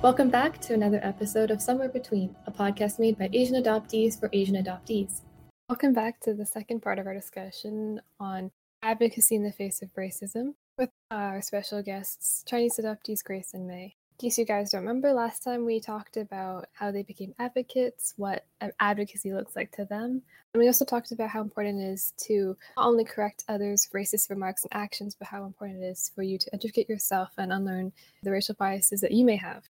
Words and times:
Welcome 0.00 0.30
back 0.30 0.60
to 0.60 0.74
another 0.74 1.00
episode 1.02 1.50
of 1.50 1.60
Somewhere 1.60 1.88
Between, 1.88 2.36
a 2.46 2.52
podcast 2.52 3.00
made 3.00 3.18
by 3.18 3.28
Asian 3.32 3.60
adoptees 3.60 4.18
for 4.18 4.30
Asian 4.32 4.54
adoptees. 4.54 5.22
Welcome 5.68 5.92
back 5.92 6.20
to 6.20 6.34
the 6.34 6.46
second 6.46 6.82
part 6.82 7.00
of 7.00 7.08
our 7.08 7.14
discussion 7.14 8.00
on 8.20 8.52
advocacy 8.80 9.34
in 9.34 9.42
the 9.42 9.50
face 9.50 9.82
of 9.82 9.92
racism 9.94 10.54
with 10.78 10.90
our 11.10 11.42
special 11.42 11.82
guests, 11.82 12.44
Chinese 12.46 12.78
adoptees 12.80 13.24
Grace 13.24 13.54
and 13.54 13.66
Mei. 13.66 13.96
In 14.20 14.28
case 14.28 14.38
you 14.38 14.44
guys 14.44 14.70
don't 14.70 14.82
remember, 14.82 15.12
last 15.12 15.42
time 15.42 15.64
we 15.64 15.80
talked 15.80 16.16
about 16.16 16.68
how 16.74 16.92
they 16.92 17.02
became 17.02 17.34
advocates, 17.40 18.14
what 18.16 18.46
advocacy 18.78 19.32
looks 19.32 19.56
like 19.56 19.72
to 19.72 19.84
them. 19.84 20.22
And 20.54 20.60
we 20.60 20.68
also 20.68 20.84
talked 20.84 21.10
about 21.10 21.30
how 21.30 21.40
important 21.40 21.80
it 21.80 21.86
is 21.86 22.12
to 22.26 22.56
not 22.76 22.86
only 22.86 23.04
correct 23.04 23.42
others' 23.48 23.88
racist 23.92 24.30
remarks 24.30 24.62
and 24.62 24.72
actions, 24.72 25.16
but 25.18 25.26
how 25.26 25.44
important 25.44 25.82
it 25.82 25.86
is 25.86 26.12
for 26.14 26.22
you 26.22 26.38
to 26.38 26.54
educate 26.54 26.88
yourself 26.88 27.30
and 27.36 27.52
unlearn 27.52 27.92
the 28.22 28.30
racial 28.30 28.54
biases 28.54 29.00
that 29.00 29.10
you 29.10 29.24
may 29.24 29.36
have. 29.36 29.64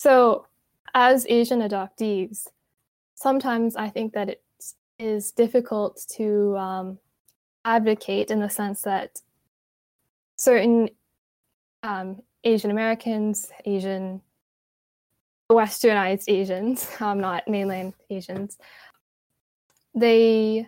So, 0.00 0.46
as 0.94 1.26
Asian 1.28 1.60
adoptees, 1.60 2.46
sometimes 3.16 3.76
I 3.76 3.90
think 3.90 4.14
that 4.14 4.30
it 4.30 4.42
is 4.98 5.30
difficult 5.30 6.02
to 6.16 6.56
um, 6.56 6.98
advocate 7.66 8.30
in 8.30 8.40
the 8.40 8.48
sense 8.48 8.80
that 8.82 9.20
certain 10.36 10.88
um, 11.82 12.22
Asian 12.44 12.70
Americans, 12.70 13.50
Asian 13.66 14.22
westernized 15.52 16.24
Asians, 16.28 16.88
um, 17.00 17.20
not 17.20 17.46
mainland 17.46 17.92
Asians, 18.08 18.56
they 19.94 20.66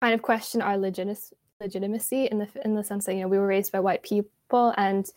kind 0.00 0.14
of 0.14 0.22
question 0.22 0.62
our 0.62 0.78
legitimacy 0.78 2.24
in 2.24 2.38
the 2.38 2.48
in 2.64 2.74
the 2.74 2.82
sense 2.82 3.04
that 3.04 3.14
you 3.14 3.20
know 3.20 3.28
we 3.28 3.38
were 3.38 3.46
raised 3.46 3.72
by 3.72 3.80
white 3.80 4.02
people 4.02 4.72
and 4.78 5.10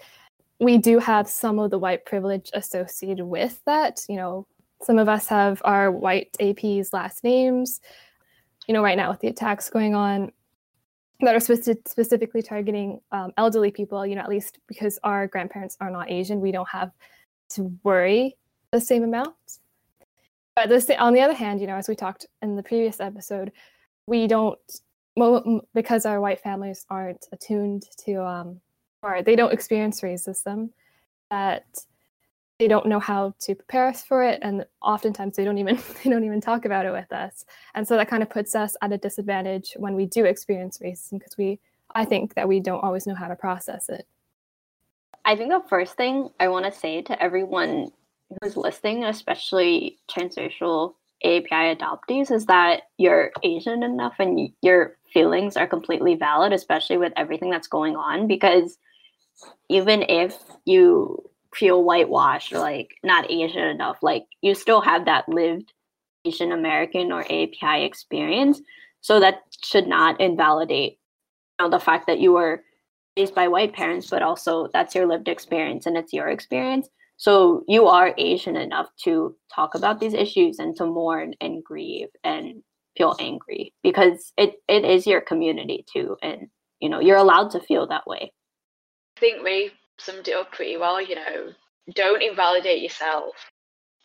we 0.59 0.77
do 0.77 0.99
have 0.99 1.27
some 1.27 1.59
of 1.59 1.71
the 1.71 1.79
white 1.79 2.05
privilege 2.05 2.49
associated 2.53 3.25
with 3.25 3.61
that. 3.65 4.01
You 4.09 4.17
know, 4.17 4.47
some 4.81 4.97
of 4.97 5.07
us 5.07 5.27
have 5.27 5.61
our 5.65 5.91
white 5.91 6.35
APs 6.39 6.93
last 6.93 7.23
names. 7.23 7.81
You 8.67 8.73
know, 8.73 8.83
right 8.83 8.97
now 8.97 9.09
with 9.11 9.21
the 9.21 9.29
attacks 9.29 9.69
going 9.69 9.95
on, 9.95 10.31
that 11.21 11.35
are 11.35 11.39
speci- 11.39 11.87
specifically 11.87 12.41
targeting 12.41 13.01
um, 13.11 13.33
elderly 13.37 13.71
people, 13.71 14.05
you 14.05 14.15
know, 14.15 14.21
at 14.21 14.29
least 14.29 14.59
because 14.67 14.99
our 15.03 15.27
grandparents 15.27 15.75
are 15.81 15.91
not 15.91 16.09
Asian, 16.09 16.39
we 16.39 16.51
don't 16.51 16.69
have 16.69 16.91
to 17.49 17.73
worry 17.83 18.37
the 18.71 18.79
same 18.79 19.03
amount. 19.03 19.35
But 20.55 20.69
this, 20.69 20.89
on 20.97 21.13
the 21.13 21.21
other 21.21 21.33
hand, 21.33 21.59
you 21.61 21.67
know, 21.67 21.75
as 21.75 21.87
we 21.87 21.95
talked 21.95 22.25
in 22.41 22.55
the 22.55 22.63
previous 22.63 22.99
episode, 22.99 23.51
we 24.07 24.27
don't, 24.27 24.59
because 25.73 26.05
our 26.05 26.21
white 26.21 26.39
families 26.39 26.85
aren't 26.89 27.27
attuned 27.31 27.85
to, 28.05 28.23
um, 28.25 28.61
or 29.01 29.21
they 29.21 29.35
don't 29.35 29.53
experience 29.53 30.01
racism, 30.01 30.69
that 31.29 31.65
they 32.59 32.67
don't 32.67 32.87
know 32.87 32.99
how 32.99 33.33
to 33.39 33.55
prepare 33.55 33.87
us 33.87 34.03
for 34.03 34.23
it 34.23 34.39
and 34.41 34.65
oftentimes 34.81 35.35
they 35.35 35.45
don't 35.45 35.57
even 35.57 35.79
they 36.03 36.09
don't 36.09 36.25
even 36.25 36.41
talk 36.41 36.65
about 36.65 36.85
it 36.85 36.91
with 36.91 37.11
us 37.11 37.45
and 37.73 37.87
so 37.87 37.95
that 37.95 38.09
kind 38.09 38.21
of 38.21 38.29
puts 38.29 38.53
us 38.53 38.75
at 38.81 38.91
a 38.91 38.97
disadvantage 38.97 39.73
when 39.77 39.95
we 39.95 40.05
do 40.05 40.25
experience 40.25 40.77
racism 40.79 41.13
because 41.13 41.37
we 41.37 41.59
i 41.95 42.05
think 42.05 42.35
that 42.35 42.47
we 42.47 42.59
don't 42.59 42.83
always 42.83 43.07
know 43.07 43.15
how 43.15 43.27
to 43.27 43.35
process 43.35 43.87
it 43.89 44.05
i 45.25 45.35
think 45.35 45.49
the 45.49 45.63
first 45.69 45.95
thing 45.95 46.29
i 46.39 46.47
want 46.47 46.65
to 46.65 46.71
say 46.71 47.01
to 47.01 47.21
everyone 47.23 47.89
who's 48.41 48.57
listening 48.57 49.05
especially 49.05 49.97
transracial 50.09 50.93
API 51.21 51.75
adoptees 51.75 52.31
is 52.31 52.45
that 52.45 52.83
you're 52.97 53.31
Asian 53.43 53.83
enough 53.83 54.15
and 54.19 54.49
your 54.61 54.95
feelings 55.11 55.57
are 55.57 55.67
completely 55.67 56.15
valid, 56.15 56.53
especially 56.53 56.95
with 56.95 57.11
everything 57.17 57.49
that's 57.49 57.67
going 57.67 57.97
on. 57.97 58.25
Because 58.25 58.77
even 59.69 60.03
if 60.03 60.37
you 60.65 61.29
feel 61.53 61.83
whitewashed 61.83 62.53
or 62.53 62.59
like 62.59 62.95
not 63.03 63.29
Asian 63.29 63.63
enough. 63.63 63.97
Like 64.01 64.25
you 64.41 64.55
still 64.55 64.81
have 64.81 65.05
that 65.05 65.27
lived 65.27 65.73
Asian 66.25 66.51
American 66.51 67.11
or 67.11 67.21
API 67.23 67.83
experience. 67.83 68.61
So 69.01 69.19
that 69.19 69.41
should 69.63 69.87
not 69.87 70.19
invalidate 70.19 70.99
you 71.59 71.65
know, 71.65 71.69
the 71.69 71.83
fact 71.83 72.07
that 72.07 72.19
you 72.19 72.33
were 72.33 72.63
raised 73.17 73.35
by 73.35 73.47
white 73.47 73.73
parents, 73.73 74.09
but 74.09 74.21
also 74.21 74.67
that's 74.73 74.95
your 74.95 75.07
lived 75.07 75.27
experience 75.27 75.85
and 75.85 75.97
it's 75.97 76.13
your 76.13 76.27
experience. 76.27 76.89
So 77.17 77.63
you 77.67 77.87
are 77.87 78.13
Asian 78.17 78.55
enough 78.55 78.87
to 79.03 79.35
talk 79.53 79.75
about 79.75 79.99
these 79.99 80.13
issues 80.13 80.59
and 80.59 80.75
to 80.77 80.85
mourn 80.85 81.33
and 81.41 81.63
grieve 81.63 82.07
and 82.23 82.63
feel 82.97 83.15
angry 83.19 83.73
because 83.83 84.31
it, 84.37 84.55
it 84.67 84.85
is 84.85 85.05
your 85.05 85.21
community 85.21 85.85
too. 85.91 86.15
And 86.21 86.47
you 86.79 86.87
know, 86.87 87.01
you're 87.01 87.17
allowed 87.17 87.51
to 87.51 87.59
feel 87.59 87.87
that 87.87 88.07
way. 88.07 88.31
I 89.19 89.21
think 89.21 89.43
we 89.43 89.71
summed 89.97 90.29
it 90.29 90.33
up 90.33 90.53
pretty 90.53 90.77
well. 90.77 91.01
You 91.01 91.15
know, 91.15 91.51
don't 91.93 92.23
invalidate 92.23 92.81
yourself. 92.81 93.35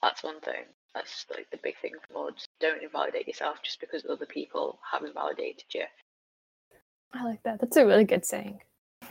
That's 0.02 0.24
one 0.24 0.40
thing. 0.40 0.64
That's 0.92 1.24
like 1.30 1.46
the 1.52 1.58
big 1.62 1.74
thing 1.80 1.92
for 2.02 2.24
mods. 2.24 2.48
Don't 2.60 2.82
invalidate 2.82 3.28
yourself 3.28 3.58
just 3.62 3.78
because 3.78 4.04
other 4.10 4.26
people 4.26 4.80
have 4.90 5.04
invalidated 5.04 5.66
you. 5.72 5.84
I 7.12 7.22
like 7.22 7.40
that. 7.44 7.60
That's 7.60 7.76
a 7.76 7.86
really 7.86 8.04
good 8.04 8.24
saying. 8.24 8.58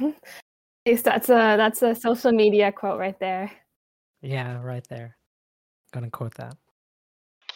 that's 0.86 1.30
a 1.30 1.56
that's 1.56 1.82
a 1.82 1.96
social 1.96 2.34
media 2.34 2.74
quote 2.74 3.00
right 3.00 3.18
there. 3.22 3.50
Yeah, 4.22 4.62
right 4.62 4.86
there. 4.90 5.16
Gonna 5.94 6.10
quote 6.10 6.36
that. 6.36 6.58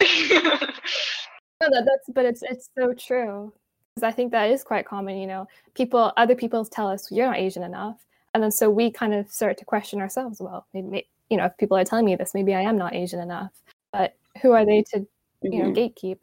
no, 0.00 1.68
that, 1.68 1.84
that's 1.84 2.08
but 2.14 2.24
it's 2.24 2.42
it's 2.42 2.70
so 2.78 2.94
true 2.94 3.52
because 3.94 4.08
I 4.08 4.12
think 4.12 4.32
that 4.32 4.50
is 4.50 4.64
quite 4.64 4.86
common. 4.86 5.18
You 5.18 5.26
know, 5.26 5.48
people 5.74 6.14
other 6.16 6.34
people 6.34 6.64
tell 6.64 6.88
us 6.88 7.12
you're 7.12 7.26
not 7.26 7.36
Asian 7.36 7.62
enough, 7.62 7.98
and 8.38 8.44
then 8.44 8.52
so 8.52 8.70
we 8.70 8.88
kind 8.88 9.14
of 9.14 9.28
start 9.28 9.58
to 9.58 9.64
question 9.64 10.00
ourselves 10.00 10.40
well 10.40 10.64
maybe 10.72 11.08
you 11.28 11.36
know 11.36 11.46
if 11.46 11.56
people 11.58 11.76
are 11.76 11.82
telling 11.82 12.04
me 12.04 12.14
this 12.14 12.34
maybe 12.34 12.54
i 12.54 12.60
am 12.60 12.78
not 12.78 12.94
asian 12.94 13.18
enough 13.18 13.50
but 13.92 14.14
who 14.40 14.52
are 14.52 14.64
they 14.64 14.80
to 14.82 15.04
you 15.42 15.58
know 15.60 15.72
mm-hmm. 15.72 16.06
gatekeep 16.06 16.20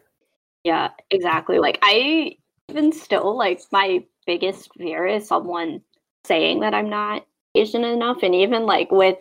yeah 0.64 0.92
exactly 1.12 1.60
like 1.60 1.78
i 1.82 2.38
even 2.70 2.94
still 2.94 3.38
like 3.38 3.60
my 3.74 4.02
biggest 4.26 4.70
fear 4.78 5.06
is 5.06 5.28
someone 5.28 5.82
saying 6.26 6.62
that 6.62 6.74
i'm 6.74 6.90
not 6.90 7.26
asian 7.54 7.84
enough 7.84 8.24
and 8.24 8.34
even 8.34 8.66
like 8.66 8.90
with 8.94 9.18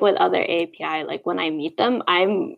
with 0.00 0.14
other 0.14 0.42
api 0.42 1.02
like 1.02 1.26
when 1.26 1.40
i 1.40 1.50
meet 1.50 1.76
them 1.76 2.00
i'm 2.06 2.54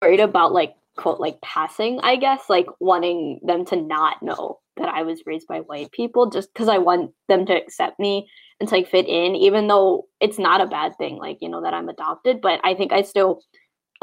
worried 0.00 0.20
about 0.20 0.52
like 0.52 0.76
quote 0.96 1.18
like 1.18 1.40
passing 1.40 1.98
i 2.04 2.14
guess 2.14 2.48
like 2.48 2.66
wanting 2.78 3.40
them 3.42 3.64
to 3.64 3.74
not 3.74 4.22
know 4.22 4.60
that 4.76 4.88
i 4.88 5.02
was 5.02 5.26
raised 5.26 5.48
by 5.48 5.58
white 5.58 5.90
people 5.90 6.30
just 6.30 6.52
because 6.52 6.68
i 6.68 6.78
want 6.78 7.10
them 7.28 7.44
to 7.44 7.52
accept 7.52 7.98
me 7.98 8.28
and 8.60 8.68
to 8.68 8.74
like 8.74 8.88
fit 8.88 9.06
in 9.06 9.34
even 9.34 9.66
though 9.66 10.06
it's 10.20 10.38
not 10.38 10.60
a 10.60 10.66
bad 10.66 10.96
thing 10.96 11.16
like 11.16 11.38
you 11.40 11.48
know 11.48 11.62
that 11.62 11.74
i'm 11.74 11.88
adopted 11.88 12.40
but 12.40 12.60
i 12.64 12.74
think 12.74 12.92
i 12.92 13.02
still 13.02 13.42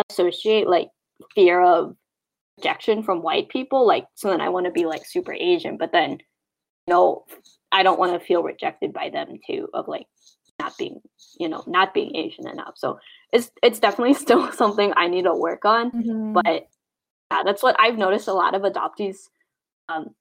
associate 0.10 0.68
like 0.68 0.90
fear 1.36 1.62
of 1.62 1.96
rejection 2.58 3.04
from 3.04 3.22
white 3.22 3.50
people 3.50 3.86
like 3.86 4.06
so 4.16 4.30
then 4.30 4.42
i 4.42 4.50
want 4.50 4.66
to 4.66 4.72
be 4.72 4.86
like 4.86 5.06
super 5.06 5.34
asian 5.34 5.78
but 5.78 5.92
then 5.92 6.12
you 6.12 6.18
know 6.90 7.24
i 7.72 7.82
don't 7.82 8.00
want 8.00 8.14
to 8.14 8.26
feel 8.26 8.44
rejected 8.44 8.94
by 8.94 9.10
them 9.10 9.40
too 9.48 9.68
of 9.74 9.88
like 9.88 10.06
not 10.60 10.78
being 10.78 11.02
you 11.40 11.50
know 11.50 11.64
not 11.66 11.94
being 11.94 12.16
asian 12.16 12.48
enough 12.48 12.74
so 12.76 13.00
it's 13.32 13.52
it's 13.64 13.80
definitely 13.80 14.14
still 14.26 14.52
something 14.52 14.94
i 14.96 15.08
need 15.08 15.24
to 15.24 15.36
work 15.36 15.66
on 15.66 15.92
mm-hmm. 15.92 16.34
but 16.34 16.68
yeah 17.32 17.42
that's 17.44 17.64
what 17.64 17.76
i've 17.80 17.98
noticed 17.98 18.28
a 18.28 18.34
lot 18.34 18.54
of 18.54 18.62
adoptees 18.62 19.18
um 19.90 20.14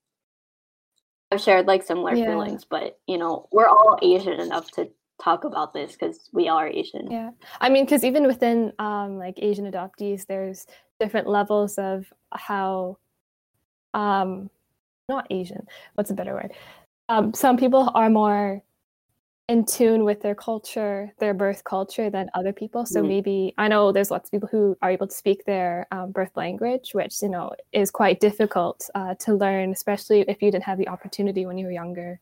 have 1.32 1.41
shared 1.41 1.66
like 1.66 1.82
similar 1.82 2.15
yeah. 2.15 2.26
feelings, 2.26 2.65
but 2.65 2.98
you 3.06 3.19
know, 3.19 3.48
we're 3.53 3.69
all 3.69 3.98
Asian 4.03 4.41
enough 4.41 4.70
to 4.72 4.88
talk 5.22 5.44
about 5.44 5.72
this 5.72 5.93
because 5.93 6.28
we 6.32 6.48
are 6.48 6.69
Asian. 6.69 7.10
Yeah, 7.10 7.31
I 7.60 7.69
mean, 7.69 7.84
because 7.84 8.04
even 8.04 8.26
within 8.26 8.72
um, 8.78 9.19
like 9.19 9.34
Asian 9.38 9.70
adoptees, 9.70 10.26
there's 10.26 10.66
different 11.00 11.28
levels 11.28 11.78
of 11.78 12.12
how, 12.32 12.98
um, 13.94 14.50
not 15.09 15.26
Asian. 15.31 15.66
What's 15.94 16.10
a 16.10 16.15
better 16.15 16.34
word? 16.34 16.53
Um, 17.09 17.34
some 17.34 17.56
people 17.56 17.90
are 17.94 18.08
more 18.08 18.62
in 19.52 19.66
tune 19.66 20.02
with 20.04 20.22
their 20.22 20.34
culture, 20.34 21.12
their 21.19 21.34
birth 21.34 21.62
culture 21.64 22.08
than 22.08 22.31
other 22.32 22.54
people. 22.54 22.87
So 22.87 23.00
mm-hmm. 23.00 23.08
maybe 23.08 23.54
I 23.58 23.69
know 23.69 23.93
there's 23.93 24.10
lots 24.10 24.28
of 24.28 24.32
people 24.32 24.49
who 24.50 24.78
are 24.81 24.90
able 24.90 25.06
to 25.06 25.14
speak 25.14 25.44
their 25.44 25.87
um, 25.93 26.10
birth 26.10 26.34
language, 26.37 26.94
which 26.94 27.20
you 27.20 27.28
know 27.28 27.52
is 27.70 27.90
quite 27.90 28.19
difficult 28.19 28.88
uh, 28.94 29.14
to 29.16 29.34
learn, 29.34 29.70
especially 29.70 30.22
if 30.22 30.40
you 30.40 30.50
didn't 30.50 30.64
have 30.64 30.78
the 30.78 30.88
opportunity 30.88 31.44
when 31.44 31.58
you 31.58 31.66
were 31.66 31.72
younger. 31.72 32.19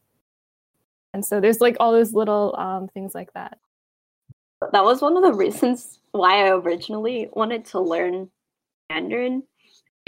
And 1.14 1.24
so 1.24 1.40
there's 1.40 1.60
like 1.60 1.76
all 1.78 1.92
those 1.92 2.12
little 2.14 2.56
um, 2.58 2.88
things 2.88 3.14
like 3.14 3.32
that. 3.34 3.58
That 4.72 4.82
was 4.82 5.00
one 5.00 5.16
of 5.16 5.22
the 5.22 5.32
reasons 5.32 6.00
why 6.10 6.44
I 6.44 6.50
originally 6.50 7.28
wanted 7.32 7.64
to 7.66 7.78
learn 7.78 8.28
Mandarin, 8.88 9.44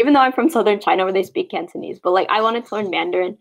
even 0.01 0.13
though 0.13 0.21
I'm 0.21 0.33
from 0.33 0.51
southern 0.51 0.81
China 0.81 1.05
where 1.05 1.13
they 1.13 1.23
speak 1.23 1.53
Cantonese. 1.53 2.01
But 2.03 2.15
like 2.15 2.29
I 2.31 2.43
wanted 2.43 2.67
to 2.67 2.75
learn 2.75 2.91
Mandarin 2.91 3.39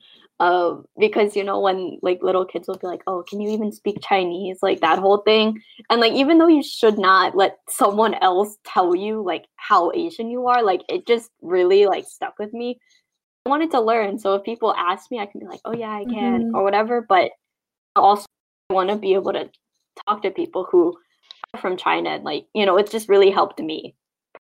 because 0.98 1.36
you 1.36 1.44
know 1.44 1.60
when 1.60 2.00
like 2.02 2.20
little 2.24 2.46
kids 2.46 2.68
will 2.68 2.78
be 2.78 2.88
like, 2.88 3.04
"Oh, 3.06 3.24
can 3.28 3.42
you 3.42 3.50
even 3.52 3.72
speak 3.72 3.98
Chinese?" 4.02 4.60
Like 4.62 4.82
that 4.82 4.98
whole 4.98 5.18
thing, 5.20 5.62
and 5.90 6.02
like 6.02 6.14
even 6.14 6.40
though 6.40 6.48
you 6.48 6.64
should 6.64 6.98
not 6.98 7.36
let 7.36 7.58
someone 7.70 8.16
else 8.16 8.58
tell 8.66 8.96
you 8.96 9.22
like 9.22 9.46
how 9.58 9.92
Asian 9.92 10.30
you 10.30 10.48
are, 10.48 10.64
like 10.64 10.82
it 10.90 11.06
just 11.06 11.30
really 11.42 11.86
like 11.86 12.06
stuck 12.08 12.40
with 12.40 12.54
me. 12.54 12.80
I 13.46 13.50
wanted 13.50 13.72
to 13.72 13.82
learn, 13.82 14.18
so 14.18 14.36
if 14.36 14.44
people 14.44 14.74
ask 14.76 15.12
me, 15.12 15.20
I 15.20 15.28
can 15.28 15.42
be 15.42 15.48
like, 15.48 15.62
"Oh 15.66 15.74
yeah, 15.74 15.92
I 15.92 16.06
can," 16.06 16.46
mm-hmm. 16.46 16.56
or 16.56 16.64
whatever. 16.64 17.06
But 17.08 17.32
I 17.96 18.00
also 18.00 18.26
want 18.72 18.90
to 18.90 18.96
be 18.96 19.14
able 19.14 19.34
to 19.34 19.50
talk 20.08 20.24
to 20.24 20.32
people 20.32 20.68
who 20.72 20.98
are 21.54 21.62
from 21.62 21.78
China. 21.78 22.12
and 22.12 22.24
Like, 22.24 22.48
you 22.56 22.66
know, 22.66 22.78
it's 22.78 22.92
just 22.92 23.10
really 23.10 23.30
helped 23.30 23.60
me 23.60 23.96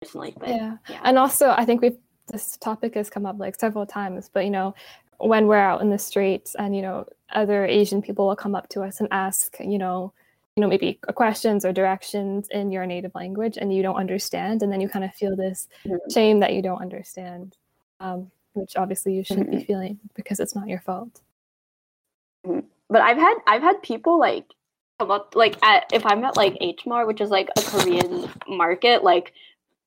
personally. 0.00 0.34
But 0.38 0.50
yeah. 0.50 0.76
yeah. 0.90 1.00
And 1.04 1.18
also, 1.18 1.54
I 1.56 1.64
think 1.64 1.80
we've 1.80 1.96
this 2.28 2.56
topic 2.56 2.94
has 2.94 3.08
come 3.08 3.26
up 3.26 3.36
like 3.38 3.58
several 3.58 3.86
times, 3.86 4.30
but 4.32 4.44
you 4.44 4.50
know, 4.50 4.74
when 5.18 5.46
we're 5.46 5.56
out 5.56 5.80
in 5.80 5.90
the 5.90 5.98
streets 5.98 6.54
and 6.56 6.74
you 6.76 6.82
know, 6.82 7.06
other 7.32 7.64
Asian 7.64 8.02
people 8.02 8.26
will 8.26 8.36
come 8.36 8.54
up 8.54 8.68
to 8.70 8.82
us 8.82 9.00
and 9.00 9.08
ask, 9.10 9.56
you 9.60 9.78
know, 9.78 10.12
you 10.56 10.60
know, 10.62 10.68
maybe 10.68 10.98
questions 11.14 11.64
or 11.64 11.72
directions 11.72 12.48
in 12.50 12.72
your 12.72 12.86
native 12.86 13.14
language, 13.14 13.58
and 13.58 13.74
you 13.74 13.82
don't 13.82 13.96
understand, 13.96 14.62
and 14.62 14.72
then 14.72 14.80
you 14.80 14.88
kind 14.88 15.04
of 15.04 15.12
feel 15.14 15.36
this 15.36 15.68
Mhm. 15.86 15.98
shame 16.12 16.40
that 16.40 16.54
you 16.54 16.62
don't 16.62 16.80
understand, 16.80 17.56
um, 18.00 18.30
which 18.54 18.74
obviously 18.76 19.12
you 19.14 19.22
shouldn't 19.22 19.48
Mm-hmm. 19.48 19.58
be 19.58 19.64
feeling 19.64 19.98
because 20.14 20.40
it's 20.40 20.54
not 20.54 20.68
your 20.68 20.80
fault. 20.80 21.20
but 22.88 23.02
I've 23.02 23.16
had 23.18 23.34
I've 23.46 23.62
had 23.62 23.82
people 23.82 24.18
like 24.20 24.46
come 25.00 25.10
up 25.10 25.34
like 25.34 25.56
at 25.64 25.84
if 25.92 26.06
I'm 26.06 26.24
at 26.24 26.36
like 26.36 26.56
H 26.60 26.86
Mart, 26.86 27.06
which 27.08 27.20
is 27.20 27.30
like 27.30 27.48
a 27.56 27.62
Korean 27.62 28.30
market, 28.48 29.02
like 29.02 29.32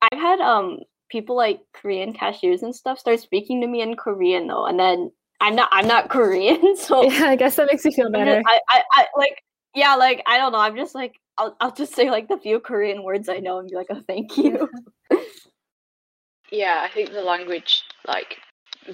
I've 0.01 0.19
had 0.19 0.39
um 0.41 0.79
people 1.09 1.35
like 1.35 1.61
Korean 1.73 2.13
cashiers 2.13 2.61
and 2.61 2.75
stuff 2.75 2.99
start 2.99 3.19
speaking 3.21 3.61
to 3.61 3.67
me 3.67 3.81
in 3.81 3.95
Korean 3.95 4.47
though, 4.47 4.65
and 4.65 4.77
then 4.79 5.11
I'm 5.41 5.55
not 5.55 5.69
I'm 5.71 5.87
not 5.87 6.09
Korean, 6.09 6.75
so 6.77 7.03
Yeah, 7.03 7.25
I 7.25 7.35
guess 7.35 7.55
that 7.55 7.67
makes 7.67 7.85
you 7.85 7.91
feel 7.91 8.11
better. 8.11 8.41
I, 8.45 8.59
I 8.69 8.83
I 8.91 9.07
like 9.17 9.43
yeah, 9.75 9.95
like 9.95 10.23
I 10.25 10.37
don't 10.37 10.51
know, 10.51 10.59
I'm 10.59 10.75
just 10.75 10.95
like 10.95 11.15
I'll 11.37 11.55
I'll 11.61 11.71
just 11.71 11.95
say 11.95 12.09
like 12.09 12.27
the 12.27 12.37
few 12.37 12.59
Korean 12.59 13.03
words 13.03 13.29
I 13.29 13.37
know 13.37 13.59
and 13.59 13.69
be 13.69 13.75
like, 13.75 13.87
oh 13.89 14.01
thank 14.07 14.37
you. 14.37 14.69
yeah, 16.51 16.81
I 16.83 16.89
think 16.93 17.11
the 17.11 17.21
language 17.21 17.83
like 18.07 18.37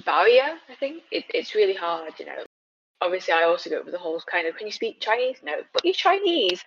barrier. 0.04 0.58
I 0.68 0.74
think 0.78 1.02
it, 1.10 1.24
it's 1.30 1.54
really 1.54 1.74
hard. 1.74 2.12
You 2.18 2.26
know, 2.26 2.44
obviously 3.00 3.34
I 3.34 3.42
also 3.42 3.70
go 3.70 3.82
with 3.82 3.92
the 3.92 3.98
whole 3.98 4.20
kind 4.30 4.46
of 4.46 4.56
can 4.56 4.66
you 4.66 4.72
speak 4.72 5.00
Chinese? 5.00 5.38
No, 5.42 5.54
but 5.72 5.84
you're 5.84 5.94
Chinese. 5.94 6.64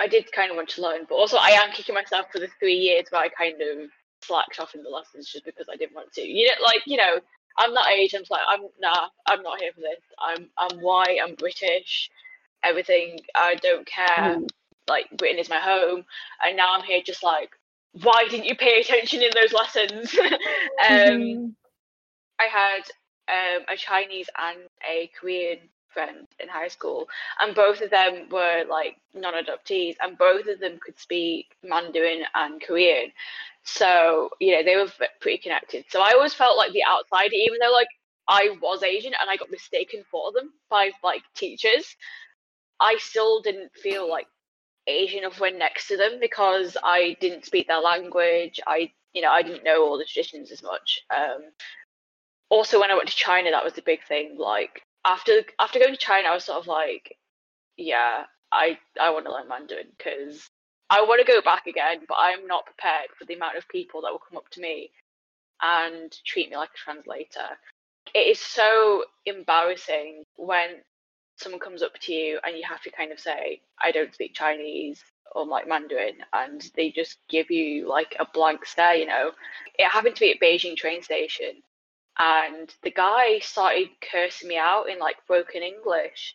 I 0.00 0.06
did 0.06 0.30
kind 0.32 0.50
of 0.50 0.56
want 0.56 0.68
to 0.70 0.82
learn, 0.82 1.06
but 1.08 1.16
also 1.16 1.36
I 1.38 1.50
am 1.50 1.72
kicking 1.72 1.94
myself 1.94 2.26
for 2.32 2.38
the 2.38 2.48
three 2.60 2.74
years 2.74 3.06
where 3.10 3.22
I 3.22 3.28
kind 3.28 3.60
of 3.60 3.90
slacked 4.22 4.60
off 4.60 4.74
in 4.74 4.82
the 4.82 4.88
lessons 4.88 5.28
just 5.28 5.44
because 5.44 5.66
I 5.72 5.76
didn't 5.76 5.94
want 5.94 6.12
to. 6.12 6.22
You 6.22 6.46
know, 6.46 6.64
like 6.64 6.82
you 6.86 6.96
know, 6.96 7.18
I'm 7.58 7.74
that 7.74 7.88
age. 7.88 8.14
I'm 8.14 8.24
like 8.30 8.42
I'm 8.48 8.62
nah. 8.80 9.08
I'm 9.26 9.42
not 9.42 9.60
here 9.60 9.72
for 9.74 9.80
this. 9.80 10.00
I'm 10.20 10.50
I'm 10.58 10.78
white. 10.80 11.18
I'm 11.22 11.34
British. 11.36 12.10
Everything. 12.64 13.20
I 13.34 13.56
don't 13.56 13.86
care. 13.86 14.38
Mhm. 14.38 14.48
Like 14.88 15.06
Britain 15.16 15.38
is 15.38 15.50
my 15.50 15.60
home, 15.60 16.04
and 16.44 16.56
now 16.56 16.74
I'm 16.74 16.84
here 16.84 17.02
just 17.04 17.22
like 17.24 17.50
why 18.02 18.26
didn't 18.28 18.46
you 18.46 18.56
pay 18.56 18.80
attention 18.80 19.22
in 19.22 19.30
those 19.34 19.52
lessons? 19.52 20.14
um, 20.20 21.40
Mhm. 21.40 21.56
I 22.40 22.44
had 22.46 22.82
um, 23.28 23.64
a 23.68 23.76
Chinese 23.76 24.28
and 24.38 24.68
a 24.88 25.08
Korean 25.18 25.58
friend 25.98 26.28
in 26.38 26.48
high 26.48 26.68
school, 26.68 27.08
and 27.40 27.54
both 27.54 27.80
of 27.80 27.90
them 27.90 28.28
were 28.30 28.64
like 28.68 28.96
non-adoptees, 29.14 29.96
and 30.00 30.16
both 30.16 30.46
of 30.46 30.60
them 30.60 30.78
could 30.84 30.98
speak 30.98 31.46
Mandarin 31.64 32.22
and 32.34 32.62
Korean. 32.62 33.10
So 33.64 34.30
you 34.40 34.52
know 34.52 34.62
they 34.62 34.76
were 34.76 34.90
pretty 35.20 35.38
connected. 35.38 35.84
So 35.88 36.00
I 36.00 36.12
always 36.12 36.34
felt 36.34 36.56
like 36.56 36.72
the 36.72 36.84
outsider, 36.88 37.34
even 37.34 37.58
though 37.60 37.72
like 37.72 37.88
I 38.28 38.56
was 38.62 38.82
Asian 38.82 39.12
and 39.20 39.28
I 39.28 39.36
got 39.36 39.50
mistaken 39.50 40.04
for 40.10 40.32
them 40.32 40.52
by 40.70 40.92
like 41.02 41.22
teachers. 41.34 41.96
I 42.80 42.96
still 42.98 43.40
didn't 43.40 43.72
feel 43.74 44.08
like 44.08 44.28
Asian 44.86 45.20
enough 45.20 45.40
when 45.40 45.58
next 45.58 45.88
to 45.88 45.96
them 45.96 46.18
because 46.20 46.76
I 46.82 47.16
didn't 47.20 47.44
speak 47.44 47.66
their 47.66 47.80
language. 47.80 48.60
I 48.66 48.92
you 49.14 49.22
know 49.22 49.30
I 49.30 49.42
didn't 49.42 49.64
know 49.64 49.84
all 49.84 49.98
the 49.98 50.04
traditions 50.04 50.52
as 50.52 50.62
much. 50.62 51.00
Um, 51.14 51.42
also 52.50 52.80
when 52.80 52.90
I 52.90 52.94
went 52.94 53.08
to 53.08 53.16
China, 53.16 53.50
that 53.50 53.64
was 53.64 53.74
the 53.74 53.82
big 53.82 54.04
thing. 54.06 54.36
Like 54.38 54.82
after 55.04 55.42
after 55.58 55.78
going 55.78 55.92
to 55.92 55.98
China, 55.98 56.28
I 56.28 56.34
was 56.34 56.44
sort 56.44 56.58
of 56.58 56.66
like, 56.66 57.16
yeah, 57.76 58.24
I 58.52 58.78
I 59.00 59.10
want 59.10 59.26
to 59.26 59.32
learn 59.32 59.48
Mandarin 59.48 59.88
because 59.96 60.48
I 60.90 61.02
want 61.02 61.20
to 61.20 61.30
go 61.30 61.40
back 61.42 61.66
again, 61.66 62.00
but 62.08 62.16
I'm 62.18 62.46
not 62.46 62.66
prepared 62.66 63.08
for 63.18 63.24
the 63.24 63.34
amount 63.34 63.56
of 63.56 63.68
people 63.68 64.02
that 64.02 64.12
will 64.12 64.22
come 64.26 64.38
up 64.38 64.48
to 64.52 64.60
me 64.60 64.90
and 65.62 66.12
treat 66.24 66.50
me 66.50 66.56
like 66.56 66.70
a 66.70 66.78
translator. 66.78 67.58
It 68.14 68.26
is 68.26 68.40
so 68.40 69.04
embarrassing 69.26 70.24
when 70.36 70.82
someone 71.36 71.60
comes 71.60 71.82
up 71.82 71.92
to 72.00 72.12
you 72.12 72.38
and 72.44 72.56
you 72.56 72.64
have 72.68 72.82
to 72.82 72.90
kind 72.90 73.12
of 73.12 73.20
say, 73.20 73.60
I 73.82 73.92
don't 73.92 74.14
speak 74.14 74.34
Chinese 74.34 75.02
or 75.32 75.46
like 75.46 75.68
Mandarin, 75.68 76.16
and 76.32 76.64
they 76.74 76.90
just 76.90 77.18
give 77.28 77.50
you 77.50 77.88
like 77.88 78.16
a 78.18 78.26
blank 78.32 78.64
stare, 78.64 78.94
you 78.94 79.06
know. 79.06 79.32
It 79.78 79.88
happened 79.88 80.16
to 80.16 80.20
be 80.20 80.32
at 80.32 80.40
Beijing 80.40 80.76
train 80.76 81.02
station, 81.02 81.62
and 82.18 82.74
the 82.82 82.90
guy 82.90 83.38
started 83.40 83.88
cursing 84.10 84.48
me 84.48 84.56
out 84.56 84.88
in 84.88 84.98
like 84.98 85.16
broken 85.26 85.62
English 85.62 86.34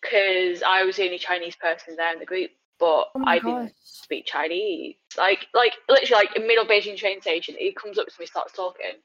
because 0.00 0.62
I 0.62 0.84
was 0.84 0.96
the 0.96 1.04
only 1.04 1.18
Chinese 1.18 1.56
person 1.56 1.96
there 1.96 2.12
in 2.12 2.18
the 2.18 2.26
group, 2.26 2.50
but 2.78 3.08
Oh 3.14 3.24
I 3.26 3.38
didn't 3.38 3.72
speak 3.82 4.26
Chinese. 4.26 4.96
Like, 5.16 5.46
like 5.54 5.74
literally, 5.88 6.24
like 6.24 6.36
in 6.36 6.46
middle 6.46 6.66
Beijing 6.66 6.96
train 6.96 7.20
station, 7.20 7.54
he 7.58 7.72
comes 7.72 7.98
up 7.98 8.06
to 8.06 8.14
me, 8.18 8.26
starts 8.26 8.52
talking. 8.52 9.00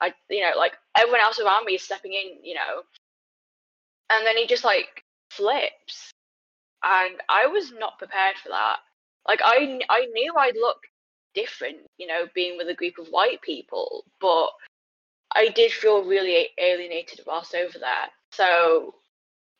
I, 0.00 0.14
you 0.30 0.40
know, 0.40 0.52
like 0.56 0.72
everyone 0.96 1.20
else 1.20 1.38
around 1.38 1.66
me 1.66 1.74
is 1.74 1.82
stepping 1.82 2.14
in, 2.14 2.42
you 2.42 2.54
know, 2.54 2.82
and 4.10 4.26
then 4.26 4.36
he 4.36 4.46
just 4.46 4.64
like 4.64 5.04
flips, 5.30 6.10
and 6.82 7.20
I 7.28 7.46
was 7.46 7.72
not 7.78 7.98
prepared 7.98 8.36
for 8.42 8.48
that. 8.48 8.78
Like, 9.28 9.40
I, 9.44 9.80
I 9.90 10.06
knew 10.06 10.34
I'd 10.36 10.56
look 10.56 10.78
different, 11.34 11.78
you 11.98 12.06
know, 12.06 12.24
being 12.34 12.56
with 12.56 12.68
a 12.68 12.74
group 12.74 12.94
of 12.98 13.08
white 13.08 13.42
people, 13.42 14.04
but 14.20 14.48
I 15.34 15.48
did 15.48 15.72
feel 15.72 16.04
really 16.04 16.48
alienated 16.58 17.20
whilst 17.26 17.54
over 17.54 17.78
there. 17.78 18.08
So 18.32 18.94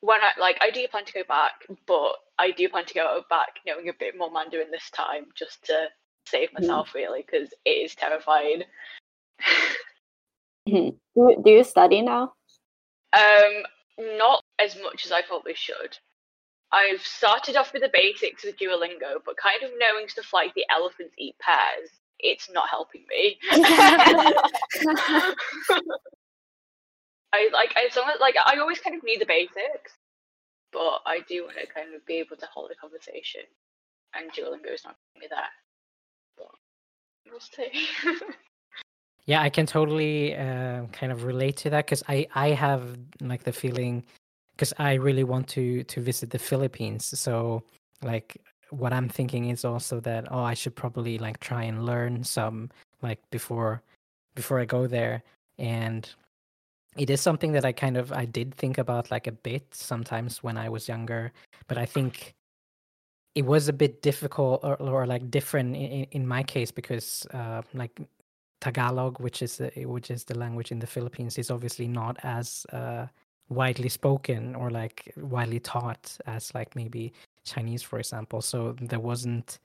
when 0.01 0.21
I 0.21 0.39
like, 0.41 0.59
I 0.61 0.71
do 0.71 0.87
plan 0.89 1.05
to 1.05 1.13
go 1.13 1.23
back, 1.29 1.53
but 1.87 2.13
I 2.39 2.51
do 2.51 2.69
plan 2.69 2.87
to 2.87 2.95
go 2.95 3.23
back 3.29 3.61
knowing 3.67 3.89
a 3.89 3.93
bit 3.99 4.17
more 4.17 4.31
Mandarin 4.31 4.71
this 4.71 4.91
time, 4.91 5.27
just 5.37 5.65
to 5.65 5.89
save 6.27 6.53
myself, 6.53 6.95
really, 6.95 7.25
because 7.25 7.53
it 7.65 7.71
is 7.71 7.95
terrifying. 7.95 8.63
Mhm. 10.69 10.99
do, 11.17 11.43
do 11.43 11.51
you 11.51 11.65
study 11.65 12.03
now? 12.03 12.35
Um, 13.13 13.65
not 13.99 14.43
as 14.59 14.77
much 14.83 15.05
as 15.05 15.13
I 15.13 15.23
probably 15.23 15.55
should. 15.55 15.99
I've 16.73 17.01
started 17.01 17.57
off 17.57 17.73
with 17.73 17.83
the 17.83 17.91
basics 17.93 18.45
with 18.45 18.57
Duolingo, 18.57 19.19
but 19.25 19.37
kind 19.37 19.63
of 19.65 19.71
knowing 19.79 20.09
stuff 20.09 20.33
like 20.33 20.55
the 20.55 20.67
elephants 20.71 21.15
eat 21.19 21.35
pears, 21.41 21.91
it's 22.23 22.51
not 22.51 22.69
helping 22.69 23.05
me. 23.09 23.39
I 27.33 27.49
like 27.53 27.73
I 27.77 27.89
some 27.91 28.05
like 28.21 28.35
I 28.45 28.59
always 28.59 28.81
kind 28.81 28.97
of 28.97 29.05
need 29.05 29.21
the 29.21 29.27
basics, 29.27 29.93
but 30.73 31.01
I 31.07 31.21
do 31.29 31.45
want 31.45 31.57
to 31.59 31.67
kind 31.67 31.95
of 31.95 32.05
be 32.07 32.15
able 32.15 32.37
to 32.37 32.47
hold 32.53 32.71
a 32.71 32.75
conversation, 32.75 33.43
and 34.15 34.31
Duolingo 34.33 34.73
is 34.75 34.85
not 34.85 34.97
giving 35.15 35.29
me 35.29 35.29
that. 35.31 35.51
But 36.37 36.51
we'll 37.31 37.41
see. 37.41 37.87
Yeah, 39.27 39.43
I 39.43 39.51
can 39.51 39.65
totally 39.65 40.35
uh, 40.35 40.87
kind 40.87 41.13
of 41.13 41.23
relate 41.23 41.57
to 41.59 41.71
that 41.71 41.87
because 41.87 42.03
I 42.09 42.27
I 42.35 42.49
have 42.49 42.99
like 43.21 43.45
the 43.45 43.53
feeling 43.53 44.05
because 44.53 44.73
I 44.79 44.95
really 44.95 45.23
want 45.23 45.47
to 45.51 45.85
to 45.85 46.01
visit 46.01 46.31
the 46.31 46.39
Philippines. 46.39 47.17
So 47.19 47.63
like 48.03 48.41
what 48.71 48.93
I'm 48.93 49.09
thinking 49.09 49.51
is 49.51 49.65
also 49.65 50.01
that 50.01 50.31
oh 50.31 50.43
I 50.43 50.55
should 50.55 50.75
probably 50.75 51.19
like 51.19 51.41
try 51.41 51.65
and 51.65 51.85
learn 51.85 52.25
some 52.25 52.71
like 53.03 53.19
before 53.31 53.83
before 54.35 54.61
I 54.61 54.65
go 54.65 54.87
there. 54.87 55.23
And 55.59 56.09
it 56.97 57.11
is 57.11 57.21
something 57.21 57.53
that 57.53 57.65
I 57.65 57.73
kind 57.73 57.97
of 57.97 58.13
I 58.13 58.25
did 58.25 58.55
think 58.55 58.79
about 58.79 59.11
like 59.11 59.27
a 59.27 59.33
bit 59.33 59.75
sometimes 59.75 60.43
when 60.43 60.57
I 60.57 60.69
was 60.69 60.89
younger, 60.89 61.33
but 61.69 61.79
I 61.79 61.87
think 61.87 62.35
it 63.35 63.45
was 63.45 63.69
a 63.69 63.73
bit 63.73 64.03
difficult 64.03 64.61
or, 64.65 64.77
or 64.77 65.07
like 65.07 65.31
different 65.31 65.77
in, 65.77 66.07
in 66.11 66.27
my 66.27 66.43
case 66.43 66.71
because 66.71 67.27
uh, 67.33 67.63
like 67.75 68.01
Tagalog, 68.61 69.21
which 69.21 69.41
is 69.41 69.57
the, 69.59 69.71
which 69.87 70.11
is 70.11 70.25
the 70.25 70.37
language 70.37 70.73
in 70.73 70.81
the 70.81 70.87
Philippines, 70.87 71.39
is 71.39 71.51
obviously 71.51 71.87
not 71.87 72.19
as 72.23 72.67
uh, 72.73 73.07
widely 73.49 73.89
spoken 73.89 74.55
or 74.55 74.71
like 74.71 75.13
widely 75.17 75.61
taught 75.61 76.19
as 76.27 76.55
like 76.55 76.75
maybe 76.75 77.13
Chinese, 77.45 77.83
for 77.83 77.99
example. 77.99 78.41
So 78.41 78.77
there 78.81 79.01
wasn't 79.01 79.59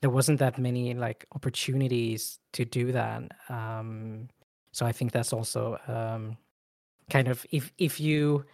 there 0.00 0.10
wasn't 0.10 0.38
that 0.38 0.58
many 0.58 0.94
like 0.94 1.26
opportunities 1.34 2.38
to 2.54 2.64
do 2.64 2.92
that. 2.92 3.22
Um, 3.48 4.28
so 4.72 4.86
I 4.86 4.92
think 4.92 5.12
that's 5.12 5.32
also 5.32 5.78
um, 5.88 6.36
kind 7.10 7.28
of 7.28 7.44
if 7.50 7.72
if 7.78 8.00
you 8.00 8.44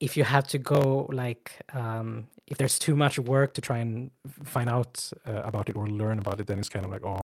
if 0.00 0.16
you 0.16 0.24
have 0.24 0.48
to 0.48 0.58
go 0.58 1.08
like 1.12 1.52
um, 1.72 2.26
if 2.48 2.58
there's 2.58 2.78
too 2.78 2.96
much 2.96 3.18
work 3.18 3.54
to 3.54 3.60
try 3.60 3.78
and 3.78 4.10
find 4.44 4.68
out 4.68 5.10
uh, 5.26 5.42
about 5.44 5.68
it 5.68 5.76
or 5.76 5.86
learn 5.86 6.18
about 6.18 6.40
it, 6.40 6.46
then 6.46 6.58
it's 6.58 6.68
kind 6.68 6.84
of 6.84 6.90
like 6.90 7.04
oh 7.04 7.20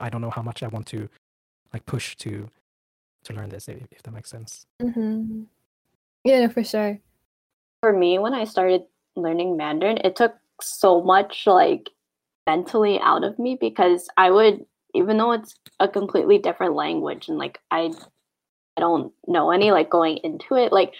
I 0.00 0.08
don't 0.08 0.20
know 0.20 0.30
how 0.30 0.42
much 0.42 0.62
I 0.62 0.68
want 0.68 0.86
to 0.88 1.08
like 1.72 1.84
push 1.86 2.16
to 2.16 2.48
to 3.24 3.32
learn 3.32 3.50
this 3.50 3.68
if, 3.68 3.86
if 3.90 4.02
that 4.02 4.12
makes 4.12 4.30
sense. 4.30 4.66
Mm-hmm. 4.82 5.42
Yeah, 6.24 6.46
no, 6.46 6.48
for 6.48 6.64
sure. 6.64 6.98
For 7.82 7.92
me, 7.92 8.18
when 8.18 8.34
I 8.34 8.44
started 8.44 8.82
learning 9.22 9.56
Mandarin, 9.56 9.98
it 10.04 10.16
took 10.16 10.34
so 10.60 11.02
much 11.02 11.46
like 11.46 11.90
mentally 12.46 12.98
out 13.00 13.24
of 13.24 13.38
me 13.38 13.56
because 13.60 14.08
I 14.16 14.30
would, 14.30 14.64
even 14.94 15.18
though 15.18 15.32
it's 15.32 15.54
a 15.80 15.88
completely 15.88 16.38
different 16.38 16.74
language 16.74 17.28
and 17.28 17.38
like 17.38 17.58
I, 17.70 17.92
I 18.76 18.80
don't 18.80 19.12
know 19.26 19.50
any 19.50 19.70
like 19.70 19.90
going 19.90 20.18
into 20.18 20.54
it, 20.54 20.72
like 20.72 20.94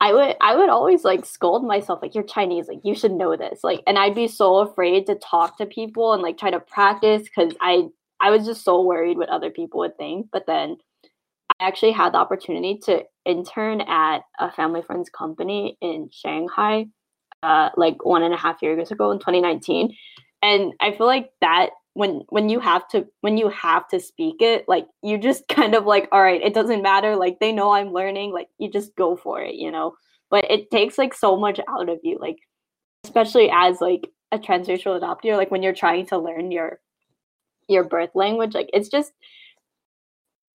I 0.00 0.12
would 0.12 0.36
I 0.40 0.54
would 0.56 0.68
always 0.68 1.02
like 1.02 1.24
scold 1.24 1.64
myself 1.64 2.02
like 2.02 2.14
you're 2.14 2.24
Chinese 2.24 2.68
like 2.68 2.80
you 2.84 2.94
should 2.94 3.12
know 3.12 3.36
this 3.36 3.60
like 3.62 3.80
and 3.86 3.98
I'd 3.98 4.14
be 4.14 4.28
so 4.28 4.58
afraid 4.58 5.06
to 5.06 5.14
talk 5.14 5.56
to 5.56 5.66
people 5.66 6.12
and 6.12 6.22
like 6.22 6.36
try 6.36 6.50
to 6.50 6.60
practice 6.60 7.22
because 7.22 7.54
I 7.60 7.88
I 8.20 8.30
was 8.30 8.44
just 8.44 8.64
so 8.64 8.82
worried 8.82 9.16
what 9.16 9.28
other 9.30 9.50
people 9.50 9.80
would 9.80 9.96
think 9.96 10.28
but 10.30 10.44
then 10.46 10.76
I 11.58 11.68
actually 11.68 11.92
had 11.92 12.12
the 12.12 12.18
opportunity 12.18 12.78
to 12.84 13.04
intern 13.24 13.80
at 13.80 14.22
a 14.38 14.50
family 14.50 14.82
friend's 14.82 15.08
company 15.08 15.78
in 15.80 16.10
Shanghai 16.12 16.86
uh, 17.44 17.68
like 17.76 18.04
one 18.04 18.22
and 18.22 18.32
a 18.32 18.38
half 18.38 18.62
years 18.62 18.90
ago 18.90 19.10
in 19.10 19.18
2019 19.18 19.94
and 20.42 20.72
I 20.80 20.92
feel 20.92 21.06
like 21.06 21.30
that 21.42 21.70
when 21.92 22.22
when 22.30 22.48
you 22.48 22.58
have 22.58 22.88
to 22.88 23.06
when 23.20 23.36
you 23.36 23.50
have 23.50 23.86
to 23.88 24.00
speak 24.00 24.36
it 24.40 24.64
like 24.66 24.86
you 25.02 25.18
just 25.18 25.46
kind 25.48 25.74
of 25.74 25.84
like 25.84 26.08
all 26.10 26.22
right 26.22 26.42
it 26.42 26.54
doesn't 26.54 26.82
matter 26.82 27.16
like 27.16 27.38
they 27.40 27.52
know 27.52 27.72
i'm 27.72 27.92
learning 27.92 28.32
like 28.32 28.48
you 28.58 28.70
just 28.70 28.96
go 28.96 29.14
for 29.14 29.40
it 29.40 29.54
you 29.54 29.70
know? 29.70 29.94
But 30.30 30.50
it 30.50 30.70
takes 30.70 30.98
like 30.98 31.14
so 31.14 31.36
much 31.36 31.60
out 31.68 31.88
of 31.88 31.98
you 32.02 32.18
like 32.18 32.38
especially 33.04 33.50
as 33.52 33.80
like 33.80 34.08
a 34.32 34.38
transracial 34.38 34.98
adopter 34.98 35.36
like 35.36 35.50
when 35.50 35.62
you're 35.62 35.74
trying 35.74 36.06
to 36.06 36.18
learn 36.18 36.50
your 36.50 36.80
your 37.68 37.84
birth 37.84 38.10
language 38.14 38.54
like 38.54 38.70
it's 38.72 38.88
just 38.88 39.12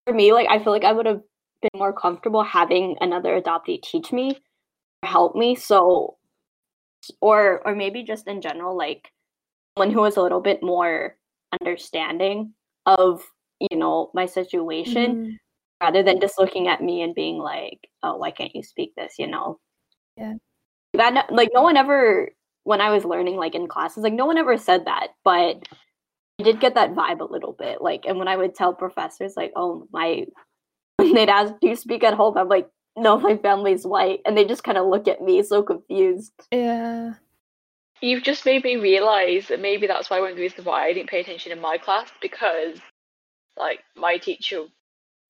for 0.07 0.15
me 0.15 0.33
like 0.33 0.49
i 0.49 0.63
feel 0.63 0.73
like 0.73 0.85
i 0.85 0.93
would 0.93 1.07
have 1.07 1.21
been 1.61 1.79
more 1.79 1.93
comfortable 1.93 2.43
having 2.43 2.97
another 3.01 3.41
adoptee 3.41 3.83
teach 3.83 4.13
me 4.13 4.39
help 5.07 5.35
me. 5.35 5.55
So 5.55 6.16
or 7.21 7.63
or 7.67 7.75
maybe 7.75 8.03
just 8.03 8.27
in 8.27 8.41
general 8.41 8.77
like 8.77 9.11
someone 9.77 9.93
who 9.93 10.01
was 10.01 10.17
a 10.17 10.23
little 10.23 10.41
bit 10.41 10.63
more 10.63 11.17
understanding 11.61 12.53
of 12.87 13.23
you 13.61 13.77
know 13.77 14.11
my 14.15 14.27
situation 14.27 15.15
mm-hmm. 15.15 15.31
rather 15.83 16.03
than 16.03 16.21
just 16.21 16.39
looking 16.39 16.69
at 16.69 16.83
me 16.83 17.03
and 17.03 17.15
being 17.15 17.39
like 17.39 17.89
oh 18.03 18.17
why 18.17 18.31
can't 18.31 18.55
you 18.55 18.63
speak 18.63 18.93
this? 18.97 19.15
you 19.19 19.27
know? 19.27 19.59
Yeah. 20.17 20.35
That 20.95 21.33
like 21.33 21.51
no 21.53 21.63
one 21.63 21.77
ever 21.77 22.31
when 22.65 22.81
i 22.81 22.91
was 22.91 23.05
learning 23.05 23.37
like 23.37 23.55
in 23.55 23.69
classes 23.69 24.03
like 24.03 24.15
no 24.15 24.27
one 24.27 24.39
ever 24.39 24.57
said 24.57 24.87
that 24.87 25.09
but 25.25 25.63
i 26.41 26.43
did 26.43 26.59
get 26.59 26.75
that 26.75 26.95
vibe 26.95 27.21
a 27.21 27.31
little 27.31 27.53
bit 27.53 27.83
like 27.83 28.07
and 28.07 28.19
when 28.19 28.29
i 28.29 28.37
would 28.37 28.55
tell 28.55 28.73
professors 28.73 29.35
like 29.37 29.53
oh 29.57 29.87
my 29.93 30.25
when 30.97 31.15
they'd 31.15 31.29
ask 31.29 31.53
do 31.61 31.69
you 31.69 31.77
speak 31.77 32.03
at 32.03 32.15
home? 32.15 32.37
I'm 32.37 32.49
like 32.49 32.69
no 32.97 33.19
my 33.19 33.37
family's 33.37 33.87
white 33.87 34.21
and 34.25 34.37
they 34.37 34.45
just 34.45 34.65
kind 34.65 34.79
of 34.79 34.87
look 34.87 35.07
at 35.09 35.21
me 35.21 35.43
so 35.43 35.63
confused 35.63 36.33
yeah 36.53 37.15
You've 38.03 38.23
just 38.23 38.45
made 38.45 38.63
me 38.63 38.77
realize 38.77 39.49
that 39.49 39.61
maybe 39.61 39.87
that's 39.87 40.11
why 40.11 40.21
one 40.21 40.31
of 40.31 40.37
the 40.37 40.43
reasons 40.43 40.67
why 40.67 40.85
I 40.85 40.93
didn't 40.93 41.09
pay 41.09 41.21
attention 41.21 41.51
in 41.51 41.61
my 41.61 41.79
class 41.79 42.11
because, 42.21 42.79
like, 43.57 43.81
my 43.97 44.19
teacher 44.19 44.65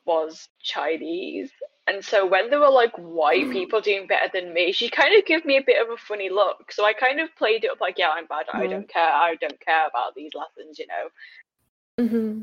was 0.05 0.49
Chinese, 0.61 1.53
and 1.87 2.05
so 2.05 2.27
when 2.27 2.51
there 2.51 2.59
were 2.59 2.71
like 2.71 2.93
white 2.97 3.51
people 3.53 3.81
doing 3.81 4.09
better 4.09 4.29
than 4.33 4.53
me, 4.53 4.73
she 4.73 4.89
kind 4.89 5.17
of 5.17 5.25
gave 5.25 5.45
me 5.45 5.57
a 5.57 5.63
bit 5.63 5.81
of 5.81 5.93
a 5.93 5.97
funny 5.97 6.29
look. 6.29 6.73
So 6.73 6.85
I 6.85 6.93
kind 6.93 7.21
of 7.21 7.35
played 7.37 7.65
it 7.65 7.71
up 7.71 7.81
like, 7.81 7.99
yeah, 7.99 8.11
I'm 8.11 8.27
bad. 8.27 8.47
Mm. 8.53 8.61
I 8.61 8.67
don't 8.67 8.89
care. 8.89 9.03
I 9.03 9.37
don't 9.41 9.61
care 9.61 9.87
about 9.87 10.17
these 10.17 10.33
lessons, 10.35 10.79
you 10.79 10.87
know. 10.89 12.05
Mm-hmm. 12.05 12.43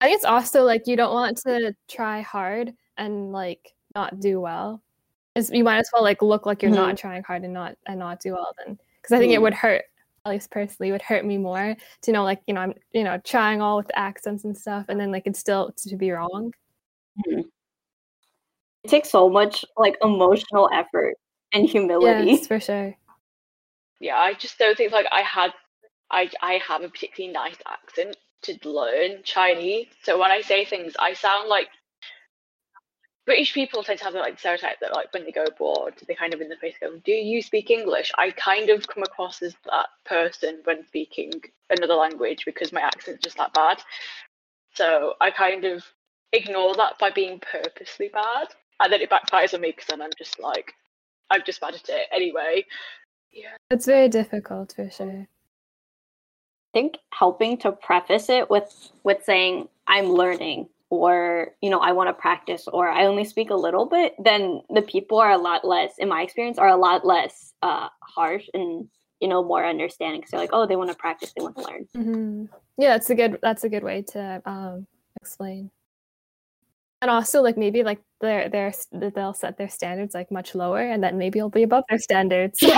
I 0.00 0.06
think 0.06 0.16
it's 0.16 0.24
also 0.24 0.62
like 0.62 0.86
you 0.86 0.96
don't 0.96 1.12
want 1.12 1.36
to 1.38 1.74
try 1.88 2.20
hard 2.20 2.72
and 2.96 3.32
like 3.32 3.74
not 3.94 4.20
do 4.20 4.40
well. 4.40 4.82
Is 5.34 5.50
you 5.50 5.64
might 5.64 5.78
as 5.78 5.90
well 5.92 6.02
like 6.02 6.22
look 6.22 6.46
like 6.46 6.62
you're 6.62 6.72
mm-hmm. 6.72 6.80
not 6.80 6.96
trying 6.96 7.22
hard 7.22 7.44
and 7.44 7.54
not 7.54 7.76
and 7.86 7.98
not 7.98 8.20
do 8.20 8.32
well 8.32 8.54
then 8.64 8.78
because 9.00 9.14
I 9.14 9.18
think 9.18 9.30
mm. 9.30 9.36
it 9.36 9.42
would 9.42 9.54
hurt 9.54 9.84
at 10.26 10.30
least 10.30 10.50
personally 10.50 10.92
would 10.92 11.02
hurt 11.02 11.24
me 11.24 11.38
more 11.38 11.76
to 12.02 12.12
know 12.12 12.24
like 12.24 12.40
you 12.46 12.54
know 12.54 12.60
I'm 12.60 12.74
you 12.92 13.04
know 13.04 13.18
trying 13.24 13.62
all 13.62 13.76
with 13.76 13.86
the 13.86 13.98
accents 13.98 14.44
and 14.44 14.56
stuff 14.56 14.86
and 14.88 14.98
then 14.98 15.12
like 15.12 15.26
it's 15.26 15.38
still 15.38 15.72
to 15.76 15.96
be 15.96 16.10
wrong. 16.10 16.52
Mm. 17.26 17.44
It 18.82 18.88
takes 18.88 19.10
so 19.10 19.28
much 19.28 19.64
like 19.76 19.96
emotional 20.02 20.68
effort 20.72 21.14
and 21.52 21.68
humility. 21.68 22.32
Yes, 22.32 22.46
for 22.46 22.58
sure. 22.58 22.96
Yeah, 24.00 24.16
I 24.16 24.34
just 24.34 24.58
don't 24.58 24.76
think 24.76 24.92
like 24.92 25.06
I 25.12 25.20
had 25.20 25.52
I 26.10 26.30
I 26.42 26.60
have 26.66 26.82
a 26.82 26.88
particularly 26.88 27.32
nice 27.32 27.56
accent 27.68 28.16
to 28.42 28.58
learn 28.68 29.22
Chinese. 29.22 29.86
So 30.02 30.18
when 30.18 30.30
I 30.30 30.40
say 30.40 30.64
things, 30.64 30.94
I 30.98 31.12
sound 31.12 31.48
like 31.48 31.68
British 33.30 33.54
people 33.54 33.84
tend 33.84 33.96
to 34.00 34.04
have 34.06 34.14
like 34.14 34.40
stereotype 34.40 34.80
that 34.80 34.92
like 34.92 35.14
when 35.14 35.24
they 35.24 35.30
go 35.30 35.44
abroad, 35.44 35.94
they 36.08 36.16
kind 36.16 36.34
of 36.34 36.40
in 36.40 36.48
the 36.48 36.56
face 36.56 36.74
go, 36.80 36.96
"Do 37.04 37.12
you 37.12 37.42
speak 37.42 37.70
English?" 37.70 38.10
I 38.18 38.32
kind 38.32 38.70
of 38.70 38.88
come 38.88 39.04
across 39.04 39.40
as 39.40 39.54
that 39.66 39.86
person 40.04 40.58
when 40.64 40.84
speaking 40.84 41.40
another 41.70 41.94
language 41.94 42.44
because 42.44 42.72
my 42.72 42.80
accent's 42.80 43.22
just 43.22 43.36
that 43.36 43.54
bad. 43.54 43.84
So 44.74 45.14
I 45.20 45.30
kind 45.30 45.64
of 45.64 45.84
ignore 46.32 46.74
that 46.74 46.98
by 46.98 47.10
being 47.10 47.38
purposely 47.38 48.08
bad, 48.08 48.48
and 48.80 48.92
then 48.92 49.00
it 49.00 49.10
backfires 49.10 49.54
on 49.54 49.60
me 49.60 49.70
because 49.70 49.86
then 49.86 50.02
I'm 50.02 50.10
just 50.18 50.40
like, 50.40 50.74
I'm 51.30 51.42
just 51.46 51.60
bad 51.60 51.74
at 51.74 51.88
it 51.88 52.08
anyway. 52.10 52.66
Yeah, 53.30 53.54
it's 53.70 53.86
very 53.86 54.08
difficult 54.08 54.72
for 54.74 54.90
sure. 54.90 55.28
I 55.28 56.70
think 56.72 56.98
helping 57.10 57.58
to 57.58 57.70
preface 57.70 58.28
it 58.28 58.50
with 58.50 58.90
with 59.04 59.24
saying 59.24 59.68
I'm 59.86 60.06
learning 60.06 60.68
or 60.90 61.54
you 61.60 61.70
know 61.70 61.78
i 61.78 61.92
want 61.92 62.08
to 62.08 62.12
practice 62.12 62.66
or 62.72 62.88
i 62.90 63.06
only 63.06 63.24
speak 63.24 63.50
a 63.50 63.54
little 63.54 63.86
bit 63.86 64.14
then 64.18 64.60
the 64.70 64.82
people 64.82 65.18
are 65.18 65.30
a 65.30 65.38
lot 65.38 65.64
less 65.64 65.92
in 65.98 66.08
my 66.08 66.22
experience 66.22 66.58
are 66.58 66.68
a 66.68 66.76
lot 66.76 67.06
less 67.06 67.54
uh, 67.62 67.88
harsh 68.02 68.48
and 68.54 68.88
you 69.20 69.28
know 69.28 69.42
more 69.42 69.64
understanding 69.64 70.20
because 70.20 70.32
they're 70.32 70.40
like 70.40 70.50
oh 70.52 70.66
they 70.66 70.76
want 70.76 70.90
to 70.90 70.96
practice 70.96 71.32
they 71.36 71.42
want 71.42 71.56
to 71.56 71.62
learn. 71.62 71.86
Mm-hmm. 71.96 72.44
yeah 72.78 72.90
that's 72.90 73.08
a 73.10 73.14
good 73.14 73.38
that's 73.42 73.64
a 73.64 73.68
good 73.68 73.84
way 73.84 74.02
to 74.12 74.42
um, 74.44 74.86
explain. 75.20 75.70
And 77.02 77.10
also 77.10 77.40
like 77.40 77.56
maybe 77.56 77.82
like 77.82 78.02
their 78.20 78.50
their 78.50 78.74
they're 78.92 79.10
they'll 79.10 79.32
set 79.32 79.56
their 79.56 79.70
standards 79.70 80.14
like 80.14 80.30
much 80.30 80.54
lower 80.54 80.80
and 80.80 81.02
then 81.02 81.16
maybe 81.16 81.38
it'll 81.38 81.48
be 81.48 81.62
above 81.62 81.84
their 81.88 81.98
standards. 81.98 82.58
So. 82.60 82.68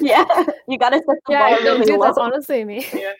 yeah. 0.00 0.26
You 0.68 0.76
gotta 0.78 0.98
set 0.98 1.06
the 1.06 1.20
yeah 1.30 1.54
really 1.56 1.86
dude, 1.86 2.02
that's 2.02 2.18
honestly 2.18 2.64
me. 2.64 2.86
Yeah 2.92 3.12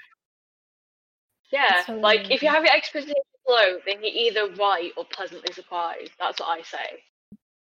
yeah, 1.52 1.82
totally 1.84 2.02
like 2.02 2.30
if 2.30 2.42
you 2.42 2.48
have 2.48 2.64
your 2.64 2.74
expectations 2.74 3.16
low, 3.48 3.78
then 3.86 3.96
you're 4.02 4.12
either 4.12 4.54
right 4.54 4.92
or 4.96 5.04
pleasantly 5.04 5.52
surprised. 5.52 6.12
That's 6.18 6.40
what 6.40 6.58
I 6.58 6.62
say. 6.62 7.02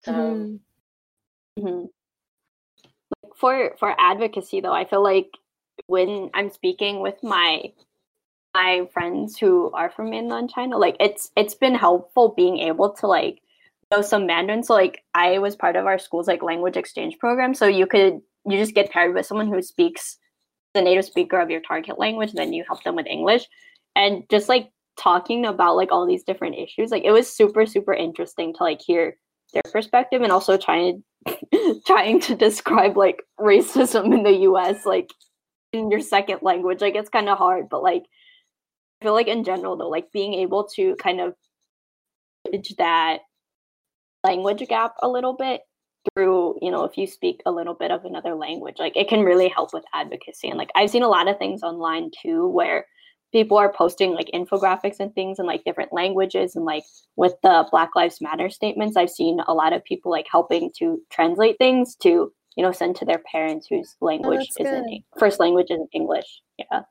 So. 0.03 0.11
Mm-hmm. 0.11 1.65
Mm-hmm. 1.65 1.85
For 3.35 3.75
for 3.77 3.95
advocacy 3.99 4.61
though, 4.61 4.73
I 4.73 4.85
feel 4.85 5.03
like 5.03 5.29
when 5.87 6.29
I'm 6.33 6.49
speaking 6.49 7.01
with 7.01 7.21
my 7.23 7.73
my 8.53 8.87
friends 8.93 9.37
who 9.37 9.71
are 9.71 9.89
from 9.89 10.11
mainland 10.11 10.51
China, 10.53 10.77
like 10.77 10.95
it's 10.99 11.31
it's 11.35 11.55
been 11.55 11.75
helpful 11.75 12.33
being 12.35 12.59
able 12.59 12.91
to 12.93 13.07
like 13.07 13.41
know 13.91 14.01
some 14.01 14.25
Mandarin. 14.25 14.63
So 14.63 14.73
like 14.73 15.03
I 15.13 15.39
was 15.39 15.55
part 15.55 15.75
of 15.75 15.85
our 15.85 15.99
school's 15.99 16.27
like 16.27 16.43
language 16.43 16.77
exchange 16.77 17.17
program. 17.19 17.53
So 17.53 17.67
you 17.67 17.85
could 17.87 18.21
you 18.45 18.57
just 18.57 18.75
get 18.75 18.91
paired 18.91 19.13
with 19.13 19.25
someone 19.25 19.47
who 19.47 19.61
speaks 19.61 20.17
the 20.73 20.81
native 20.81 21.05
speaker 21.05 21.39
of 21.39 21.49
your 21.49 21.61
target 21.61 21.99
language, 21.99 22.33
then 22.33 22.53
you 22.53 22.63
help 22.67 22.83
them 22.83 22.95
with 22.95 23.05
English. 23.07 23.47
And 23.95 24.23
just 24.29 24.49
like 24.49 24.69
talking 24.97 25.45
about 25.45 25.75
like 25.75 25.91
all 25.91 26.05
these 26.05 26.23
different 26.23 26.55
issues 26.55 26.91
like 26.91 27.03
it 27.03 27.11
was 27.11 27.31
super 27.31 27.65
super 27.65 27.93
interesting 27.93 28.53
to 28.53 28.63
like 28.63 28.81
hear 28.81 29.17
their 29.53 29.63
perspective 29.71 30.21
and 30.21 30.31
also 30.31 30.57
trying 30.57 31.03
to 31.27 31.81
trying 31.87 32.19
to 32.19 32.35
describe 32.35 32.97
like 32.97 33.23
racism 33.39 34.13
in 34.13 34.23
the 34.23 34.41
US 34.49 34.85
like 34.85 35.09
in 35.71 35.89
your 35.89 35.99
second 35.99 36.39
language 36.41 36.81
like 36.81 36.95
it's 36.95 37.09
kind 37.09 37.29
of 37.29 37.37
hard 37.37 37.69
but 37.69 37.81
like 37.81 38.03
I 39.01 39.05
feel 39.05 39.13
like 39.13 39.27
in 39.27 39.43
general 39.43 39.75
though 39.77 39.89
like 39.89 40.11
being 40.11 40.33
able 40.35 40.67
to 40.75 40.95
kind 40.97 41.19
of 41.19 41.33
bridge 42.45 42.75
that 42.77 43.19
language 44.23 44.67
gap 44.67 44.93
a 45.01 45.09
little 45.09 45.33
bit 45.33 45.61
through 46.13 46.57
you 46.61 46.69
know 46.69 46.83
if 46.83 46.97
you 46.97 47.07
speak 47.07 47.41
a 47.45 47.51
little 47.51 47.73
bit 47.73 47.89
of 47.89 48.05
another 48.05 48.35
language 48.35 48.75
like 48.77 48.95
it 48.95 49.07
can 49.07 49.21
really 49.21 49.47
help 49.47 49.73
with 49.73 49.85
advocacy 49.93 50.49
and 50.49 50.57
like 50.57 50.69
I've 50.75 50.89
seen 50.89 51.03
a 51.03 51.07
lot 51.07 51.27
of 51.27 51.39
things 51.39 51.63
online 51.63 52.11
too 52.21 52.47
where 52.47 52.85
people 53.33 53.57
are 53.57 53.73
posting 53.73 54.13
like 54.13 54.29
infographics 54.33 54.99
and 54.99 55.13
things 55.13 55.39
in 55.39 55.45
like 55.45 55.65
different 55.65 55.91
languages 55.91 56.55
and 56.55 56.63
like 56.63 56.83
with 57.17 57.33
the 57.43 57.67
black 57.71 57.89
lives 57.95 58.21
matter 58.21 58.49
statements 58.49 58.95
i've 58.95 59.09
seen 59.09 59.39
a 59.47 59.53
lot 59.53 59.73
of 59.73 59.83
people 59.83 60.09
like 60.09 60.27
helping 60.31 60.71
to 60.77 61.01
translate 61.09 61.57
things 61.57 61.95
to 61.95 62.31
you 62.55 62.63
know 62.63 62.71
send 62.71 62.95
to 62.95 63.05
their 63.05 63.21
parents 63.29 63.67
whose 63.67 63.95
language 63.99 64.47
oh, 64.59 64.63
isn't 64.63 65.03
first 65.17 65.39
language 65.39 65.67
is 65.69 65.81
english 65.91 66.41
yeah. 66.57 66.81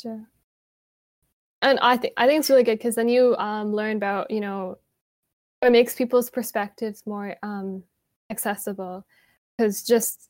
Sure. 0.00 0.20
And 1.62 1.78
i 1.80 1.96
think 1.96 2.12
i 2.16 2.26
think 2.26 2.40
it's 2.40 2.50
really 2.50 2.64
good 2.64 2.78
because 2.78 2.96
then 2.96 3.08
you 3.08 3.34
um, 3.36 3.72
learn 3.72 3.96
about 3.96 4.30
you 4.30 4.40
know 4.40 4.76
it 5.62 5.72
makes 5.72 5.94
people's 5.94 6.28
perspectives 6.28 7.04
more 7.06 7.36
um, 7.42 7.82
accessible 8.28 9.06
because 9.56 9.82
just 9.82 10.28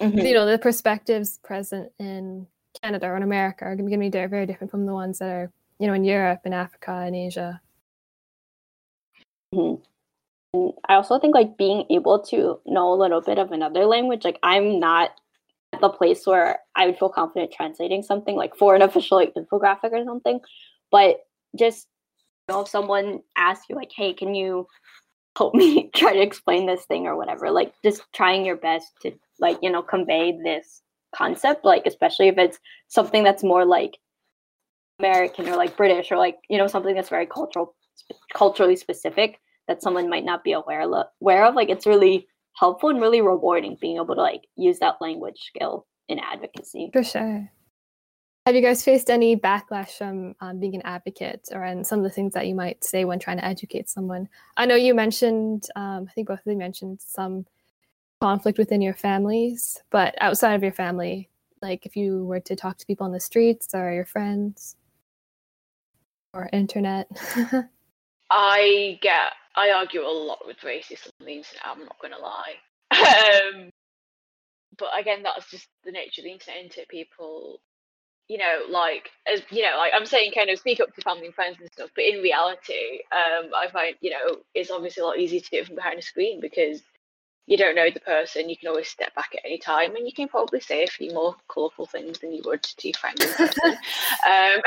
mm-hmm. 0.00 0.18
you 0.18 0.34
know 0.34 0.46
the 0.46 0.58
perspectives 0.58 1.38
present 1.44 1.92
in 1.98 2.46
Canada 2.82 3.06
or 3.06 3.16
in 3.16 3.22
America 3.22 3.64
are 3.64 3.76
going 3.76 3.90
to 3.90 3.98
be 3.98 4.10
very 4.10 4.46
different 4.46 4.70
from 4.70 4.86
the 4.86 4.92
ones 4.92 5.18
that 5.18 5.28
are, 5.28 5.52
you 5.78 5.86
know, 5.86 5.94
in 5.94 6.04
Europe 6.04 6.40
and 6.44 6.54
Africa 6.54 7.02
and 7.06 7.14
Asia. 7.14 7.60
Mm-hmm. 9.54 9.82
And 10.54 10.72
I 10.88 10.94
also 10.94 11.18
think 11.18 11.34
like 11.34 11.56
being 11.56 11.84
able 11.90 12.20
to 12.24 12.60
know 12.66 12.92
a 12.92 13.00
little 13.00 13.20
bit 13.20 13.38
of 13.38 13.52
another 13.52 13.86
language, 13.86 14.24
like 14.24 14.38
I'm 14.42 14.78
not 14.78 15.12
at 15.72 15.80
the 15.80 15.88
place 15.88 16.26
where 16.26 16.58
I 16.74 16.86
would 16.86 16.98
feel 16.98 17.08
confident 17.08 17.52
translating 17.52 18.02
something 18.02 18.36
like 18.36 18.56
for 18.56 18.74
an 18.74 18.82
official 18.82 19.16
like 19.16 19.32
infographic 19.34 19.92
or 19.92 20.04
something, 20.04 20.40
but 20.90 21.24
just 21.58 21.86
you 22.48 22.54
know 22.54 22.60
if 22.62 22.68
someone 22.68 23.20
asks 23.36 23.66
you 23.70 23.76
like, 23.76 23.92
hey, 23.96 24.12
can 24.12 24.34
you 24.34 24.66
help 25.36 25.54
me 25.62 25.90
try 25.94 26.12
to 26.12 26.22
explain 26.22 26.66
this 26.66 26.84
thing 26.84 27.06
or 27.06 27.16
whatever. 27.16 27.50
Like 27.50 27.74
just 27.84 28.02
trying 28.12 28.44
your 28.44 28.56
best 28.56 28.92
to 29.02 29.12
like, 29.40 29.58
you 29.62 29.70
know, 29.70 29.82
convey 29.82 30.38
this 30.42 30.82
concept, 31.14 31.64
like 31.64 31.84
especially 31.86 32.28
if 32.28 32.38
it's 32.38 32.58
something 32.88 33.24
that's 33.24 33.42
more 33.42 33.64
like 33.64 33.98
American 34.98 35.48
or 35.48 35.56
like 35.56 35.76
British 35.76 36.10
or 36.10 36.18
like, 36.18 36.38
you 36.48 36.58
know, 36.58 36.66
something 36.66 36.94
that's 36.94 37.08
very 37.08 37.26
cultural 37.26 37.74
culturally 38.34 38.76
specific 38.76 39.38
that 39.68 39.82
someone 39.82 40.08
might 40.08 40.24
not 40.24 40.44
be 40.44 40.52
aware 40.52 40.86
lo- 40.86 41.04
aware 41.20 41.44
of. 41.44 41.54
Like 41.54 41.70
it's 41.70 41.86
really 41.86 42.26
helpful 42.54 42.90
and 42.90 43.00
really 43.00 43.20
rewarding 43.20 43.76
being 43.80 43.96
able 43.96 44.14
to 44.14 44.20
like 44.20 44.42
use 44.56 44.78
that 44.80 45.00
language 45.00 45.38
skill 45.38 45.86
in 46.08 46.18
advocacy. 46.18 46.90
For 46.92 47.02
sure. 47.02 47.50
Have 48.44 48.56
you 48.56 48.62
guys 48.62 48.82
faced 48.82 49.08
any 49.08 49.36
backlash 49.36 49.96
from 49.96 50.34
um, 50.40 50.58
being 50.58 50.74
an 50.74 50.82
advocate 50.82 51.48
or 51.52 51.62
and 51.62 51.86
some 51.86 52.00
of 52.00 52.02
the 52.02 52.10
things 52.10 52.34
that 52.34 52.48
you 52.48 52.56
might 52.56 52.82
say 52.82 53.04
when 53.04 53.20
trying 53.20 53.38
to 53.38 53.44
educate 53.44 53.88
someone? 53.88 54.28
I 54.56 54.66
know 54.66 54.74
you 54.74 54.94
mentioned, 54.94 55.68
um, 55.76 56.06
I 56.08 56.12
think 56.12 56.26
both 56.26 56.40
of 56.40 56.50
you 56.50 56.58
mentioned 56.58 57.00
some 57.00 57.46
conflict 58.22 58.56
within 58.56 58.80
your 58.80 58.94
families, 58.94 59.82
but 59.90 60.14
outside 60.20 60.54
of 60.54 60.62
your 60.62 60.72
family, 60.72 61.28
like 61.60 61.84
if 61.84 61.96
you 61.96 62.24
were 62.24 62.38
to 62.38 62.54
talk 62.54 62.78
to 62.78 62.86
people 62.86 63.04
on 63.04 63.10
the 63.10 63.18
streets 63.18 63.74
or 63.74 63.92
your 63.92 64.04
friends 64.04 64.76
or 66.32 66.48
internet. 66.52 67.08
I 68.30 68.96
get, 69.02 69.32
I 69.56 69.72
argue 69.72 70.02
a 70.02 70.06
lot 70.06 70.46
with 70.46 70.58
racists 70.58 71.08
on 71.20 71.26
the 71.26 71.32
internet. 71.32 71.64
I'm 71.64 71.80
not 71.80 71.98
going 72.00 72.12
to 72.12 72.20
lie. 72.20 72.54
um, 73.56 73.70
but 74.78 74.90
again, 74.96 75.24
that's 75.24 75.50
just 75.50 75.66
the 75.82 75.90
nature 75.90 76.20
of 76.20 76.26
the 76.26 76.32
internet. 76.32 76.62
Into 76.62 76.86
people 76.88 77.60
you 78.28 78.38
know, 78.38 78.60
like 78.70 79.10
as 79.30 79.42
you 79.50 79.62
know, 79.62 79.76
like 79.76 79.92
I'm 79.94 80.06
saying, 80.06 80.32
kind 80.32 80.48
of 80.48 80.58
speak 80.58 80.80
up 80.80 80.94
to 80.94 81.02
family 81.02 81.26
and 81.26 81.34
friends 81.34 81.56
and 81.60 81.68
stuff. 81.72 81.90
But 81.94 82.04
in 82.04 82.22
reality, 82.22 83.00
um, 83.10 83.50
I 83.54 83.68
find 83.70 83.96
you 84.00 84.10
know 84.10 84.38
it's 84.54 84.70
obviously 84.70 85.02
a 85.02 85.06
lot 85.06 85.18
easier 85.18 85.40
to 85.40 85.50
do 85.50 85.58
it 85.58 85.66
from 85.66 85.74
behind 85.74 85.98
a 85.98 86.02
screen 86.02 86.40
because 86.40 86.82
you 87.46 87.56
don't 87.56 87.74
know 87.74 87.90
the 87.90 88.00
person. 88.00 88.48
You 88.48 88.56
can 88.56 88.68
always 88.68 88.88
step 88.88 89.14
back 89.14 89.30
at 89.34 89.44
any 89.44 89.58
time, 89.58 89.96
and 89.96 90.06
you 90.06 90.12
can 90.12 90.28
probably 90.28 90.60
say 90.60 90.84
a 90.84 90.88
few 90.88 91.12
more 91.12 91.34
colourful 91.48 91.86
things 91.86 92.18
than 92.20 92.32
you 92.32 92.42
would 92.44 92.62
to 92.62 92.88
your 92.88 92.94
friend. 92.94 93.20
um, 93.40 94.60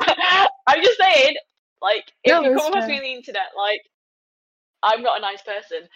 I'm 0.66 0.82
just 0.82 0.98
saying, 0.98 1.36
like 1.82 2.12
if 2.24 2.32
no, 2.32 2.42
you 2.42 2.56
come 2.56 2.68
across 2.68 2.86
me 2.88 2.96
on 2.96 3.02
the 3.02 3.12
internet, 3.14 3.50
like 3.56 3.82
I'm 4.82 5.02
not 5.02 5.18
a 5.18 5.22
nice 5.22 5.42
person, 5.42 5.88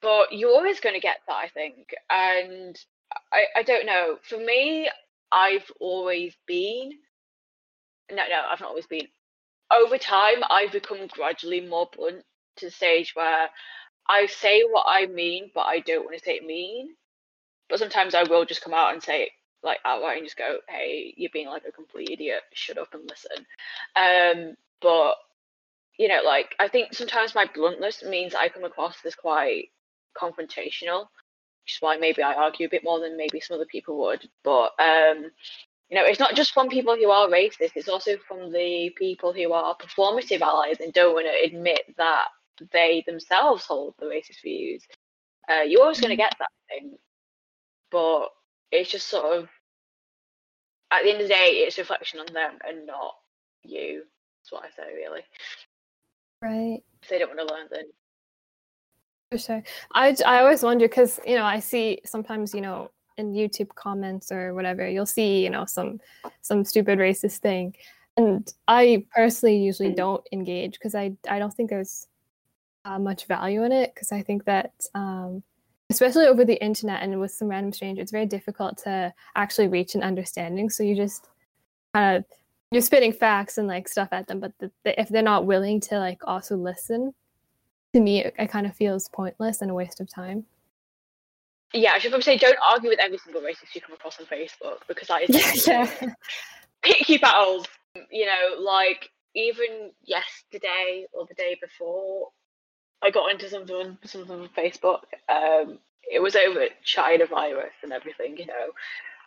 but 0.00 0.32
you're 0.32 0.54
always 0.54 0.80
going 0.80 0.94
to 0.94 1.00
get 1.00 1.18
that, 1.26 1.34
I 1.36 1.48
think, 1.48 1.94
and 2.10 2.78
I, 3.32 3.44
I 3.56 3.62
don't 3.62 3.86
know. 3.86 4.18
For 4.22 4.38
me, 4.38 4.88
I've 5.32 5.70
always 5.80 6.34
been. 6.46 6.92
No, 8.10 8.16
no, 8.16 8.42
I've 8.50 8.60
not 8.60 8.70
always 8.70 8.86
been. 8.86 9.06
Over 9.72 9.98
time, 9.98 10.42
I've 10.48 10.72
become 10.72 11.06
gradually 11.08 11.60
more 11.60 11.88
blunt 11.94 12.24
to 12.56 12.66
the 12.66 12.70
stage 12.70 13.14
where 13.14 13.48
I 14.08 14.26
say 14.26 14.62
what 14.62 14.86
I 14.88 15.06
mean, 15.06 15.50
but 15.54 15.62
I 15.62 15.80
don't 15.80 16.04
want 16.04 16.18
to 16.18 16.24
say 16.24 16.36
it 16.36 16.44
mean. 16.46 16.94
But 17.68 17.78
sometimes 17.78 18.14
I 18.14 18.22
will 18.24 18.44
just 18.44 18.62
come 18.62 18.74
out 18.74 18.92
and 18.94 19.02
say 19.02 19.24
it 19.24 19.30
like 19.62 19.78
outright 19.84 20.18
and 20.18 20.26
just 20.26 20.36
go, 20.38 20.58
"Hey, 20.68 21.14
you're 21.16 21.30
being 21.32 21.48
like 21.48 21.64
a 21.68 21.72
complete 21.72 22.10
idiot. 22.10 22.42
Shut 22.54 22.78
up 22.78 22.94
and 22.94 23.08
listen." 23.08 23.46
Um, 23.96 24.56
but 24.80 25.16
you 25.98 26.08
know, 26.08 26.22
like 26.24 26.54
I 26.60 26.68
think 26.68 26.94
sometimes 26.94 27.34
my 27.34 27.46
bluntness 27.54 28.02
means 28.04 28.34
I 28.34 28.48
come 28.48 28.64
across 28.64 28.96
as 29.04 29.14
quite 29.14 29.68
confrontational, 30.16 31.08
which 31.64 31.74
is 31.76 31.78
why 31.80 31.96
maybe 31.98 32.22
I 32.22 32.34
argue 32.34 32.66
a 32.66 32.70
bit 32.70 32.84
more 32.84 33.00
than 33.00 33.16
maybe 33.16 33.40
some 33.40 33.56
other 33.56 33.66
people 33.66 33.98
would. 34.00 34.28
But 34.44 34.72
um, 34.80 35.30
you 35.90 35.96
know, 35.96 36.04
it's 36.04 36.20
not 36.20 36.34
just 36.36 36.52
from 36.54 36.68
people 36.68 36.96
who 36.96 37.10
are 37.10 37.28
racist; 37.28 37.72
it's 37.76 37.88
also 37.88 38.16
from 38.28 38.52
the 38.52 38.90
people 38.96 39.32
who 39.34 39.52
are 39.52 39.76
performative 39.76 40.40
allies 40.40 40.80
and 40.80 40.92
don't 40.92 41.14
want 41.14 41.26
to 41.26 41.46
admit 41.46 41.82
that 41.98 42.26
they 42.72 43.04
themselves 43.06 43.64
hold 43.64 43.94
the 43.98 44.06
racist 44.06 44.42
views. 44.42 44.84
Uh, 45.48 45.62
you're 45.62 45.82
always 45.82 46.00
going 46.00 46.10
to 46.10 46.16
get 46.16 46.34
that 46.38 46.48
thing, 46.68 46.96
but 47.90 48.28
it's 48.70 48.90
just 48.90 49.08
sort 49.08 49.38
of 49.38 49.48
at 50.90 51.02
the 51.02 51.10
end 51.10 51.20
of 51.20 51.28
the 51.28 51.34
day, 51.34 51.64
it's 51.66 51.78
reflection 51.78 52.20
on 52.20 52.32
them 52.32 52.52
and 52.66 52.86
not 52.86 53.14
you. 53.62 54.02
That's 54.40 54.52
what 54.52 54.64
I 54.64 54.70
say, 54.70 54.94
really. 54.94 55.22
Right. 56.42 56.82
If 57.02 57.08
they 57.08 57.18
don't 57.18 57.34
want 57.36 57.48
to 57.48 57.54
learn, 57.54 57.66
then 57.70 57.84
for 59.30 59.38
sure. 59.38 59.62
I, 59.92 60.16
I 60.24 60.40
always 60.40 60.62
wonder 60.62 60.88
because, 60.88 61.20
you 61.26 61.34
know, 61.36 61.44
I 61.44 61.60
see 61.60 62.00
sometimes, 62.04 62.54
you 62.54 62.60
know, 62.60 62.90
in 63.18 63.32
YouTube 63.32 63.74
comments 63.74 64.32
or 64.32 64.54
whatever, 64.54 64.88
you'll 64.88 65.04
see, 65.04 65.42
you 65.42 65.50
know, 65.50 65.64
some 65.64 66.00
some 66.40 66.64
stupid 66.64 66.98
racist 66.98 67.38
thing. 67.38 67.74
And 68.16 68.50
I 68.66 69.04
personally 69.14 69.58
usually 69.58 69.90
mm. 69.90 69.96
don't 69.96 70.26
engage 70.32 70.72
because 70.72 70.94
I, 70.94 71.12
I 71.28 71.38
don't 71.38 71.52
think 71.52 71.70
there's 71.70 72.06
uh, 72.88 72.98
much 72.98 73.26
value 73.26 73.64
in 73.64 73.72
it 73.72 73.94
because 73.94 74.12
I 74.12 74.22
think 74.22 74.44
that, 74.44 74.72
um, 74.94 75.42
especially 75.90 76.26
over 76.26 76.44
the 76.44 76.62
internet 76.62 77.02
and 77.02 77.20
with 77.20 77.32
some 77.32 77.48
random 77.48 77.72
stranger, 77.72 78.00
it's 78.00 78.12
very 78.12 78.26
difficult 78.26 78.78
to 78.84 79.12
actually 79.36 79.68
reach 79.68 79.94
an 79.94 80.02
understanding. 80.02 80.70
So 80.70 80.82
you 80.82 80.96
just 80.96 81.28
kind 81.94 82.16
of 82.16 82.24
you're 82.70 82.82
spitting 82.82 83.12
facts 83.12 83.58
and 83.58 83.68
like 83.68 83.88
stuff 83.88 84.08
at 84.12 84.26
them, 84.26 84.40
but 84.40 84.52
the, 84.58 84.70
the, 84.84 84.98
if 85.00 85.08
they're 85.08 85.22
not 85.22 85.46
willing 85.46 85.80
to 85.80 85.98
like 85.98 86.20
also 86.26 86.56
listen, 86.56 87.14
to 87.94 88.00
me, 88.00 88.24
it, 88.24 88.34
it 88.38 88.50
kind 88.50 88.66
of 88.66 88.74
feels 88.74 89.08
pointless 89.08 89.62
and 89.62 89.70
a 89.70 89.74
waste 89.74 90.00
of 90.00 90.12
time. 90.12 90.44
Yeah, 91.74 91.92
I 91.92 91.98
should 91.98 92.10
probably 92.10 92.24
say 92.24 92.38
don't 92.38 92.58
argue 92.66 92.88
with 92.88 93.00
every 93.00 93.18
single 93.18 93.42
racist 93.42 93.74
you 93.74 93.80
come 93.80 93.94
across 93.94 94.18
on 94.18 94.26
Facebook 94.26 94.80
because 94.86 95.08
that 95.08 95.28
is 95.28 95.66
yeah. 95.66 95.90
pick 96.82 97.08
your 97.08 97.18
battles. 97.18 97.66
You 98.10 98.26
know, 98.26 98.60
like 98.60 99.10
even 99.34 99.90
yesterday 100.04 101.06
or 101.12 101.26
the 101.26 101.34
day 101.34 101.58
before, 101.60 102.28
I 103.02 103.10
got 103.10 103.30
into 103.30 103.48
something 103.48 103.98
something 104.04 104.40
on 104.40 104.48
Facebook. 104.56 105.00
Um, 105.28 105.78
it 106.10 106.20
was 106.20 106.36
over 106.36 106.66
China 106.84 107.26
virus 107.26 107.74
and 107.82 107.92
everything, 107.92 108.36
you 108.38 108.46
know. 108.46 108.72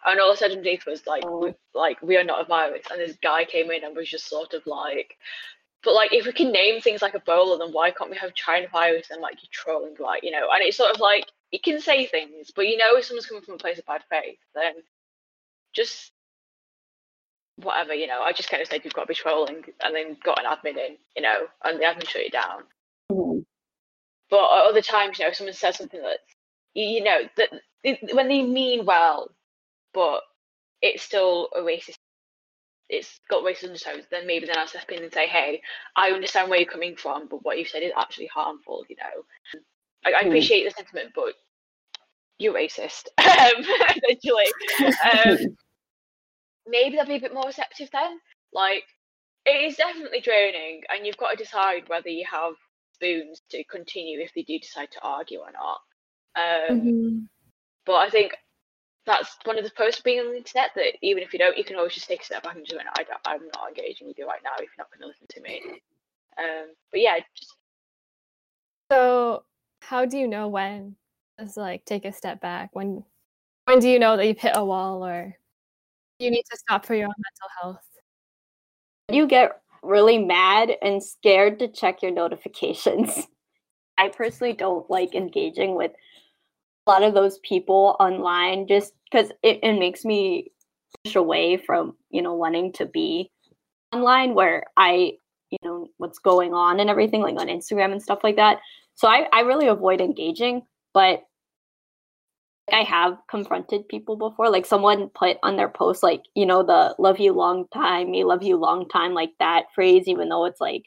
And 0.05 0.19
all 0.19 0.31
I 0.31 0.35
said 0.35 0.51
underneath 0.51 0.85
was 0.85 1.05
like, 1.05 1.23
oh. 1.25 1.45
we, 1.45 1.53
like 1.73 2.01
we 2.01 2.17
are 2.17 2.23
not 2.23 2.41
a 2.41 2.45
virus. 2.45 2.85
And 2.91 2.99
this 2.99 3.17
guy 3.21 3.45
came 3.45 3.71
in 3.71 3.83
and 3.83 3.95
was 3.95 4.09
just 4.09 4.27
sort 4.27 4.53
of 4.53 4.65
like, 4.65 5.15
but 5.83 5.93
like, 5.93 6.13
if 6.13 6.25
we 6.25 6.33
can 6.33 6.51
name 6.51 6.81
things 6.81 7.01
like 7.01 7.13
Ebola, 7.13 7.59
then 7.59 7.71
why 7.71 7.91
can't 7.91 8.09
we 8.09 8.17
have 8.17 8.33
China 8.33 8.67
virus 8.71 9.09
and 9.11 9.21
like 9.21 9.37
you're 9.41 9.49
trolling, 9.51 9.95
like 9.99 10.23
you 10.23 10.31
know? 10.31 10.47
And 10.53 10.63
it's 10.63 10.77
sort 10.77 10.91
of 10.91 10.99
like 10.99 11.25
you 11.51 11.59
can 11.59 11.79
say 11.81 12.05
things, 12.05 12.51
but 12.55 12.67
you 12.67 12.77
know, 12.77 12.97
if 12.97 13.05
someone's 13.05 13.25
coming 13.25 13.43
from 13.43 13.55
a 13.55 13.57
place 13.57 13.77
of 13.79 13.85
bad 13.85 14.03
faith, 14.09 14.39
then 14.55 14.73
just 15.73 16.11
whatever, 17.57 17.93
you 17.93 18.07
know. 18.07 18.21
I 18.21 18.31
just 18.31 18.49
kind 18.49 18.61
of 18.61 18.67
said 18.67 18.81
you've 18.83 18.93
got 18.93 19.03
to 19.03 19.07
be 19.07 19.13
trolling, 19.13 19.63
and 19.83 19.95
then 19.95 20.17
got 20.23 20.39
an 20.39 20.45
admin 20.45 20.77
in, 20.77 20.97
you 21.15 21.21
know, 21.21 21.47
and 21.63 21.79
the 21.79 21.83
admin 21.85 22.07
shut 22.07 22.23
it 22.23 22.31
down. 22.31 22.63
But 24.31 24.45
at 24.45 24.69
other 24.69 24.81
times, 24.81 25.19
you 25.19 25.25
know, 25.25 25.33
someone 25.33 25.53
says 25.53 25.77
something 25.77 26.01
that's, 26.01 26.23
you 26.73 27.03
know, 27.03 27.19
that 27.37 27.49
when 28.13 28.29
they 28.29 28.41
mean 28.41 28.85
well, 28.85 29.29
but 29.93 30.21
it's 30.81 31.03
still 31.03 31.49
a 31.55 31.59
racist 31.59 31.97
it's 32.91 33.19
got 33.29 33.43
racist 33.43 33.63
undertones, 33.63 34.05
then 34.11 34.27
maybe 34.27 34.45
then 34.45 34.57
I'll 34.57 34.67
step 34.67 34.89
in 34.91 35.01
and 35.01 35.13
say, 35.13 35.25
hey, 35.25 35.61
I 35.95 36.11
understand 36.11 36.49
where 36.49 36.59
you're 36.59 36.69
coming 36.69 36.97
from, 36.97 37.27
but 37.29 37.43
what 37.43 37.57
you've 37.57 37.69
said 37.69 37.83
is 37.83 37.93
actually 37.97 38.27
harmful, 38.27 38.83
you 38.89 38.97
know. 38.97 39.61
I, 40.05 40.19
I 40.19 40.21
hmm. 40.21 40.27
appreciate 40.27 40.65
the 40.65 40.71
sentiment, 40.71 41.13
but 41.15 41.33
you're 42.37 42.53
racist, 42.53 43.07
um, 43.17 43.63
essentially. 44.03 44.45
Um, 44.85 45.55
maybe 46.67 46.97
they'll 46.97 47.05
be 47.05 47.15
a 47.15 47.21
bit 47.21 47.33
more 47.33 47.47
receptive 47.47 47.89
then. 47.93 48.19
Like, 48.53 48.83
it 49.45 49.71
is 49.71 49.77
definitely 49.77 50.19
draining, 50.19 50.81
and 50.89 51.05
you've 51.05 51.17
got 51.17 51.31
to 51.31 51.37
decide 51.37 51.87
whether 51.87 52.09
you 52.09 52.25
have 52.29 52.55
spoons 53.01 53.41
to 53.49 53.63
continue 53.65 54.19
if 54.19 54.33
they 54.33 54.43
do 54.43 54.59
decide 54.59 54.91
to 54.91 55.01
argue 55.01 55.39
or 55.39 55.51
not. 55.51 55.79
Um, 56.35 56.81
mm-hmm. 56.81 57.19
But 57.85 57.95
I 57.95 58.09
think 58.09 58.33
that's 59.05 59.37
one 59.43 59.57
of 59.57 59.63
the 59.63 59.71
pros 59.71 59.97
of 59.97 60.03
being 60.03 60.19
on 60.19 60.31
the 60.31 60.37
internet 60.37 60.71
that 60.75 60.93
even 61.01 61.23
if 61.23 61.33
you 61.33 61.39
don't, 61.39 61.57
you 61.57 61.63
can 61.63 61.75
always 61.75 61.93
just 61.93 62.07
take 62.07 62.21
a 62.21 62.25
step 62.25 62.43
back 62.43 62.55
and 62.55 62.65
just 62.65 62.77
go, 62.77 62.83
no, 62.83 62.91
I 63.25 63.33
am 63.33 63.41
not 63.55 63.69
engaging 63.69 64.07
with 64.07 64.17
you 64.17 64.27
right 64.27 64.41
now 64.43 64.51
if 64.57 64.61
you're 64.61 64.69
not 64.77 64.91
going 64.91 65.01
to 65.01 65.07
listen 65.07 65.27
to 65.29 65.41
me. 65.41 65.81
Um, 66.37 66.73
but 66.91 67.01
yeah. 67.01 67.17
Just... 67.35 67.55
So, 68.91 69.43
how 69.81 70.05
do 70.05 70.17
you 70.17 70.27
know 70.27 70.47
when 70.47 70.95
to 71.39 71.59
like 71.59 71.85
take 71.85 72.05
a 72.05 72.11
step 72.11 72.39
back? 72.39 72.69
When 72.73 73.03
when 73.65 73.79
do 73.79 73.89
you 73.89 73.99
know 73.99 74.17
that 74.17 74.27
you've 74.27 74.37
hit 74.37 74.53
a 74.55 74.63
wall 74.63 75.05
or 75.05 75.35
you 76.19 76.29
need 76.29 76.43
to 76.51 76.57
stop 76.57 76.85
for 76.85 76.93
your 76.93 77.07
own 77.07 77.13
mental 77.17 77.49
health? 77.61 77.85
You 79.09 79.27
get 79.27 79.61
really 79.83 80.17
mad 80.17 80.71
and 80.81 81.03
scared 81.03 81.59
to 81.59 81.67
check 81.67 82.01
your 82.01 82.11
notifications. 82.11 83.27
I 83.97 84.09
personally 84.09 84.53
don't 84.53 84.89
like 84.89 85.15
engaging 85.15 85.75
with 85.75 85.91
a 86.85 86.89
lot 86.89 87.03
of 87.03 87.13
those 87.13 87.39
people 87.39 87.95
online 87.99 88.67
just 88.67 88.93
because 89.09 89.31
it, 89.43 89.59
it 89.63 89.79
makes 89.79 90.03
me 90.03 90.51
push 91.03 91.15
away 91.15 91.57
from 91.57 91.95
you 92.09 92.21
know 92.21 92.33
wanting 92.33 92.73
to 92.73 92.85
be 92.85 93.31
online 93.93 94.33
where 94.33 94.63
i 94.77 95.13
you 95.49 95.57
know 95.63 95.87
what's 95.97 96.19
going 96.19 96.53
on 96.53 96.79
and 96.79 96.89
everything 96.89 97.21
like 97.21 97.39
on 97.39 97.47
instagram 97.47 97.91
and 97.91 98.01
stuff 98.01 98.19
like 98.23 98.35
that 98.35 98.57
so 98.95 99.07
i, 99.07 99.27
I 99.31 99.41
really 99.41 99.67
avoid 99.67 100.01
engaging 100.01 100.63
but 100.93 101.23
i 102.73 102.83
have 102.83 103.17
confronted 103.29 103.87
people 103.87 104.15
before 104.15 104.49
like 104.49 104.65
someone 104.65 105.09
put 105.09 105.37
on 105.43 105.55
their 105.55 105.69
post 105.69 106.03
like 106.03 106.23
you 106.35 106.45
know 106.45 106.63
the 106.63 106.95
love 106.99 107.19
you 107.19 107.33
long 107.33 107.65
time 107.73 108.11
me 108.11 108.23
love 108.23 108.43
you 108.43 108.55
long 108.55 108.87
time 108.89 109.13
like 109.13 109.31
that 109.39 109.65
phrase 109.75 110.07
even 110.07 110.29
though 110.29 110.45
it's 110.45 110.61
like 110.61 110.83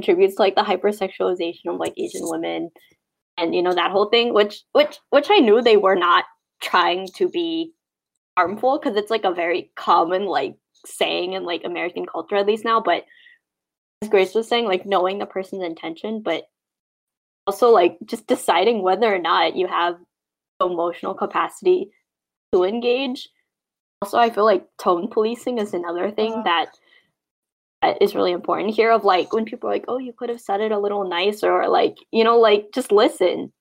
contributes 0.00 0.36
to 0.36 0.42
like 0.42 0.54
the 0.54 0.62
hypersexualization 0.62 1.66
of 1.66 1.76
like 1.76 1.94
Asian 1.96 2.22
women. 2.24 2.70
And 3.36 3.54
you 3.54 3.62
know 3.62 3.74
that 3.74 3.90
whole 3.90 4.08
thing 4.10 4.34
which 4.34 4.62
which 4.72 4.98
which 5.10 5.28
I 5.30 5.38
knew 5.38 5.62
they 5.62 5.76
were 5.76 5.94
not 5.94 6.24
trying 6.62 7.08
to 7.16 7.28
be 7.28 7.72
harmful 8.36 8.78
because 8.78 8.96
it's 8.96 9.10
like 9.10 9.24
a 9.24 9.32
very 9.32 9.70
common 9.76 10.26
like 10.26 10.56
saying 10.86 11.32
in 11.32 11.44
like 11.44 11.62
American 11.64 12.06
culture 12.06 12.36
at 12.36 12.46
least 12.46 12.64
now 12.64 12.80
but 12.80 13.04
as 14.02 14.08
Grace 14.08 14.34
was 14.34 14.48
saying 14.48 14.66
like 14.66 14.84
knowing 14.84 15.18
the 15.18 15.26
person's 15.26 15.62
intention 15.62 16.22
but 16.22 16.44
also 17.46 17.70
like 17.70 17.96
just 18.04 18.26
deciding 18.26 18.82
whether 18.82 19.12
or 19.12 19.18
not 19.18 19.56
you 19.56 19.66
have 19.66 19.96
emotional 20.60 21.14
capacity 21.14 21.90
to 22.52 22.64
engage. 22.64 23.28
Also 24.02 24.18
i 24.18 24.30
feel 24.30 24.44
like 24.46 24.66
tone 24.78 25.08
policing 25.08 25.58
is 25.58 25.74
another 25.74 26.10
thing 26.10 26.32
uh, 26.32 26.42
that 26.42 26.78
is 28.00 28.14
really 28.14 28.32
important 28.32 28.74
here 28.74 28.90
of 28.90 29.04
like 29.04 29.32
when 29.32 29.44
people 29.44 29.68
are 29.68 29.72
like 29.72 29.84
oh 29.88 29.98
you 29.98 30.12
could 30.12 30.28
have 30.28 30.40
said 30.40 30.60
it 30.60 30.72
a 30.72 30.78
little 30.78 31.08
nicer 31.08 31.50
or 31.50 31.68
like 31.68 31.96
you 32.10 32.24
know 32.24 32.38
like 32.38 32.68
just 32.72 32.92
listen. 32.92 33.52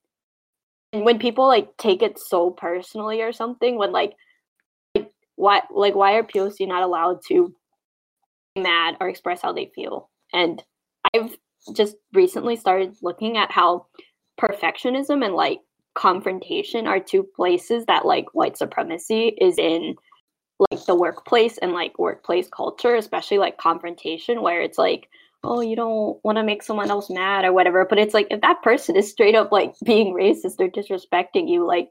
And 0.92 1.06
when 1.06 1.20
people 1.20 1.46
like 1.48 1.78
take 1.78 2.02
it 2.02 2.18
so 2.18 2.50
personally 2.50 3.22
or 3.22 3.32
something 3.32 3.78
when 3.78 3.92
like 3.92 4.14
like 4.96 5.12
why 5.36 5.62
like 5.72 5.94
why 5.94 6.14
are 6.16 6.24
poc 6.24 6.68
not 6.68 6.84
allowed 6.84 7.20
to 7.28 7.54
be 8.56 8.62
mad 8.62 8.98
or 9.00 9.08
express 9.08 9.42
how 9.42 9.54
they 9.54 9.72
feel? 9.76 10.10
And 10.34 10.64
i've 11.14 11.38
just 11.74 11.96
recently 12.14 12.56
started 12.56 12.96
looking 13.02 13.38
at 13.38 13.52
how 13.52 13.86
perfectionism 14.40 15.24
and 15.24 15.36
like 15.36 15.60
confrontation 15.96 16.88
are 16.88 17.00
two 17.00 17.24
places 17.24 17.86
that 17.86 18.06
like 18.06 18.34
white 18.34 18.58
supremacy 18.58 19.30
is 19.40 19.58
in 19.58 19.96
like 20.72 20.86
the 20.86 20.96
workplace 20.96 21.58
and 21.60 21.72
like 21.72 21.98
workplace 21.98 22.48
culture, 22.50 22.96
especially 22.96 23.38
like 23.38 23.58
confrontation, 23.58 24.42
where 24.42 24.62
it's 24.62 24.78
like, 24.78 25.10
oh, 25.44 25.62
you 25.62 25.76
don't 25.76 26.24
want 26.24 26.38
to 26.38 26.44
make 26.44 26.64
someone 26.64 26.92
else 26.92 27.10
mad 27.10 27.46
or 27.46 27.54
whatever. 27.54 27.86
But 27.86 27.98
it's 27.98 28.14
like 28.14 28.28
if 28.30 28.42
that 28.42 28.62
person 28.62 28.96
is 28.96 29.10
straight 29.10 29.36
up 29.36 29.52
like 29.52 29.74
being 29.86 30.14
racist 30.14 30.60
or 30.60 30.70
disrespecting 30.70 31.50
you, 31.50 31.66
like 31.66 31.90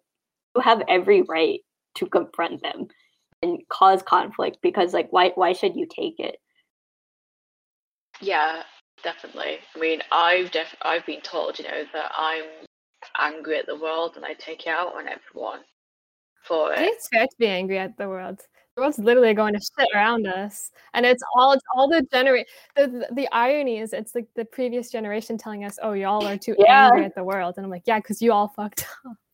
you 0.54 0.62
have 0.62 0.82
every 0.88 1.22
right 1.22 1.60
to 1.96 2.06
confront 2.06 2.62
them 2.62 2.88
and 3.42 3.60
cause 3.68 4.02
conflict 4.02 4.58
because 4.62 4.92
like 4.92 5.08
why 5.10 5.32
why 5.34 5.52
should 5.52 5.76
you 5.76 5.86
take 5.86 6.18
it? 6.18 6.36
Yeah, 8.20 8.62
definitely. 9.02 9.58
I 9.74 9.78
mean, 9.78 10.02
I've 10.10 10.50
def- 10.50 10.76
I've 10.82 11.06
been 11.06 11.20
told, 11.20 11.58
you 11.58 11.64
know, 11.64 11.84
that 11.92 12.12
I'm 12.16 12.44
angry 13.18 13.58
at 13.58 13.66
the 13.66 13.76
world 13.76 14.14
and 14.16 14.24
I 14.24 14.34
take 14.34 14.66
it 14.66 14.70
out 14.70 14.94
on 14.94 15.06
everyone 15.08 15.60
for 16.42 16.72
it. 16.72 16.80
It's 16.80 17.08
fair 17.08 17.26
to 17.26 17.36
be 17.38 17.46
angry 17.46 17.78
at 17.78 17.96
the 17.96 18.08
world. 18.08 18.40
The 18.74 18.82
world's 18.82 18.98
literally 18.98 19.34
going 19.34 19.54
to 19.54 19.60
shit 19.60 19.88
around 19.94 20.26
us. 20.26 20.70
And 20.94 21.04
it's 21.04 21.22
all 21.36 21.52
it's 21.52 21.64
all 21.74 21.88
the 21.88 22.06
generate 22.12 22.46
the, 22.76 22.86
the, 22.86 23.14
the 23.14 23.28
irony 23.32 23.78
is 23.78 23.92
it's 23.92 24.14
like 24.14 24.28
the 24.36 24.44
previous 24.44 24.90
generation 24.90 25.36
telling 25.36 25.64
us 25.64 25.78
oh 25.82 25.92
y'all 25.92 26.26
are 26.26 26.38
too 26.38 26.54
yeah. 26.58 26.86
angry 26.86 27.04
at 27.04 27.14
the 27.14 27.24
world. 27.24 27.54
And 27.56 27.64
i'm 27.64 27.70
like 27.70 27.82
yeah 27.86 27.98
because 27.98 28.22
you 28.22 28.32
all 28.32 28.48
fucked 28.48 28.86
up. 29.06 29.16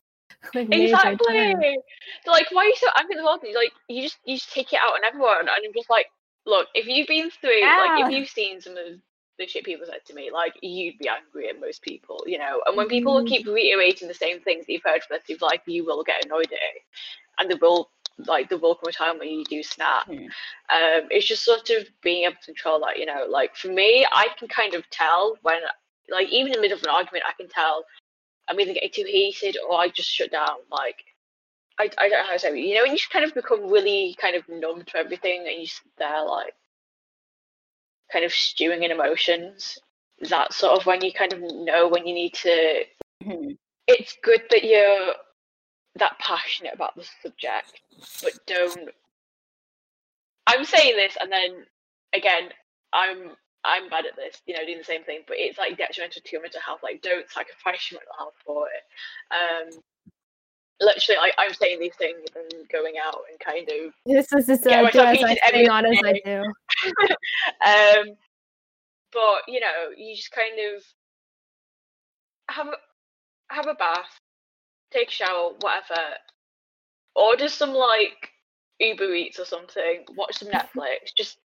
Like, 0.53 0.71
exactly. 0.71 1.75
so 2.23 2.31
like 2.31 2.45
why 2.51 2.65
are 2.65 2.67
you 2.67 2.75
so 2.77 2.87
angry 2.99 3.15
at 3.15 3.17
the 3.17 3.23
world? 3.23 3.39
And 3.43 3.55
like 3.55 3.71
you 3.89 4.03
just 4.03 4.19
you 4.25 4.35
just 4.35 4.53
take 4.53 4.73
it 4.73 4.79
out 4.79 4.93
on 4.93 5.03
everyone. 5.03 5.39
And 5.39 5.49
i'm 5.49 5.73
just 5.73 5.89
like 5.89 6.05
look 6.45 6.67
if 6.75 6.85
you've 6.85 7.07
been 7.07 7.31
through 7.31 7.59
yeah. 7.59 7.95
like 7.97 8.05
if 8.05 8.11
you've 8.15 8.29
seen 8.29 8.61
some 8.61 8.77
of 8.77 8.99
the 9.37 9.47
shit 9.47 9.65
people 9.65 9.85
said 9.85 9.99
to 10.05 10.13
me 10.13 10.29
like 10.31 10.53
you'd 10.61 10.97
be 10.97 11.09
angry 11.09 11.49
at 11.49 11.59
most 11.59 11.81
people 11.81 12.23
you 12.25 12.37
know 12.37 12.61
and 12.65 12.77
when 12.77 12.87
people 12.87 13.15
mm-hmm. 13.15 13.27
keep 13.27 13.47
reiterating 13.47 14.07
the 14.07 14.13
same 14.13 14.39
things 14.39 14.65
that 14.65 14.73
you've 14.73 14.83
heard 14.83 15.01
rest 15.11 15.29
of 15.29 15.41
life 15.41 15.61
you 15.65 15.85
will 15.85 16.03
get 16.03 16.25
annoyed 16.25 16.45
at 16.45 16.53
it 16.53 16.81
and 17.39 17.49
they 17.49 17.55
will 17.55 17.89
like 18.27 18.49
the 18.49 18.57
will 18.57 18.75
come 18.75 18.89
a 18.89 18.91
time 18.91 19.19
when 19.19 19.29
you 19.29 19.43
do 19.45 19.61
snap. 19.63 20.07
Mm. 20.07 20.25
Um, 20.25 21.07
it's 21.09 21.27
just 21.27 21.43
sort 21.43 21.69
of 21.69 21.87
being 22.01 22.23
able 22.23 22.35
to 22.35 22.45
control 22.45 22.79
that, 22.81 22.97
you 22.97 23.05
know. 23.05 23.25
Like 23.29 23.55
for 23.55 23.67
me, 23.67 24.05
I 24.11 24.27
can 24.37 24.47
kind 24.47 24.73
of 24.73 24.89
tell 24.89 25.37
when, 25.41 25.59
like, 26.09 26.29
even 26.29 26.47
in 26.47 26.53
the 26.53 26.61
middle 26.61 26.77
of 26.77 26.83
an 26.83 26.89
argument, 26.89 27.25
I 27.27 27.33
can 27.37 27.49
tell 27.49 27.85
I'm 28.47 28.59
either 28.59 28.73
getting 28.73 28.91
too 28.93 29.05
heated 29.05 29.57
or 29.67 29.79
I 29.79 29.89
just 29.89 30.09
shut 30.09 30.31
down. 30.31 30.57
Like, 30.71 31.03
I, 31.79 31.89
I 31.97 32.09
don't 32.09 32.19
know 32.19 32.25
how 32.25 32.33
to 32.33 32.39
say 32.39 32.49
it. 32.49 32.65
You 32.65 32.75
know, 32.75 32.83
and 32.83 32.91
you 32.91 32.97
just 32.97 33.11
kind 33.11 33.25
of 33.25 33.33
become 33.33 33.69
really 33.69 34.15
kind 34.19 34.35
of 34.35 34.47
numb 34.47 34.83
to 34.85 34.97
everything 34.97 35.45
and 35.47 35.59
you 35.59 35.67
sit 35.67 35.83
there, 35.97 36.23
like, 36.25 36.53
kind 38.11 38.25
of 38.25 38.31
stewing 38.31 38.83
in 38.83 38.91
emotions. 38.91 39.77
That's 40.29 40.55
sort 40.55 40.79
of 40.79 40.85
when 40.85 41.03
you 41.03 41.11
kind 41.11 41.33
of 41.33 41.39
know 41.41 41.87
when 41.87 42.05
you 42.07 42.13
need 42.13 42.33
to. 42.35 42.83
Mm-hmm. 43.23 43.51
It's 43.87 44.17
good 44.23 44.41
that 44.49 44.63
you're 44.63 45.13
that 45.97 46.17
passionate 46.19 46.73
about 46.73 46.95
the 46.95 47.05
subject, 47.21 47.81
but 48.21 48.33
don't. 48.47 48.89
I'm 50.47 50.63
saying 50.63 50.95
this, 50.95 51.17
and 51.19 51.31
then 51.31 51.65
again, 52.13 52.49
I'm 52.93 53.31
I'm 53.65 53.89
bad 53.89 54.05
at 54.05 54.15
this, 54.15 54.41
you 54.45 54.53
know, 54.53 54.63
doing 54.63 54.77
the 54.77 54.83
same 54.83 55.03
thing, 55.03 55.21
but 55.27 55.37
it's 55.39 55.57
like 55.57 55.77
detrimental 55.77 56.21
to 56.23 56.31
your 56.31 56.41
mental 56.41 56.61
health. 56.61 56.81
Like, 56.83 57.01
don't 57.01 57.29
sacrifice 57.29 57.91
your 57.91 57.99
mental 57.99 58.13
health 58.17 58.35
for 58.45 58.67
it. 58.67 58.83
Um, 59.33 59.81
literally, 60.79 61.17
like 61.17 61.33
I'm 61.37 61.53
saying 61.53 61.79
these 61.79 61.95
things 61.95 62.29
and 62.35 62.69
going 62.69 62.95
out 63.03 63.21
and 63.29 63.39
kind 63.39 63.67
of. 63.67 63.93
This 64.05 64.31
is 64.33 64.45
just 64.45 64.67
uh, 64.67 64.89
do 64.91 64.99
as 64.99 65.23
I 65.23 65.35
say, 65.35 65.63
not 65.63 65.85
as 65.85 65.97
I 66.05 66.13
do. 66.23 66.43
um, 67.65 68.15
but 69.11 69.41
you 69.47 69.59
know, 69.59 69.89
you 69.95 70.15
just 70.15 70.31
kind 70.31 70.53
of 70.75 70.83
have 72.49 72.67
a 72.67 73.53
have 73.53 73.67
a 73.67 73.73
bath, 73.75 74.19
take 74.91 75.09
a 75.09 75.11
shower, 75.11 75.51
whatever. 75.61 76.01
Order 77.15 77.47
some 77.47 77.73
like 77.73 78.31
Uber 78.79 79.13
Eats 79.13 79.39
or 79.39 79.45
something. 79.45 80.05
Watch 80.15 80.37
some 80.37 80.49
Netflix. 80.51 81.13
just 81.17 81.37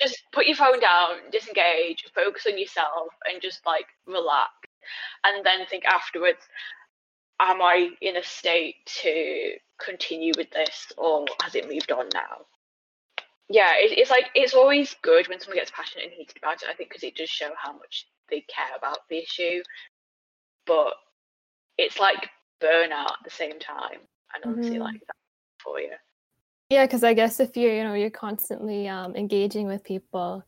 just 0.00 0.22
put 0.32 0.46
your 0.46 0.56
phone 0.56 0.78
down, 0.80 1.16
disengage, 1.32 2.04
focus 2.14 2.46
on 2.46 2.58
yourself, 2.58 3.08
and 3.30 3.42
just 3.42 3.64
like 3.66 3.86
relax. 4.06 4.52
And 5.24 5.44
then 5.44 5.66
think 5.66 5.84
afterwards, 5.86 6.40
am 7.40 7.60
I 7.62 7.90
in 8.00 8.16
a 8.16 8.22
state 8.22 8.76
to 9.02 9.54
continue 9.84 10.32
with 10.36 10.50
this, 10.50 10.92
or 10.96 11.26
has 11.42 11.54
it 11.54 11.68
moved 11.68 11.90
on 11.90 12.08
now? 12.14 12.46
Yeah, 13.52 13.74
it, 13.76 13.96
it's 13.98 14.10
like 14.10 14.30
it's 14.34 14.54
always 14.54 14.96
good 15.02 15.28
when 15.28 15.38
someone 15.38 15.58
gets 15.58 15.70
passionate 15.70 16.06
and 16.06 16.14
heated 16.14 16.38
about 16.38 16.62
it. 16.62 16.68
I 16.70 16.74
think 16.74 16.88
because 16.88 17.04
it 17.04 17.14
does 17.14 17.28
show 17.28 17.50
how 17.62 17.72
much 17.74 18.08
they 18.30 18.40
care 18.48 18.74
about 18.76 19.00
the 19.10 19.18
issue. 19.18 19.62
But 20.66 20.94
it's 21.76 22.00
like 22.00 22.30
burnout 22.62 23.12
at 23.12 23.24
the 23.24 23.30
same 23.30 23.58
time. 23.58 23.98
and 24.34 24.44
honestly 24.44 24.76
mm-hmm. 24.76 24.82
like 24.82 25.00
that 25.00 25.16
for 25.62 25.80
you. 25.80 25.92
Yeah, 26.70 26.86
because 26.86 27.04
I 27.04 27.12
guess 27.12 27.40
if 27.40 27.54
you're, 27.54 27.74
you 27.74 27.84
know, 27.84 27.92
you're 27.92 28.08
constantly 28.08 28.88
um, 28.88 29.14
engaging 29.14 29.66
with 29.66 29.84
people, 29.84 30.42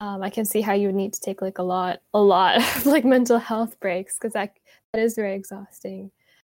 um, 0.00 0.20
I 0.20 0.28
can 0.28 0.44
see 0.44 0.60
how 0.60 0.72
you 0.72 0.88
would 0.88 0.96
need 0.96 1.12
to 1.12 1.20
take 1.20 1.40
like 1.40 1.58
a 1.58 1.62
lot, 1.62 2.00
a 2.12 2.18
lot 2.18 2.56
of 2.76 2.86
like 2.86 3.04
mental 3.04 3.38
health 3.38 3.78
breaks 3.78 4.18
because 4.18 4.32
that 4.32 4.54
that 4.92 5.00
is 5.00 5.14
very 5.14 5.34
exhausting. 5.34 6.10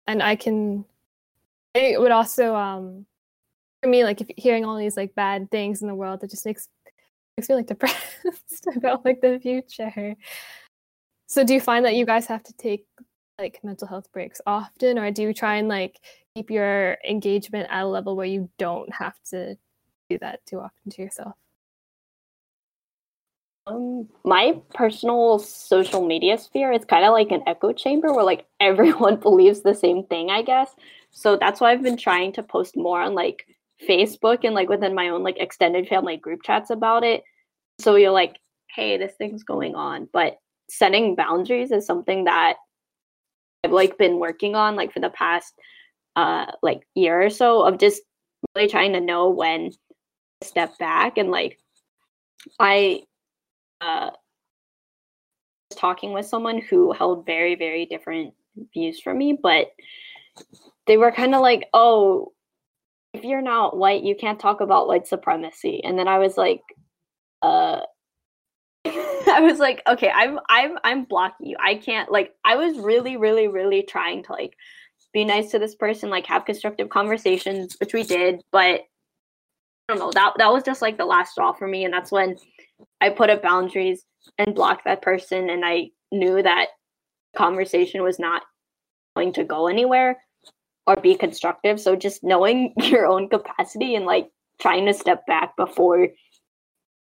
And 0.08 0.20
I 0.20 0.34
can, 0.34 0.84
it 1.74 2.00
would 2.00 2.10
also, 2.10 2.56
um, 2.56 3.06
for 3.82 3.88
me, 3.88 4.04
like 4.04 4.20
if 4.20 4.28
hearing 4.36 4.64
all 4.64 4.76
these 4.76 4.96
like 4.96 5.14
bad 5.14 5.50
things 5.50 5.82
in 5.82 5.88
the 5.88 5.94
world, 5.94 6.22
it 6.22 6.30
just 6.30 6.46
makes 6.46 6.68
makes 7.36 7.48
me 7.48 7.54
like 7.54 7.66
depressed 7.68 8.66
about 8.76 9.04
like 9.04 9.20
the 9.20 9.38
future. 9.40 10.16
So 11.26 11.44
do 11.44 11.54
you 11.54 11.60
find 11.60 11.84
that 11.84 11.94
you 11.94 12.04
guys 12.04 12.26
have 12.26 12.42
to 12.44 12.52
take 12.54 12.86
like 13.40 13.58
mental 13.64 13.88
health 13.88 14.12
breaks 14.12 14.40
often 14.46 14.98
or 14.98 15.10
do 15.10 15.22
you 15.22 15.32
try 15.32 15.56
and 15.56 15.66
like 15.66 15.98
keep 16.34 16.50
your 16.50 16.98
engagement 17.08 17.66
at 17.70 17.84
a 17.84 17.86
level 17.86 18.14
where 18.14 18.26
you 18.26 18.50
don't 18.58 18.92
have 18.92 19.14
to 19.30 19.56
do 20.10 20.18
that 20.18 20.44
too 20.46 20.60
often 20.60 20.90
to 20.90 21.02
yourself 21.02 21.32
um, 23.66 24.08
my 24.24 24.60
personal 24.74 25.38
social 25.38 26.06
media 26.06 26.36
sphere 26.36 26.70
is 26.72 26.84
kind 26.84 27.04
of 27.04 27.12
like 27.12 27.30
an 27.30 27.42
echo 27.46 27.72
chamber 27.72 28.12
where 28.12 28.24
like 28.24 28.46
everyone 28.60 29.16
believes 29.16 29.62
the 29.62 29.74
same 29.74 30.04
thing 30.04 30.30
i 30.30 30.42
guess 30.42 30.74
so 31.10 31.36
that's 31.36 31.60
why 31.60 31.72
i've 31.72 31.82
been 31.82 31.96
trying 31.96 32.32
to 32.32 32.42
post 32.42 32.76
more 32.76 33.00
on 33.00 33.14
like 33.14 33.46
facebook 33.88 34.44
and 34.44 34.54
like 34.54 34.68
within 34.68 34.94
my 34.94 35.08
own 35.08 35.22
like 35.22 35.38
extended 35.38 35.88
family 35.88 36.16
group 36.16 36.42
chats 36.42 36.70
about 36.70 37.04
it. 37.04 37.22
So 37.78 37.96
you're 37.96 38.10
like 38.10 38.36
hey 38.74 38.96
this 38.96 39.14
thing's 39.18 39.42
going 39.42 39.74
on. 39.74 40.08
But 40.12 40.36
setting 40.68 41.16
boundaries 41.16 41.72
is 41.72 41.86
something 41.86 42.24
that 42.24 42.56
I've 43.64 43.72
like 43.72 43.98
been 43.98 44.18
working 44.18 44.54
on 44.54 44.76
like 44.76 44.92
for 44.92 45.00
the 45.00 45.10
past 45.10 45.54
uh 46.16 46.46
like 46.62 46.86
year 46.94 47.22
or 47.22 47.30
so 47.30 47.62
of 47.62 47.78
just 47.78 48.02
really 48.54 48.68
trying 48.68 48.92
to 48.94 49.00
know 49.00 49.30
when 49.30 49.70
to 49.70 50.48
step 50.48 50.76
back 50.78 51.18
and 51.18 51.30
like 51.30 51.58
I 52.58 53.02
uh 53.80 54.10
was 55.70 55.78
talking 55.78 56.12
with 56.12 56.26
someone 56.26 56.60
who 56.60 56.92
held 56.92 57.26
very 57.26 57.54
very 57.54 57.86
different 57.86 58.34
views 58.74 59.00
from 59.00 59.18
me 59.18 59.38
but 59.40 59.68
they 60.86 60.96
were 60.96 61.12
kind 61.12 61.34
of 61.34 61.42
like 61.42 61.68
oh 61.74 62.32
if 63.14 63.24
you're 63.24 63.42
not 63.42 63.76
white 63.76 64.02
you 64.02 64.14
can't 64.14 64.40
talk 64.40 64.60
about 64.60 64.88
white 64.88 65.06
supremacy 65.06 65.82
and 65.84 65.98
then 65.98 66.08
I 66.08 66.18
was 66.18 66.36
like 66.36 66.62
uh 67.42 67.80
I 68.86 69.40
was 69.40 69.58
like, 69.58 69.82
okay, 69.86 70.10
I'm 70.14 70.38
I'm 70.48 70.78
I'm 70.84 71.04
blocking 71.04 71.48
you. 71.48 71.56
I 71.62 71.74
can't 71.74 72.10
like 72.10 72.32
I 72.44 72.56
was 72.56 72.78
really, 72.78 73.16
really, 73.16 73.48
really 73.48 73.82
trying 73.82 74.22
to 74.24 74.32
like 74.32 74.54
be 75.12 75.24
nice 75.24 75.50
to 75.50 75.58
this 75.58 75.74
person, 75.74 76.08
like 76.08 76.26
have 76.26 76.44
constructive 76.44 76.88
conversations, 76.88 77.76
which 77.80 77.92
we 77.92 78.02
did, 78.04 78.42
but 78.52 78.80
I 78.80 78.84
don't 79.88 79.98
know, 79.98 80.12
that 80.12 80.34
that 80.38 80.52
was 80.52 80.62
just 80.62 80.80
like 80.80 80.96
the 80.96 81.04
last 81.04 81.32
straw 81.32 81.52
for 81.52 81.68
me. 81.68 81.84
And 81.84 81.92
that's 81.92 82.10
when 82.10 82.36
I 83.00 83.10
put 83.10 83.28
up 83.28 83.42
boundaries 83.42 84.04
and 84.38 84.54
blocked 84.54 84.84
that 84.86 85.02
person 85.02 85.50
and 85.50 85.64
I 85.64 85.90
knew 86.10 86.42
that 86.42 86.68
conversation 87.36 88.02
was 88.02 88.18
not 88.18 88.42
going 89.14 89.32
to 89.34 89.44
go 89.44 89.66
anywhere 89.66 90.16
or 90.90 91.00
be 91.00 91.14
constructive. 91.14 91.80
So 91.80 91.94
just 91.94 92.24
knowing 92.24 92.74
your 92.82 93.06
own 93.06 93.28
capacity 93.28 93.94
and 93.94 94.04
like 94.04 94.28
trying 94.60 94.86
to 94.86 94.94
step 94.94 95.24
back 95.26 95.56
before 95.56 96.08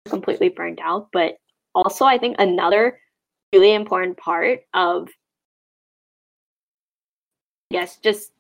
completely 0.08 0.50
burned 0.50 0.80
out. 0.82 1.10
But 1.12 1.38
also 1.74 2.06
I 2.06 2.18
think 2.18 2.36
another 2.38 3.00
really 3.52 3.74
important 3.74 4.18
part 4.18 4.62
of 4.74 5.10
yes, 7.70 7.98
just 7.98 8.32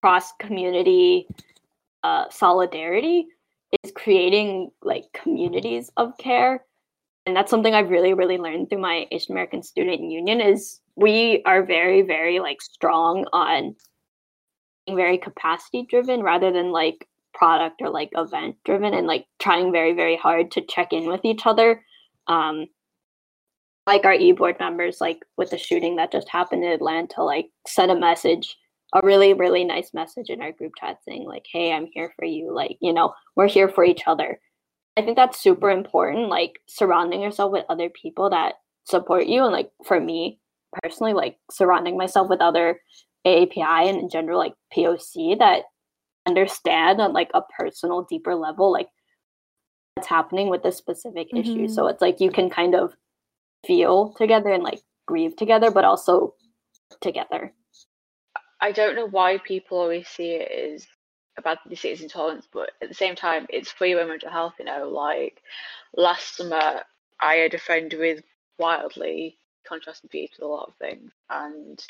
cross 0.00 0.32
community 0.38 1.26
uh, 2.04 2.26
solidarity 2.30 3.26
is 3.82 3.92
creating 3.94 4.70
like 4.82 5.04
communities 5.12 5.90
of 5.96 6.16
care 6.16 6.64
and 7.26 7.36
that's 7.36 7.50
something 7.50 7.74
i've 7.74 7.90
really 7.90 8.14
really 8.14 8.38
learned 8.38 8.70
through 8.70 8.80
my 8.80 9.06
asian 9.10 9.32
american 9.32 9.62
student 9.62 10.00
union 10.00 10.40
is 10.40 10.80
we 10.96 11.42
are 11.44 11.62
very 11.62 12.00
very 12.00 12.40
like 12.40 12.62
strong 12.62 13.26
on 13.32 13.74
very 14.96 15.18
capacity 15.18 15.86
driven 15.88 16.22
rather 16.22 16.52
than 16.52 16.72
like 16.72 17.08
product 17.34 17.80
or 17.80 17.90
like 17.90 18.10
event 18.16 18.56
driven 18.64 18.94
and 18.94 19.06
like 19.06 19.26
trying 19.38 19.70
very 19.70 19.92
very 19.92 20.16
hard 20.16 20.50
to 20.50 20.60
check 20.62 20.92
in 20.92 21.06
with 21.06 21.24
each 21.24 21.46
other 21.46 21.82
um 22.26 22.66
like 23.86 24.04
our 24.04 24.14
e-board 24.14 24.56
members 24.58 25.00
like 25.00 25.20
with 25.36 25.50
the 25.50 25.58
shooting 25.58 25.96
that 25.96 26.10
just 26.10 26.28
happened 26.28 26.64
in 26.64 26.72
atlanta 26.72 27.22
like 27.22 27.46
sent 27.66 27.92
a 27.92 27.94
message 27.94 28.56
a 28.94 29.00
really 29.04 29.34
really 29.34 29.64
nice 29.64 29.92
message 29.94 30.30
in 30.30 30.40
our 30.40 30.52
group 30.52 30.72
chat 30.80 30.98
saying 31.04 31.24
like 31.26 31.44
hey 31.52 31.72
i'm 31.72 31.86
here 31.92 32.12
for 32.16 32.24
you 32.24 32.52
like 32.52 32.76
you 32.80 32.92
know 32.92 33.12
we're 33.36 33.48
here 33.48 33.68
for 33.68 33.84
each 33.84 34.02
other. 34.06 34.40
I 34.96 35.02
think 35.02 35.16
that's 35.16 35.40
super 35.40 35.70
important 35.70 36.28
like 36.28 36.58
surrounding 36.66 37.20
yourself 37.22 37.52
with 37.52 37.64
other 37.68 37.88
people 37.88 38.30
that 38.30 38.54
support 38.84 39.26
you 39.26 39.44
and 39.44 39.52
like 39.52 39.70
for 39.84 40.00
me 40.00 40.40
personally 40.82 41.12
like 41.12 41.38
surrounding 41.52 41.96
myself 41.96 42.28
with 42.28 42.40
other 42.40 42.80
aapi 43.26 43.58
and 43.88 43.98
in 43.98 44.08
general 44.08 44.38
like 44.38 44.54
poc 44.74 45.38
that 45.38 45.64
understand 46.26 47.00
on 47.00 47.12
like 47.12 47.30
a 47.34 47.42
personal 47.58 48.06
deeper 48.08 48.34
level 48.34 48.72
like 48.72 48.88
what's 49.94 50.08
happening 50.08 50.48
with 50.48 50.62
this 50.62 50.76
specific 50.76 51.28
mm-hmm. 51.28 51.38
issue 51.38 51.68
so 51.68 51.86
it's 51.86 52.02
like 52.02 52.20
you 52.20 52.30
can 52.30 52.50
kind 52.50 52.74
of 52.74 52.92
feel 53.66 54.12
together 54.14 54.50
and 54.50 54.62
like 54.62 54.80
grieve 55.06 55.36
together 55.36 55.70
but 55.70 55.84
also 55.84 56.34
together 57.00 57.52
I 58.60 58.72
don't 58.72 58.96
know 58.96 59.06
why 59.06 59.38
people 59.38 59.78
always 59.78 60.08
see 60.08 60.32
it 60.32 60.74
as 60.74 60.86
about 61.36 61.58
disease 61.68 62.02
intolerance, 62.02 62.48
but 62.52 62.72
at 62.82 62.88
the 62.88 62.94
same 62.94 63.14
time, 63.14 63.46
it's 63.50 63.70
for 63.70 63.86
your 63.86 64.04
mental 64.04 64.30
health. 64.30 64.54
You 64.58 64.64
know, 64.64 64.88
like 64.88 65.40
last 65.96 66.36
summer, 66.36 66.82
I 67.20 67.34
had 67.34 67.54
a 67.54 67.58
friend 67.58 67.94
with 67.96 68.22
wildly 68.58 69.38
contrasting 69.66 70.10
views 70.10 70.30
with 70.38 70.44
a 70.44 70.48
lot 70.48 70.68
of 70.68 70.74
things, 70.76 71.12
and 71.30 71.82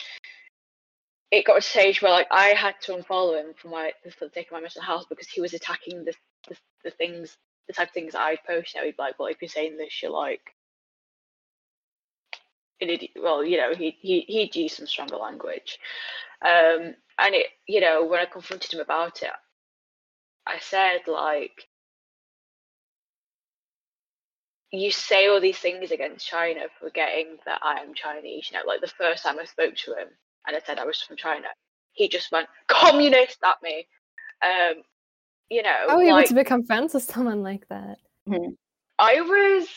it 1.30 1.44
got 1.44 1.54
to 1.54 1.58
a 1.58 1.62
stage 1.62 2.00
where 2.00 2.12
like 2.12 2.28
I 2.30 2.48
had 2.48 2.74
to 2.82 2.92
unfollow 2.92 3.38
him 3.38 3.54
from 3.54 3.72
my 3.72 3.92
for 4.16 4.26
the 4.26 4.32
sake 4.32 4.46
of 4.46 4.52
my 4.52 4.60
mental 4.60 4.82
health 4.82 5.06
because 5.08 5.28
he 5.28 5.40
was 5.40 5.54
attacking 5.54 6.04
the 6.04 6.14
the, 6.48 6.56
the 6.84 6.90
things, 6.90 7.36
the 7.66 7.74
type 7.74 7.88
of 7.88 7.94
things 7.94 8.14
I 8.14 8.36
post. 8.46 8.74
Know, 8.74 8.84
he'd 8.84 8.96
be 8.96 9.02
like, 9.02 9.18
"Well, 9.18 9.28
if 9.28 9.38
you're 9.40 9.48
saying 9.48 9.76
this, 9.76 10.02
you're 10.02 10.12
like." 10.12 10.40
An 12.80 12.90
idiot. 12.90 13.10
Well, 13.16 13.44
you 13.44 13.56
know, 13.58 13.74
he 13.74 13.96
he 14.00 14.20
he'd 14.20 14.54
use 14.54 14.76
some 14.76 14.86
stronger 14.86 15.16
language, 15.16 15.78
um, 16.42 16.94
and 17.18 17.34
it, 17.34 17.46
you 17.66 17.80
know, 17.80 18.06
when 18.06 18.20
I 18.20 18.24
confronted 18.24 18.72
him 18.72 18.80
about 18.80 19.22
it, 19.22 19.30
I 20.46 20.60
said 20.60 21.00
like, 21.08 21.66
you 24.70 24.92
say 24.92 25.26
all 25.26 25.40
these 25.40 25.58
things 25.58 25.90
against 25.90 26.26
China, 26.26 26.60
forgetting 26.80 27.38
that 27.46 27.60
I 27.64 27.80
am 27.80 27.94
Chinese. 27.94 28.48
You 28.50 28.58
know, 28.58 28.64
like 28.66 28.80
the 28.80 28.86
first 28.86 29.24
time 29.24 29.40
I 29.40 29.44
spoke 29.44 29.74
to 29.74 29.94
him 29.94 30.08
and 30.46 30.56
I 30.56 30.60
said 30.64 30.78
I 30.78 30.84
was 30.84 31.00
from 31.00 31.16
China, 31.16 31.48
he 31.92 32.08
just 32.08 32.32
went 32.32 32.48
communist 32.68 33.38
at 33.44 33.56
me. 33.62 33.86
Um, 34.42 34.82
you 35.50 35.62
know, 35.62 35.74
how 35.88 35.96
are 35.96 36.02
you 36.02 36.12
like, 36.12 36.24
able 36.24 36.28
to 36.28 36.34
become 36.34 36.62
friends 36.62 36.94
with 36.94 37.04
someone 37.04 37.42
like 37.42 37.66
that? 37.68 37.98
Mm-hmm. 38.28 38.52
I 38.98 39.20
was 39.20 39.68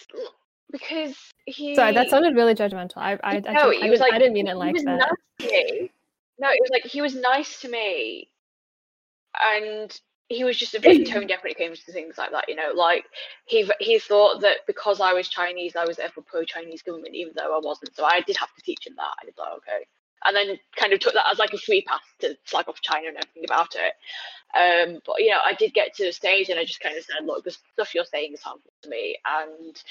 because 0.72 1.16
he. 1.46 1.76
Sorry, 1.76 1.94
that 1.94 2.10
sounded 2.10 2.36
really 2.36 2.56
judgmental. 2.56 2.98
I 2.98 3.18
I, 3.24 3.40
no, 3.40 3.50
I, 3.50 3.68
I, 3.68 3.80
didn't, 3.82 4.00
like, 4.00 4.14
I 4.14 4.20
didn't 4.20 4.34
mean 4.34 4.48
it 4.48 4.58
like 4.58 4.76
that. 4.76 5.16
Nasty. 5.40 5.92
No, 6.40 6.50
it 6.50 6.60
was 6.60 6.70
like 6.72 6.86
he 6.86 7.02
was 7.02 7.16
nice 7.16 7.62
to 7.62 7.70
me, 7.70 8.30
and 9.42 9.98
he 10.30 10.44
was 10.44 10.58
just 10.58 10.76
a 10.76 10.80
bit 10.80 11.08
tone 11.08 11.28
deaf 11.28 11.44
when 11.44 11.52
it 11.52 11.58
came 11.58 11.74
to 11.74 11.92
things 11.92 12.18
like 12.18 12.32
that. 12.32 12.46
You 12.48 12.56
know, 12.56 12.72
like 12.76 13.06
he 13.46 13.70
he 13.80 14.00
thought 14.00 14.42
that 14.42 14.60
because 14.66 15.02
I 15.02 15.14
was 15.14 15.28
Chinese, 15.28 15.76
I 15.76 15.86
was 15.86 15.98
therefore 15.98 16.24
pro 16.26 16.44
Chinese 16.44 16.82
government, 16.82 17.16
even 17.16 17.34
though 17.36 17.56
I 17.56 17.60
wasn't. 17.64 17.96
So 17.96 18.06
I 18.06 18.22
did 18.22 18.38
have 18.38 18.54
to 18.56 18.62
teach 18.62 18.88
him 18.88 18.94
that. 18.98 19.14
I 19.22 19.26
was 19.26 19.36
like, 19.38 19.58
okay, 19.58 19.86
and 20.26 20.36
then 20.36 20.60
kind 20.76 20.94
of 20.94 21.00
took 21.00 21.14
that 21.14 21.30
as 21.32 21.40
like 21.40 21.54
a 21.54 21.58
free 21.58 21.84
pass 21.84 22.02
to 22.20 22.38
slag 22.46 22.68
off 22.70 22.82
China 22.82 23.08
and 23.10 23.18
everything 23.18 23.46
about 23.46 23.76
it. 23.76 23.94
Um, 24.56 25.02
but 25.06 25.20
you 25.20 25.30
know, 25.32 25.40
I 25.46 25.54
did 25.54 25.74
get 25.74 25.96
to 25.96 26.06
the 26.06 26.14
stage, 26.14 26.50
and 26.50 26.60
I 26.60 26.66
just 26.66 26.82
kind 26.82 26.98
of 26.98 27.04
said, 27.04 27.26
look, 27.26 27.44
the 27.44 27.56
stuff 27.74 27.96
you're 27.96 28.06
saying 28.06 28.34
is 28.34 28.42
harmful 28.42 28.72
to 28.84 28.90
me, 28.90 29.18
and 29.26 29.82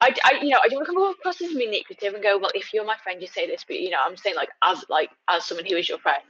I, 0.00 0.14
I, 0.24 0.32
you 0.42 0.50
know, 0.50 0.58
I 0.62 0.68
don't 0.68 0.78
want 0.78 0.86
to 0.88 0.92
come 0.92 1.10
across 1.10 1.40
as 1.40 1.54
manipulative 1.54 2.14
and 2.14 2.22
go, 2.22 2.36
well, 2.38 2.50
if 2.54 2.74
you're 2.74 2.84
my 2.84 2.96
friend, 3.04 3.20
you 3.20 3.28
say 3.28 3.46
this, 3.46 3.64
but 3.66 3.78
you 3.80 3.90
know, 3.90 3.98
I'm 4.04 4.16
saying 4.16 4.36
like 4.36 4.50
as 4.62 4.84
like 4.88 5.10
as 5.28 5.44
someone 5.44 5.66
who 5.66 5.76
is 5.76 5.88
your 5.88 5.98
friend, 5.98 6.22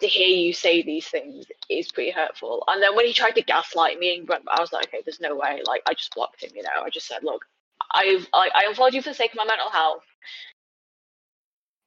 to 0.00 0.06
hear 0.06 0.28
you 0.28 0.52
say 0.52 0.82
these 0.82 1.06
things 1.08 1.46
is 1.68 1.92
pretty 1.92 2.10
hurtful. 2.10 2.64
And 2.68 2.82
then 2.82 2.96
when 2.96 3.06
he 3.06 3.12
tried 3.12 3.32
to 3.36 3.42
gaslight 3.42 3.98
me, 3.98 4.16
and 4.16 4.30
I 4.50 4.60
was 4.60 4.72
like, 4.72 4.88
okay, 4.88 5.02
there's 5.04 5.20
no 5.20 5.36
way. 5.36 5.60
Like 5.66 5.82
I 5.86 5.94
just 5.94 6.14
blocked 6.14 6.42
him. 6.42 6.50
You 6.54 6.62
know, 6.62 6.82
I 6.84 6.90
just 6.90 7.06
said, 7.06 7.18
look, 7.22 7.44
I've 7.92 8.26
I, 8.32 8.48
I 8.54 8.64
unfollowed 8.68 8.94
you 8.94 9.02
for 9.02 9.10
the 9.10 9.14
sake 9.14 9.32
of 9.32 9.36
my 9.36 9.44
mental 9.44 9.70
health. 9.70 10.04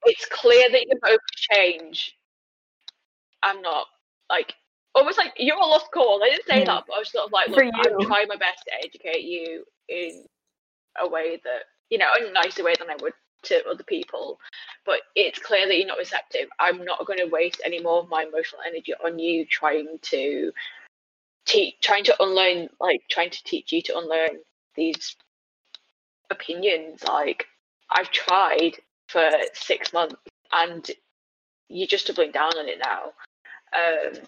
It's 0.05 0.25
clear 0.31 0.69
that 0.69 0.85
you're 0.85 0.99
to 0.99 1.19
change. 1.35 2.15
I'm 3.43 3.61
not 3.61 3.87
like 4.29 4.53
almost 4.93 5.17
like 5.17 5.33
you're 5.37 5.57
a 5.57 5.65
lost 5.65 5.87
cause. 5.93 6.21
I 6.23 6.29
didn't 6.29 6.47
say 6.47 6.61
mm. 6.61 6.65
that, 6.65 6.83
but 6.87 6.95
I 6.95 6.99
was 6.99 7.11
sort 7.11 7.25
of 7.25 7.31
like, 7.31 7.49
look, 7.49 7.59
I'm 7.59 8.05
trying 8.05 8.27
my 8.27 8.37
best 8.37 8.63
to 8.65 8.73
educate 8.83 9.23
you 9.23 9.65
in 9.89 10.25
a 10.99 11.07
way 11.07 11.39
that 11.43 11.63
you 11.89 11.97
know 11.97 12.07
in 12.19 12.27
a 12.27 12.31
nicer 12.31 12.63
way 12.63 12.73
than 12.79 12.89
I 12.89 12.95
would 13.01 13.13
to 13.43 13.67
other 13.67 13.83
people. 13.83 14.39
But 14.85 15.01
it's 15.15 15.39
clear 15.39 15.67
that 15.67 15.77
you're 15.77 15.87
not 15.87 15.97
receptive. 15.97 16.47
I'm 16.59 16.83
not 16.83 17.05
going 17.05 17.19
to 17.19 17.25
waste 17.25 17.61
any 17.63 17.81
more 17.81 17.99
of 17.99 18.09
my 18.09 18.23
emotional 18.23 18.61
energy 18.67 18.93
on 19.05 19.19
you 19.19 19.45
trying 19.45 19.99
to 20.03 20.51
teach, 21.45 21.75
trying 21.81 22.03
to 22.05 22.23
unlearn, 22.23 22.69
like 22.79 23.01
trying 23.09 23.29
to 23.29 23.43
teach 23.43 23.71
you 23.71 23.81
to 23.83 23.97
unlearn 23.97 24.39
these 24.75 25.15
opinions. 26.29 27.03
Like 27.03 27.45
I've 27.89 28.11
tried 28.11 28.73
for 29.07 29.29
six 29.53 29.93
months, 29.93 30.15
and 30.51 30.89
you're 31.69 31.87
just 31.87 32.07
doubling 32.07 32.31
down 32.31 32.57
on 32.57 32.67
it 32.67 32.79
now. 32.79 33.11
Um, 33.73 34.21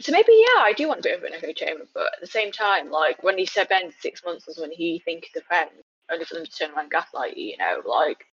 so 0.00 0.12
maybe 0.12 0.32
yeah, 0.32 0.62
I 0.62 0.72
do 0.76 0.88
want 0.88 1.00
a 1.00 1.02
bit 1.02 1.18
of 1.18 1.24
an 1.24 1.34
echo 1.34 1.52
chamber, 1.52 1.84
but 1.94 2.06
at 2.14 2.20
the 2.20 2.26
same 2.26 2.52
time, 2.52 2.90
like 2.90 3.22
when 3.22 3.36
he 3.36 3.46
said 3.46 3.68
Ben 3.68 3.92
six 4.00 4.22
months 4.24 4.46
was 4.46 4.58
when 4.58 4.72
he 4.72 5.02
thinks 5.04 5.28
a 5.36 5.42
friend, 5.42 5.70
only 6.10 6.24
for 6.24 6.34
them 6.34 6.44
to 6.44 6.50
turn 6.50 6.70
around 6.70 6.84
and 6.84 6.90
gaslight 6.90 7.36
you, 7.36 7.48
you 7.48 7.56
know, 7.58 7.82
like 7.84 8.24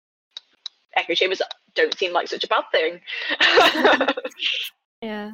echo 0.96 1.14
chambers 1.14 1.42
don't 1.76 1.98
seem 1.98 2.14
like 2.14 2.28
such 2.28 2.44
a 2.44 2.48
bad 2.48 2.64
thing. 2.72 3.02
yeah. 5.02 5.32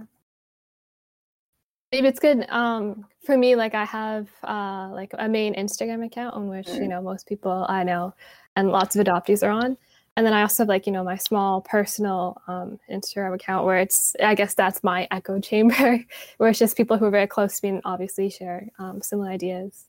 Maybe 1.92 2.08
it's 2.08 2.20
good. 2.20 2.46
Um, 2.50 3.06
for 3.24 3.38
me, 3.38 3.56
like 3.56 3.76
I 3.76 3.86
have 3.86 4.28
uh 4.44 4.90
like 4.92 5.12
a 5.18 5.30
main 5.30 5.54
Instagram 5.54 6.04
account 6.06 6.34
on 6.34 6.50
which, 6.50 6.68
mm. 6.68 6.78
you 6.78 6.88
know, 6.88 7.02
most 7.02 7.28
people 7.28 7.66
I 7.70 7.84
know 7.84 8.16
and 8.56 8.70
lots 8.70 8.96
of 8.96 9.06
adoptees 9.06 9.46
are 9.46 9.52
on 9.52 9.78
and 10.16 10.26
then 10.26 10.34
I 10.34 10.42
also 10.42 10.64
have 10.64 10.70
like 10.70 10.86
you 10.86 10.94
know 10.94 11.04
my 11.04 11.18
small 11.18 11.62
personal 11.62 12.42
um, 12.48 12.80
Instagram 12.92 13.34
account 13.34 13.66
where 13.66 13.78
it's 13.78 14.16
I 14.24 14.36
guess 14.36 14.54
that's 14.54 14.84
my 14.84 15.08
echo 15.12 15.40
chamber 15.40 16.00
where 16.38 16.50
it's 16.50 16.60
just 16.60 16.78
people 16.78 16.98
who 16.98 17.06
are 17.06 17.12
very 17.12 17.28
close 17.28 17.60
to 17.60 17.66
me 17.66 17.70
and 17.76 17.82
obviously 17.86 18.30
share 18.30 18.68
um, 18.80 19.02
similar 19.02 19.30
ideas. 19.30 19.86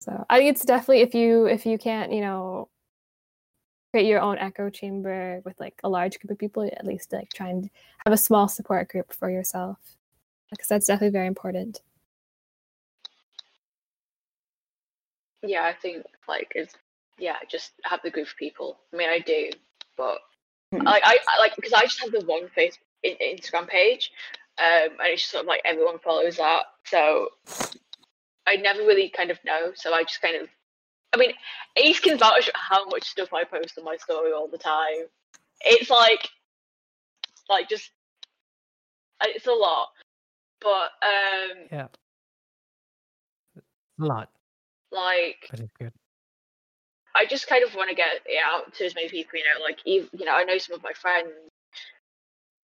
So 0.00 0.24
I 0.28 0.38
think 0.38 0.50
it's 0.50 0.64
definitely 0.64 1.00
if 1.00 1.14
you 1.14 1.46
if 1.46 1.64
you 1.64 1.78
can't 1.78 2.12
you 2.12 2.20
know 2.20 2.68
create 3.92 4.06
your 4.06 4.20
own 4.20 4.38
echo 4.38 4.68
chamber 4.68 5.40
with 5.44 5.58
like 5.60 5.80
a 5.84 5.88
large 5.88 6.18
group 6.18 6.32
of 6.32 6.38
people 6.38 6.62
at 6.64 6.84
least 6.84 7.12
like 7.12 7.28
try 7.32 7.48
and 7.48 7.70
have 8.04 8.12
a 8.12 8.18
small 8.18 8.48
support 8.48 8.88
group 8.88 9.14
for 9.14 9.30
yourself 9.30 9.78
because 10.50 10.68
that's 10.68 10.86
definitely 10.86 11.12
very 11.12 11.26
important. 11.26 11.80
Yeah, 15.42 15.62
I 15.64 15.72
think 15.74 16.04
like 16.26 16.52
it's 16.54 16.74
yeah, 17.18 17.36
just 17.50 17.72
have 17.84 18.00
the 18.02 18.10
group 18.10 18.26
of 18.26 18.36
people. 18.36 18.78
I 18.92 18.96
mean, 18.96 19.08
I 19.08 19.18
do, 19.18 19.50
but 19.96 20.18
like 20.72 21.02
I, 21.04 21.18
I 21.28 21.40
like 21.40 21.56
because 21.56 21.72
I 21.72 21.82
just 21.82 22.00
have 22.02 22.12
the 22.12 22.24
one 22.26 22.48
face 22.48 22.78
in, 23.02 23.14
Instagram 23.14 23.68
page, 23.68 24.10
um, 24.58 24.90
and 24.98 25.12
it's 25.12 25.22
just 25.22 25.32
sort 25.32 25.44
of 25.44 25.48
like 25.48 25.62
everyone 25.64 25.98
follows 25.98 26.36
that. 26.36 26.64
So 26.86 27.28
I 28.46 28.56
never 28.56 28.80
really 28.80 29.10
kind 29.10 29.30
of 29.30 29.38
know. 29.44 29.72
So 29.74 29.92
I 29.92 30.02
just 30.02 30.20
kind 30.20 30.36
of, 30.36 30.48
I 31.12 31.16
mean, 31.16 31.32
Ace 31.76 32.00
can 32.00 32.18
vouch 32.18 32.50
how 32.54 32.84
much 32.86 33.04
stuff 33.04 33.32
I 33.32 33.44
post 33.44 33.78
on 33.78 33.84
my 33.84 33.96
story 33.96 34.32
all 34.32 34.48
the 34.48 34.58
time. 34.58 35.06
It's 35.60 35.90
like, 35.90 36.28
like 37.48 37.68
just, 37.68 37.90
it's 39.22 39.46
a 39.46 39.52
lot, 39.52 39.88
but 40.60 40.90
um, 41.02 41.68
yeah, 41.70 41.86
a 44.00 44.04
lot 44.04 44.28
like 44.94 45.48
That 45.50 45.60
is 45.60 45.70
good. 45.78 45.92
I 47.14 47.26
just 47.26 47.46
kind 47.48 47.64
of 47.64 47.74
want 47.74 47.90
to 47.90 47.96
get 47.96 48.08
it 48.26 48.40
out 48.44 48.74
to 48.74 48.84
as 48.84 48.94
many 48.94 49.08
people, 49.08 49.38
you 49.38 49.44
know, 49.44 49.62
like 49.64 49.80
you 49.84 50.08
know, 50.24 50.32
I 50.32 50.44
know 50.44 50.58
some 50.58 50.76
of 50.76 50.82
my 50.82 50.92
friends, 50.92 51.30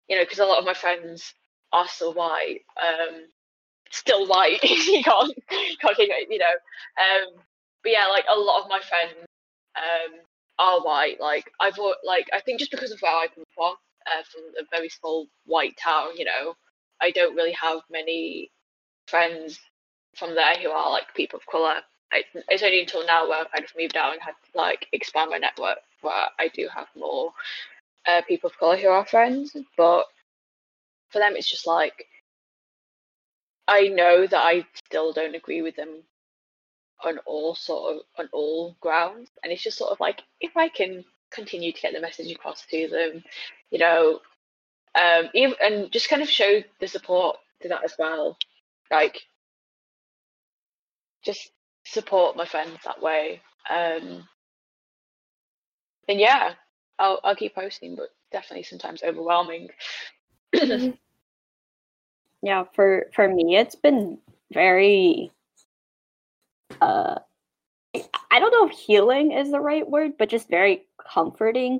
you 0.07 0.15
know, 0.15 0.23
because 0.23 0.39
a 0.39 0.45
lot 0.45 0.59
of 0.59 0.65
my 0.65 0.73
friends 0.73 1.33
are 1.71 1.87
still 1.87 2.13
white, 2.13 2.61
um, 2.81 3.25
still 3.91 4.27
white. 4.27 4.63
you 4.63 5.03
can't, 5.03 5.33
can't 5.49 5.97
keep 5.97 6.09
it, 6.11 6.27
you 6.29 6.39
know, 6.39 6.45
um, 6.45 7.41
but 7.83 7.91
yeah, 7.91 8.07
like 8.07 8.25
a 8.29 8.39
lot 8.39 8.63
of 8.63 8.69
my 8.69 8.79
friends 8.79 9.13
um 9.75 10.19
are 10.57 10.81
white. 10.81 11.19
Like 11.19 11.51
I've 11.59 11.77
like 12.03 12.27
I 12.33 12.41
think 12.41 12.59
just 12.59 12.71
because 12.71 12.91
of 12.91 12.99
where 13.01 13.11
I 13.11 13.27
come 13.33 13.45
from, 13.55 13.75
uh, 14.07 14.23
from 14.31 14.41
a 14.59 14.65
very 14.71 14.89
small 14.89 15.27
white 15.45 15.77
town, 15.77 16.17
you 16.17 16.25
know, 16.25 16.55
I 17.01 17.11
don't 17.11 17.35
really 17.35 17.53
have 17.53 17.79
many 17.91 18.51
friends 19.07 19.59
from 20.15 20.35
there 20.35 20.55
who 20.55 20.69
are 20.69 20.89
like 20.91 21.13
people 21.15 21.37
of 21.37 21.45
color. 21.45 21.81
I, 22.11 22.23
it's 22.47 22.63
only 22.63 22.81
until 22.81 23.05
now 23.05 23.27
where 23.29 23.39
I've 23.39 23.51
kind 23.51 23.63
of 23.63 23.71
moved 23.77 23.97
out 23.97 24.13
and 24.13 24.21
had 24.21 24.33
like 24.55 24.87
expand 24.91 25.29
my 25.31 25.37
network 25.37 25.77
where 26.01 26.25
I 26.39 26.47
do 26.53 26.67
have 26.73 26.87
more 26.95 27.31
uh, 28.07 28.21
people 28.27 28.49
of 28.49 28.57
color 28.57 28.77
who 28.77 28.87
are 28.87 29.05
friends. 29.05 29.55
But 29.77 30.05
for 31.09 31.19
them, 31.19 31.33
it's 31.35 31.49
just 31.49 31.67
like 31.67 32.05
I 33.67 33.87
know 33.87 34.25
that 34.25 34.43
I 34.43 34.65
still 34.85 35.13
don't 35.13 35.35
agree 35.35 35.61
with 35.61 35.75
them 35.75 36.03
on 37.03 37.19
all 37.25 37.55
sort 37.55 37.95
of 37.95 38.01
on 38.17 38.29
all 38.33 38.75
grounds, 38.81 39.29
and 39.43 39.53
it's 39.53 39.63
just 39.63 39.77
sort 39.77 39.91
of 39.91 39.99
like 39.99 40.21
if 40.41 40.57
I 40.57 40.69
can 40.69 41.05
continue 41.31 41.71
to 41.71 41.81
get 41.81 41.93
the 41.93 42.01
message 42.01 42.31
across 42.31 42.65
to 42.65 42.87
them, 42.87 43.23
you 43.69 43.77
know, 43.77 44.19
um, 44.99 45.29
even, 45.33 45.55
and 45.61 45.91
just 45.91 46.09
kind 46.09 46.21
of 46.21 46.29
show 46.29 46.61
the 46.79 46.87
support 46.87 47.37
to 47.61 47.67
that 47.69 47.83
as 47.83 47.93
well, 47.99 48.37
like 48.91 49.21
just 51.23 51.51
support 51.91 52.37
my 52.37 52.45
friends 52.45 52.77
that 52.85 53.01
way. 53.01 53.41
Um, 53.69 54.27
then 56.07 56.19
yeah, 56.19 56.53
I'll 56.97 57.19
I'll 57.23 57.35
keep 57.35 57.55
posting, 57.55 57.95
but 57.95 58.09
definitely 58.31 58.63
sometimes 58.63 59.03
overwhelming. 59.03 59.69
yeah 62.41 62.63
for 62.73 63.07
for 63.13 63.27
me 63.27 63.55
it's 63.55 63.75
been 63.75 64.17
very 64.53 65.31
uh 66.81 67.15
i 68.31 68.39
don't 68.39 68.51
know 68.51 68.67
if 68.67 68.71
healing 68.71 69.31
is 69.31 69.51
the 69.51 69.59
right 69.59 69.89
word 69.89 70.13
but 70.17 70.29
just 70.29 70.49
very 70.49 70.85
comforting 71.11 71.79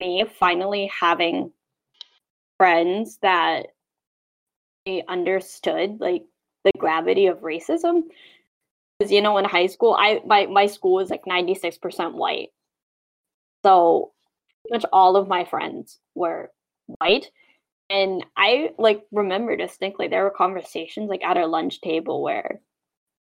me 0.00 0.24
finally 0.38 0.90
having 0.98 1.50
friends 2.56 3.18
that 3.22 3.66
they 4.86 5.02
understood 5.08 6.00
like 6.00 6.24
the 6.64 6.72
gravity 6.78 7.26
of 7.26 7.40
racism 7.40 8.02
because 8.98 9.12
you 9.12 9.20
know 9.20 9.36
in 9.38 9.44
high 9.44 9.66
school 9.66 9.96
i 9.98 10.20
my, 10.26 10.46
my 10.46 10.66
school 10.66 10.94
was 10.94 11.10
like 11.10 11.24
96% 11.24 12.14
white 12.14 12.48
so 13.64 14.12
pretty 14.62 14.84
much 14.84 14.90
all 14.92 15.16
of 15.16 15.28
my 15.28 15.44
friends 15.44 15.98
were 16.14 16.50
white 16.98 17.30
and 17.90 18.24
I 18.36 18.70
like 18.78 19.04
remember 19.12 19.56
distinctly 19.56 20.08
there 20.08 20.24
were 20.24 20.30
conversations 20.30 21.08
like 21.08 21.22
at 21.24 21.36
our 21.36 21.46
lunch 21.46 21.80
table 21.80 22.22
where, 22.22 22.60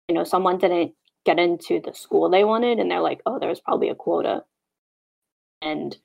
you 0.08 0.14
know, 0.14 0.24
someone 0.24 0.58
didn't 0.58 0.94
get 1.24 1.38
into 1.38 1.80
the 1.80 1.92
school 1.92 2.28
they 2.30 2.44
wanted, 2.44 2.78
and 2.78 2.90
they're 2.90 3.00
like, 3.00 3.20
"Oh, 3.26 3.38
there 3.38 3.48
was 3.48 3.60
probably 3.60 3.88
a 3.88 3.94
quota," 3.94 4.44
and 5.62 5.94
you 5.94 6.00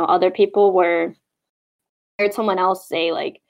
know, 0.00 0.06
other 0.06 0.30
people 0.30 0.72
were. 0.72 1.14
I 2.18 2.24
heard 2.24 2.34
someone 2.34 2.58
else 2.58 2.88
say 2.88 3.12
like, 3.12 3.40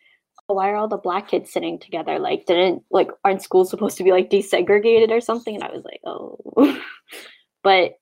"Why 0.54 0.70
are 0.70 0.76
all 0.76 0.88
the 0.88 0.96
black 0.96 1.28
kids 1.28 1.52
sitting 1.52 1.78
together? 1.78 2.18
Like, 2.18 2.46
didn't 2.46 2.82
like 2.90 3.10
aren't 3.24 3.42
schools 3.42 3.70
supposed 3.70 3.96
to 3.98 4.04
be 4.04 4.12
like 4.12 4.30
desegregated 4.30 5.10
or 5.10 5.20
something?" 5.20 5.54
And 5.54 5.64
I 5.64 5.70
was 5.72 5.84
like, 5.84 6.00
"Oh," 6.04 6.38
but 7.62 7.98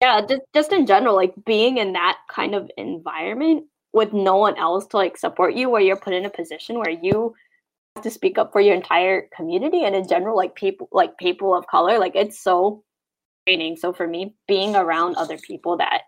yeah, 0.00 0.20
just 0.26 0.42
just 0.54 0.72
in 0.72 0.86
general, 0.86 1.14
like 1.14 1.34
being 1.44 1.78
in 1.78 1.92
that 1.92 2.18
kind 2.28 2.54
of 2.54 2.70
environment 2.76 3.66
with 3.92 4.12
no 4.12 4.36
one 4.36 4.56
else 4.56 4.86
to 4.86 4.96
like 4.96 5.16
support 5.16 5.54
you 5.54 5.68
where 5.68 5.80
you're 5.80 5.96
put 5.96 6.14
in 6.14 6.24
a 6.24 6.30
position 6.30 6.78
where 6.78 6.90
you 6.90 7.34
have 7.96 8.04
to 8.04 8.10
speak 8.10 8.38
up 8.38 8.52
for 8.52 8.60
your 8.60 8.74
entire 8.74 9.28
community 9.36 9.84
and 9.84 9.94
in 9.94 10.06
general 10.06 10.36
like 10.36 10.54
people 10.54 10.88
like 10.92 11.16
people 11.18 11.54
of 11.54 11.66
color 11.66 11.98
like 11.98 12.14
it's 12.14 12.40
so 12.40 12.84
draining 13.46 13.76
so 13.76 13.92
for 13.92 14.06
me 14.06 14.34
being 14.46 14.76
around 14.76 15.16
other 15.16 15.38
people 15.38 15.76
that 15.78 16.02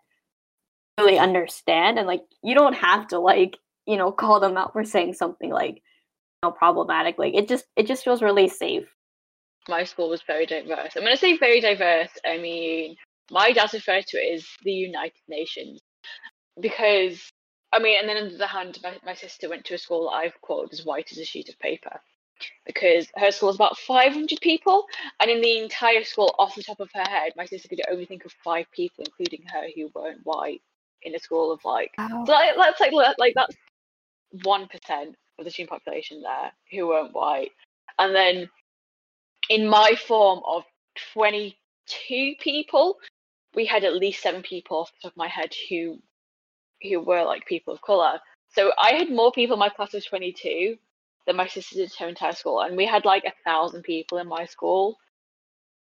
really 0.98 1.18
understand 1.18 1.98
and 1.98 2.06
like 2.06 2.22
you 2.42 2.54
don't 2.54 2.74
have 2.74 3.08
to 3.08 3.18
like 3.18 3.58
you 3.86 3.96
know 3.96 4.12
call 4.12 4.40
them 4.40 4.56
out 4.56 4.72
for 4.72 4.84
saying 4.84 5.12
something 5.14 5.50
like 5.50 5.76
you 5.76 5.80
know 6.42 6.50
problematic 6.50 7.18
like 7.18 7.34
it 7.34 7.48
just 7.48 7.64
it 7.76 7.86
just 7.86 8.04
feels 8.04 8.22
really 8.22 8.48
safe 8.48 8.88
my 9.68 9.84
school 9.84 10.08
was 10.08 10.22
very 10.22 10.46
diverse. 10.46 10.92
I'm 10.96 11.02
going 11.02 11.14
to 11.14 11.20
say 11.20 11.36
very 11.36 11.60
diverse. 11.60 12.10
I 12.26 12.38
mean, 12.38 12.96
my 13.30 13.52
dad 13.52 13.70
referred 13.72 14.06
to 14.08 14.16
it 14.16 14.34
as 14.34 14.46
the 14.62 14.72
United 14.72 15.20
Nations 15.28 15.80
because 16.60 17.30
I 17.72 17.78
mean, 17.78 17.98
and 17.98 18.08
then 18.08 18.18
on 18.18 18.28
the 18.28 18.34
other 18.34 18.46
hand, 18.46 18.78
my, 18.82 18.98
my 19.04 19.14
sister 19.14 19.48
went 19.48 19.64
to 19.66 19.74
a 19.74 19.78
school 19.78 20.10
that 20.10 20.16
I've 20.16 20.40
quoted 20.42 20.72
as 20.74 20.84
white 20.84 21.10
as 21.10 21.18
a 21.18 21.24
sheet 21.24 21.48
of 21.48 21.58
paper 21.58 22.00
because 22.66 23.06
her 23.16 23.30
school 23.30 23.48
is 23.48 23.56
about 23.56 23.78
500 23.78 24.40
people, 24.42 24.84
and 25.20 25.30
in 25.30 25.40
the 25.40 25.58
entire 25.58 26.04
school, 26.04 26.34
off 26.38 26.54
the 26.54 26.62
top 26.62 26.80
of 26.80 26.90
her 26.92 27.08
head, 27.08 27.32
my 27.36 27.46
sister 27.46 27.68
could 27.68 27.80
only 27.90 28.04
think 28.04 28.24
of 28.24 28.32
five 28.44 28.66
people, 28.72 29.04
including 29.04 29.46
her, 29.50 29.68
who 29.74 29.90
weren't 29.94 30.20
white 30.24 30.60
in 31.02 31.14
a 31.14 31.18
school 31.18 31.52
of 31.52 31.64
like, 31.64 31.92
Wow. 31.96 32.24
so 32.26 32.32
like 32.32 32.50
that's 32.56 32.80
like 32.80 32.92
like 33.18 33.32
that's 33.34 33.56
one 34.44 34.68
percent 34.68 35.16
of 35.38 35.44
the 35.44 35.50
student 35.50 35.70
population 35.70 36.22
there 36.22 36.52
who 36.70 36.88
weren't 36.88 37.14
white, 37.14 37.50
and 37.98 38.14
then 38.14 38.48
in 39.48 39.68
my 39.68 39.94
form 40.06 40.40
of 40.46 40.64
22 41.14 42.34
people, 42.40 42.98
we 43.54 43.66
had 43.66 43.84
at 43.84 43.96
least 43.96 44.22
seven 44.22 44.42
people 44.42 44.78
off 44.78 44.92
the 44.92 45.08
top 45.08 45.12
of 45.12 45.16
my 45.16 45.28
head 45.28 45.52
who 45.68 45.98
who 46.82 47.00
were 47.00 47.24
like 47.24 47.46
people 47.46 47.74
of 47.74 47.80
color. 47.82 48.18
So 48.48 48.72
I 48.78 48.94
had 48.94 49.10
more 49.10 49.32
people 49.32 49.54
in 49.54 49.60
my 49.60 49.68
class 49.68 49.94
of 49.94 50.04
22 50.06 50.76
than 51.26 51.36
my 51.36 51.46
sister 51.46 51.76
did 51.76 51.92
her 51.98 52.08
entire 52.08 52.32
school, 52.32 52.60
and 52.60 52.76
we 52.76 52.86
had 52.86 53.04
like 53.04 53.24
a 53.24 53.32
thousand 53.44 53.82
people 53.82 54.18
in 54.18 54.26
my 54.26 54.46
school. 54.46 54.98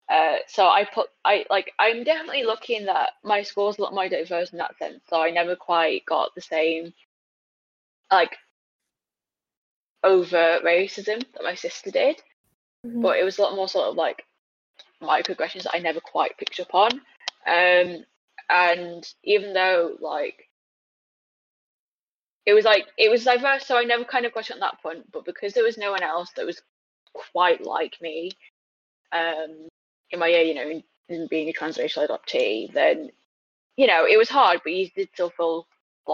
Uh, 0.08 0.38
so 0.46 0.66
I 0.66 0.86
put 0.92 1.08
I 1.24 1.44
like 1.50 1.70
I'm 1.78 2.02
definitely 2.02 2.44
lucky 2.44 2.76
in 2.76 2.86
that 2.86 3.10
my 3.22 3.42
school's 3.42 3.78
a 3.78 3.82
lot 3.82 3.94
more 3.94 4.08
diverse 4.08 4.50
in 4.52 4.58
that 4.58 4.78
sense. 4.78 5.00
So 5.08 5.22
I 5.22 5.30
never 5.30 5.54
quite 5.54 6.06
got 6.06 6.34
the 6.34 6.40
same 6.40 6.94
like 8.10 8.36
over 10.04 10.60
racism 10.64 11.20
that 11.32 11.42
my 11.42 11.54
sister 11.54 11.90
did, 11.90 12.22
Mhm. 12.84 13.02
but 13.02 13.18
it 13.18 13.24
was 13.24 13.38
a 13.38 13.42
lot 13.42 13.54
more 13.54 13.68
sort 13.68 13.88
of 13.88 13.96
like 13.96 14.24
microaggressions 15.02 15.64
that 15.64 15.74
I 15.74 15.78
never 15.78 16.00
quite 16.00 16.36
picked 16.38 16.60
up 16.60 16.74
on. 16.74 16.92
Um, 17.46 18.04
and 18.48 19.14
even 19.24 19.52
though 19.52 19.96
like 20.00 20.48
it 22.46 22.54
was 22.54 22.64
like 22.64 22.86
it 22.96 23.10
was 23.10 23.24
diverse, 23.24 23.66
so 23.66 23.76
I 23.76 23.84
never 23.84 24.04
kind 24.04 24.24
of 24.24 24.32
got 24.32 24.48
it 24.48 24.54
on 24.54 24.60
that 24.60 24.80
point. 24.82 25.10
But 25.12 25.24
because 25.24 25.52
there 25.52 25.64
was 25.64 25.76
no 25.78 25.90
one 25.90 26.02
else 26.02 26.30
that 26.32 26.46
was 26.46 26.62
quite 27.12 27.62
like 27.64 28.00
me, 28.00 28.30
um, 29.12 29.68
in 30.10 30.18
my 30.18 30.28
year, 30.28 30.42
you 30.42 30.54
know, 30.54 30.68
in, 30.68 30.82
in 31.08 31.26
being 31.28 31.48
a 31.48 31.52
transracial 31.52 32.08
adoptee, 32.08 32.72
then 32.72 33.10
you 33.76 33.86
know 33.86 34.06
it 34.06 34.16
was 34.18 34.28
hard, 34.30 34.60
but 34.64 34.72
you 34.72 34.88
did 34.96 35.10
still 35.12 35.30
feel 35.30 35.66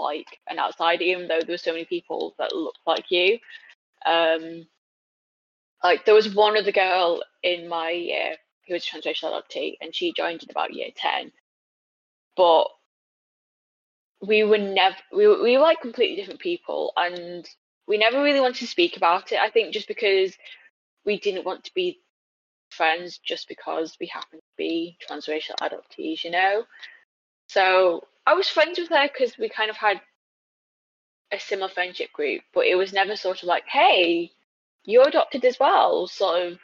like 0.03 0.39
an 0.49 0.59
outsider, 0.59 1.03
even 1.03 1.27
though 1.27 1.39
there 1.39 1.53
were 1.53 1.57
so 1.57 1.71
many 1.71 1.85
people 1.85 2.35
that 2.37 2.55
looked 2.55 2.79
like 2.85 3.09
you. 3.09 3.39
Um, 4.05 4.67
like 5.83 6.05
there 6.05 6.15
was 6.15 6.33
one 6.33 6.57
other 6.57 6.71
girl 6.71 7.23
in 7.43 7.67
my 7.67 7.91
year 7.91 8.35
who 8.67 8.73
was 8.73 8.85
a 8.85 8.97
transracial 8.97 9.31
adoptee, 9.31 9.75
and 9.81 9.95
she 9.95 10.13
joined 10.13 10.43
in 10.43 10.49
about 10.49 10.73
year 10.73 10.89
ten, 10.95 11.31
but 12.35 12.67
we 14.21 14.43
were 14.43 14.57
never 14.57 14.95
we 15.11 15.27
we 15.27 15.57
were 15.57 15.63
like 15.63 15.81
completely 15.81 16.15
different 16.15 16.39
people 16.39 16.93
and 16.97 17.49
we 17.87 17.97
never 17.97 18.23
really 18.23 18.39
wanted 18.39 18.55
to 18.59 18.67
speak 18.67 18.97
about 18.97 19.31
it 19.31 19.39
i 19.39 19.49
think 19.49 19.73
just 19.73 19.87
because 19.87 20.35
we 21.05 21.19
didn't 21.19 21.45
want 21.45 21.63
to 21.63 21.73
be 21.73 21.99
friends 22.69 23.19
just 23.19 23.47
because 23.47 23.95
we 23.99 24.07
happened 24.07 24.41
to 24.41 24.57
be 24.57 24.97
transracial 25.09 25.55
adoptees 25.61 26.23
you 26.23 26.31
know 26.31 26.63
so 27.47 28.01
i 28.25 28.33
was 28.33 28.47
friends 28.47 28.79
with 28.79 28.89
her 28.89 29.07
because 29.07 29.37
we 29.37 29.49
kind 29.49 29.69
of 29.69 29.77
had 29.77 30.01
a 31.33 31.39
similar 31.39 31.69
friendship 31.69 32.11
group 32.13 32.41
but 32.53 32.65
it 32.65 32.75
was 32.75 32.93
never 32.93 33.15
sort 33.15 33.41
of 33.41 33.47
like 33.47 33.65
hey 33.67 34.31
you're 34.83 35.07
adopted 35.07 35.43
as 35.43 35.57
well 35.59 36.07
sort 36.07 36.43
of 36.43 36.59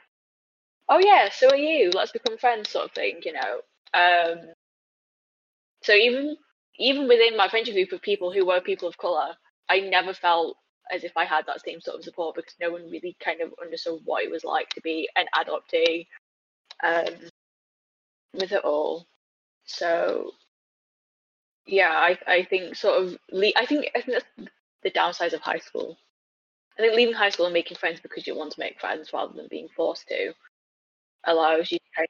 oh 0.89 0.99
yeah 0.99 1.29
so 1.31 1.49
are 1.49 1.55
you 1.55 1.91
let's 1.93 2.11
become 2.11 2.37
friends 2.37 2.69
sort 2.69 2.85
of 2.85 2.91
thing 2.91 3.19
you 3.23 3.33
know 3.33 3.61
um 3.93 4.39
so 5.81 5.93
even 5.93 6.37
even 6.77 7.07
within 7.07 7.37
my 7.37 7.47
friendship 7.47 7.75
group 7.75 7.91
of 7.91 8.01
people 8.01 8.31
who 8.31 8.45
were 8.45 8.61
people 8.61 8.87
of 8.87 8.97
color, 8.97 9.35
I 9.69 9.81
never 9.81 10.13
felt 10.13 10.57
as 10.91 11.03
if 11.03 11.15
I 11.15 11.25
had 11.25 11.45
that 11.45 11.63
same 11.63 11.79
sort 11.79 11.97
of 11.97 12.03
support 12.03 12.35
because 12.35 12.55
no 12.59 12.71
one 12.71 12.89
really 12.89 13.15
kind 13.23 13.41
of 13.41 13.53
understood 13.61 14.01
what 14.03 14.23
it 14.23 14.31
was 14.31 14.43
like 14.43 14.69
to 14.69 14.81
be 14.81 15.07
an 15.15 15.25
adoptee 15.35 16.07
um, 16.83 17.29
with 18.33 18.51
it 18.51 18.63
all. 18.63 19.05
So 19.65 20.31
yeah, 21.71 21.89
I 21.91 22.17
I 22.27 22.43
think 22.43 22.75
sort 22.75 23.01
of 23.01 23.17
le- 23.31 23.53
I 23.55 23.65
think 23.65 23.89
I 23.95 24.01
think 24.01 24.19
that's 24.19 24.51
the 24.83 24.91
downsides 24.91 25.33
of 25.33 25.41
high 25.41 25.59
school. 25.59 25.97
I 26.77 26.81
think 26.81 26.95
leaving 26.95 27.13
high 27.15 27.29
school 27.29 27.45
and 27.45 27.53
making 27.53 27.77
friends 27.77 27.99
because 28.01 28.27
you 28.27 28.35
want 28.35 28.51
to 28.53 28.59
make 28.59 28.79
friends 28.79 29.11
rather 29.13 29.33
than 29.33 29.47
being 29.49 29.69
forced 29.75 30.07
to 30.07 30.33
allows 31.25 31.71
you 31.71 31.77
to 31.77 31.83
kind 31.95 32.07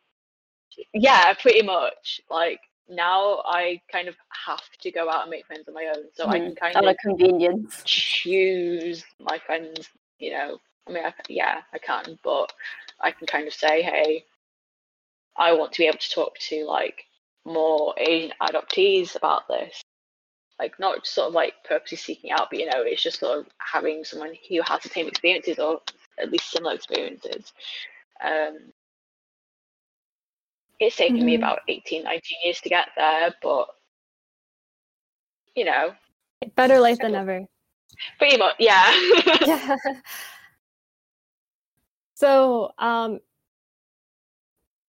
yeah, 0.93 1.33
pretty 1.33 1.61
much. 1.61 2.21
Like 2.29 2.61
now 2.89 3.41
I 3.45 3.81
kind 3.91 4.07
of 4.07 4.15
have 4.47 4.63
to 4.81 4.91
go 4.91 5.09
out 5.09 5.21
and 5.21 5.29
make 5.31 5.45
friends 5.45 5.67
on 5.67 5.73
my 5.73 5.93
own. 5.95 6.05
So 6.13 6.25
mm, 6.25 6.29
I 6.29 6.39
can 6.39 6.55
kind 6.55 6.75
of 6.75 6.95
convenience 6.97 7.81
choose 7.85 9.03
my 9.19 9.37
friends, 9.45 9.89
you 10.19 10.31
know. 10.31 10.57
I 10.87 10.91
mean 10.91 11.05
I, 11.05 11.13
yeah, 11.29 11.61
I 11.73 11.77
can, 11.77 12.17
but 12.23 12.51
I 12.99 13.11
can 13.11 13.27
kind 13.27 13.47
of 13.47 13.53
say, 13.53 13.83
hey, 13.83 14.25
I 15.37 15.53
want 15.53 15.73
to 15.73 15.79
be 15.79 15.87
able 15.87 15.99
to 15.99 16.09
talk 16.09 16.37
to 16.49 16.65
like 16.65 17.05
more 17.45 17.93
Asian 17.97 18.33
adoptees 18.41 19.15
about 19.15 19.47
this. 19.47 19.81
Like 20.59 20.79
not 20.79 21.07
sort 21.07 21.29
of 21.29 21.33
like 21.33 21.53
purposely 21.67 21.97
seeking 21.97 22.31
out, 22.31 22.49
but 22.51 22.59
you 22.59 22.67
know, 22.67 22.83
it's 22.83 23.01
just 23.01 23.19
sort 23.19 23.39
of 23.39 23.45
having 23.57 24.03
someone 24.03 24.33
who 24.47 24.61
has 24.67 24.81
the 24.83 24.89
same 24.89 25.07
experiences 25.07 25.57
or 25.57 25.81
at 26.19 26.31
least 26.31 26.51
similar 26.51 26.75
experiences. 26.75 27.51
Um, 28.23 28.71
it's 30.79 30.95
taken 30.95 31.17
mm-hmm. 31.17 31.25
me 31.25 31.35
about 31.35 31.59
18, 31.67 32.03
19 32.03 32.21
years 32.43 32.61
to 32.61 32.69
get 32.69 32.89
there, 32.95 33.33
but 33.41 33.67
you 35.55 35.65
know. 35.65 35.93
Better 36.55 36.79
late 36.79 36.99
than 36.99 37.13
never. 37.13 37.45
Pretty 38.17 38.37
much, 38.37 38.55
yeah. 38.59 38.93
yeah. 39.45 39.75
So, 42.21 42.71
um, 42.77 43.19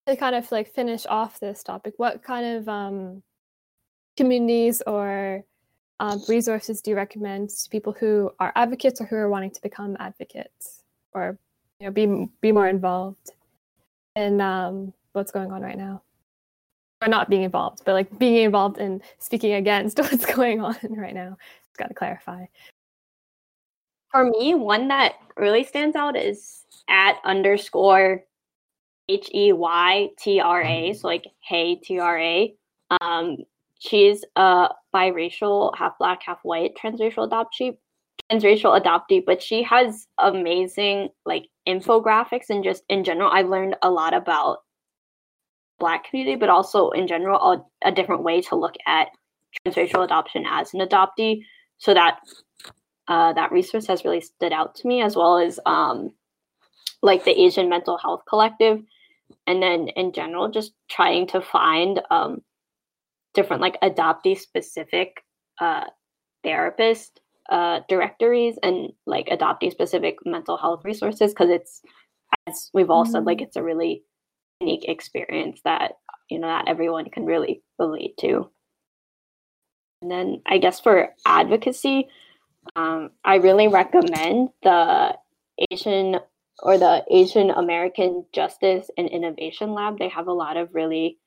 to 0.06 0.16
kind 0.16 0.34
of 0.34 0.50
like 0.50 0.72
finish 0.72 1.06
off 1.06 1.40
this 1.40 1.62
topic, 1.62 1.94
what 1.96 2.22
kind 2.22 2.56
of 2.56 2.68
um, 2.68 3.22
communities 4.16 4.82
or 4.86 5.44
um, 6.00 6.20
resources 6.28 6.80
do 6.80 6.90
you 6.90 6.96
recommend 6.96 7.50
to 7.50 7.70
people 7.70 7.92
who 7.92 8.30
are 8.40 8.52
advocates 8.56 9.00
or 9.00 9.06
who 9.06 9.16
are 9.16 9.28
wanting 9.28 9.50
to 9.52 9.62
become 9.62 9.96
advocates 10.00 10.82
or 11.12 11.38
you 11.78 11.86
know 11.86 11.92
be 11.92 12.28
be 12.40 12.52
more 12.52 12.68
involved 12.68 13.30
in 14.16 14.40
um, 14.40 14.92
what's 15.12 15.30
going 15.30 15.52
on 15.52 15.62
right 15.62 15.78
now? 15.78 16.02
Or 17.00 17.08
not 17.08 17.28
being 17.28 17.42
involved, 17.42 17.82
but 17.84 17.94
like 17.94 18.18
being 18.18 18.36
involved 18.36 18.78
in 18.78 19.02
speaking 19.18 19.54
against 19.54 19.98
what's 19.98 20.26
going 20.26 20.60
on 20.60 20.76
right 20.90 21.14
now. 21.14 21.36
Just 21.68 21.78
got 21.78 21.88
to 21.88 21.94
clarify. 21.94 22.46
For 24.10 24.24
me, 24.24 24.54
one 24.54 24.88
that 24.88 25.14
really 25.36 25.64
stands 25.64 25.96
out 25.96 26.16
is 26.16 26.64
at 26.88 27.16
underscore 27.24 28.24
H 29.08 29.30
E 29.34 29.52
Y 29.52 30.08
T 30.18 30.40
R 30.40 30.62
A, 30.62 30.92
so 30.92 31.06
like 31.06 31.24
Hey 31.40 31.76
T 31.76 31.98
R 31.98 32.18
A. 32.18 32.54
Um, 33.00 33.38
she's 33.78 34.24
a 34.36 34.68
biracial, 34.94 35.76
half 35.76 35.98
black, 35.98 36.22
half 36.24 36.38
white 36.42 36.72
transracial 36.76 37.28
adoptee, 37.28 37.76
transracial 38.30 38.80
adoptee, 38.80 39.22
but 39.24 39.42
she 39.42 39.62
has 39.62 40.06
amazing 40.18 41.08
like 41.24 41.48
infographics 41.68 42.50
and 42.50 42.64
just 42.64 42.82
in 42.88 43.04
general, 43.04 43.30
I've 43.30 43.48
learned 43.48 43.76
a 43.82 43.90
lot 43.90 44.14
about 44.14 44.58
black 45.78 46.08
community, 46.08 46.36
but 46.36 46.48
also 46.48 46.90
in 46.90 47.06
general, 47.06 47.38
a, 47.40 47.88
a 47.88 47.92
different 47.92 48.22
way 48.22 48.40
to 48.42 48.56
look 48.56 48.74
at 48.86 49.08
transracial 49.66 50.04
adoption 50.04 50.44
as 50.48 50.72
an 50.74 50.80
adoptee. 50.80 51.42
So 51.78 51.94
that 51.94 52.20
uh, 53.08 53.32
that 53.32 53.50
resource 53.50 53.86
has 53.88 54.04
really 54.04 54.20
stood 54.20 54.52
out 54.52 54.76
to 54.76 54.86
me, 54.86 55.02
as 55.02 55.16
well 55.16 55.38
as 55.38 55.58
um, 55.66 56.10
like 57.02 57.24
the 57.24 57.40
Asian 57.40 57.68
Mental 57.68 57.98
Health 57.98 58.22
Collective, 58.28 58.82
and 59.46 59.62
then 59.62 59.88
in 59.88 60.12
general, 60.12 60.50
just 60.50 60.72
trying 60.88 61.26
to 61.28 61.40
find 61.40 62.00
um, 62.10 62.42
different 63.34 63.62
like 63.62 63.80
adoptee 63.80 64.38
specific 64.38 65.24
uh, 65.60 65.84
therapist 66.42 67.20
uh, 67.50 67.80
directories 67.88 68.58
and 68.62 68.92
like 69.06 69.26
adoptee 69.26 69.70
specific 69.70 70.16
mental 70.24 70.56
health 70.56 70.84
resources 70.84 71.32
because 71.32 71.50
it's 71.50 71.82
as 72.46 72.70
we've 72.72 72.90
all 72.90 73.04
mm-hmm. 73.04 73.12
said 73.12 73.24
like 73.24 73.38
mm-hmm. 73.38 73.44
it's 73.44 73.56
a 73.56 73.62
really 73.62 74.04
unique 74.60 74.84
experience 74.88 75.60
that 75.64 75.92
you 76.30 76.38
know 76.38 76.46
not 76.46 76.68
everyone 76.68 77.10
can 77.10 77.24
really 77.26 77.62
relate 77.78 78.16
to 78.16 78.48
and 80.00 80.10
then 80.10 80.40
i 80.46 80.58
guess 80.58 80.80
for 80.80 81.10
advocacy 81.26 82.08
um, 82.76 83.10
i 83.24 83.36
really 83.36 83.68
recommend 83.68 84.48
the 84.62 85.16
asian 85.70 86.16
or 86.60 86.78
the 86.78 87.04
Asian 87.10 87.50
American 87.50 88.24
Justice 88.32 88.90
and 88.96 89.08
Innovation 89.08 89.72
Lab. 89.72 89.98
They 89.98 90.08
have 90.08 90.26
a 90.26 90.32
lot 90.32 90.56
of 90.56 90.74
really 90.74 91.18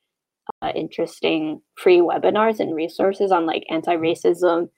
uh, 0.61 0.71
interesting 0.75 1.61
free 1.75 1.99
webinars 1.99 2.59
and 2.59 2.75
resources 2.75 3.31
on 3.31 3.45
like 3.45 3.65
anti-racism. 3.69 4.69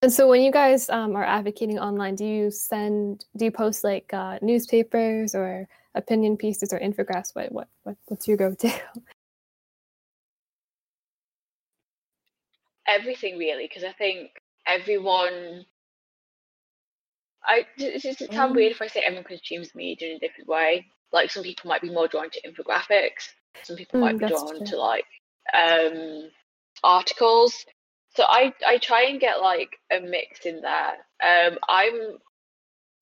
And 0.00 0.12
so, 0.12 0.28
when 0.28 0.42
you 0.42 0.52
guys 0.52 0.88
um, 0.90 1.16
are 1.16 1.24
advocating 1.24 1.78
online, 1.80 2.14
do 2.14 2.24
you 2.24 2.52
send, 2.52 3.24
do 3.36 3.46
you 3.46 3.50
post 3.50 3.82
like 3.82 4.14
uh, 4.14 4.38
newspapers 4.42 5.34
or 5.34 5.66
opinion 5.96 6.36
pieces 6.36 6.72
or 6.72 6.78
infographics? 6.78 7.34
What, 7.34 7.50
what, 7.50 7.68
what 7.82 7.96
what's 8.06 8.28
your 8.28 8.36
go-to? 8.36 8.70
Everything 12.86 13.38
really, 13.38 13.64
because 13.66 13.82
I 13.82 13.92
think 13.92 14.30
everyone 14.66 15.66
I 17.44 17.66
it's, 17.76 18.04
it's 18.04 18.26
kind 18.28 18.50
of 18.50 18.56
weird 18.56 18.72
if 18.72 18.82
I 18.82 18.88
say 18.88 19.00
everyone 19.00 19.24
consumes 19.24 19.74
media 19.74 20.10
in 20.10 20.16
a 20.16 20.20
different 20.20 20.48
way. 20.48 20.86
Like 21.12 21.30
some 21.30 21.42
people 21.42 21.68
might 21.68 21.82
be 21.82 21.90
more 21.90 22.08
drawn 22.08 22.30
to 22.30 22.42
infographics. 22.42 23.30
Some 23.62 23.76
people 23.76 24.00
mm, 24.00 24.02
might 24.02 24.18
be 24.18 24.26
drawn 24.26 24.58
true. 24.58 24.66
to 24.66 24.76
like 24.78 25.04
um, 25.54 26.30
articles. 26.82 27.64
So 28.14 28.24
I 28.24 28.52
I 28.66 28.78
try 28.78 29.04
and 29.04 29.20
get 29.20 29.40
like 29.40 29.70
a 29.90 30.00
mix 30.00 30.44
in 30.44 30.60
there. 30.60 30.96
Um, 31.22 31.58
I'm 31.68 32.18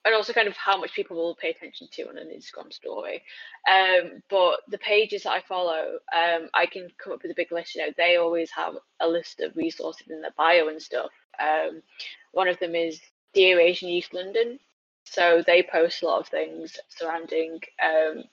and 0.06 0.14
also 0.14 0.32
kind 0.32 0.46
of 0.46 0.56
how 0.56 0.78
much 0.78 0.94
people 0.94 1.16
will 1.16 1.34
pay 1.34 1.50
attention 1.50 1.88
to 1.90 2.08
on 2.08 2.16
an 2.16 2.28
Instagram 2.28 2.72
story. 2.72 3.22
Um, 3.68 4.22
but 4.30 4.60
the 4.68 4.78
pages 4.78 5.24
that 5.24 5.32
I 5.32 5.42
follow, 5.48 5.98
um, 6.14 6.48
I 6.54 6.66
can 6.66 6.88
come 7.02 7.12
up 7.12 7.22
with 7.22 7.32
a 7.32 7.36
big 7.36 7.50
list. 7.50 7.74
You 7.74 7.84
know, 7.84 7.92
they 7.96 8.16
always 8.16 8.50
have 8.52 8.74
a 9.00 9.08
list 9.08 9.40
of 9.40 9.56
resources 9.56 10.06
in 10.08 10.20
their 10.20 10.30
bio 10.36 10.68
and 10.68 10.80
stuff. 10.80 11.10
Um, 11.40 11.82
one 12.30 12.46
of 12.46 12.60
them 12.60 12.76
is 12.76 13.00
Dear 13.36 13.60
Asian 13.60 13.90
Youth 13.90 14.08
London. 14.14 14.58
So 15.04 15.44
they 15.46 15.62
post 15.62 16.02
a 16.02 16.06
lot 16.06 16.20
of 16.20 16.28
things 16.28 16.78
surrounding 16.88 17.60
um, 17.84 18.24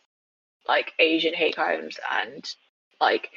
like 0.65 0.93
Asian 0.97 1.33
hate 1.33 1.55
crimes 1.55 1.99
and 2.09 2.49
like 3.01 3.29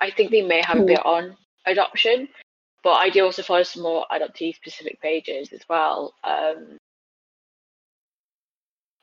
I 0.00 0.10
think 0.10 0.32
they 0.32 0.42
may 0.42 0.60
have 0.60 0.80
a 0.80 0.84
bit 0.84 1.06
on 1.06 1.36
adoption, 1.66 2.28
but 2.82 2.94
I 2.94 3.10
do 3.10 3.24
also 3.24 3.44
follow 3.44 3.62
some 3.62 3.84
more 3.84 4.04
adoptee 4.10 4.56
specific 4.56 5.00
pages 5.00 5.52
as 5.52 5.60
well. 5.68 6.14
Um, 6.24 6.78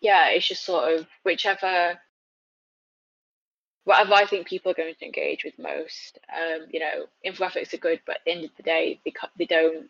yeah, 0.01 0.31
it's 0.31 0.49
just 0.49 0.65
sort 0.65 0.93
of 0.93 1.07
whichever 1.23 1.97
whatever 3.85 4.13
I 4.13 4.25
think 4.25 4.47
people 4.47 4.71
are 4.73 4.75
going 4.75 4.93
to 4.93 5.05
engage 5.05 5.45
with 5.45 5.57
most. 5.57 6.19
Um, 6.29 6.67
you 6.71 6.81
know, 6.81 7.05
infographics 7.25 7.73
are 7.73 7.77
good, 7.77 8.01
but 8.05 8.17
at 8.17 8.25
the 8.25 8.31
end 8.31 8.43
of 8.43 8.51
the 8.57 8.63
day, 8.63 8.99
they 9.05 9.13
they 9.37 9.45
don't 9.45 9.87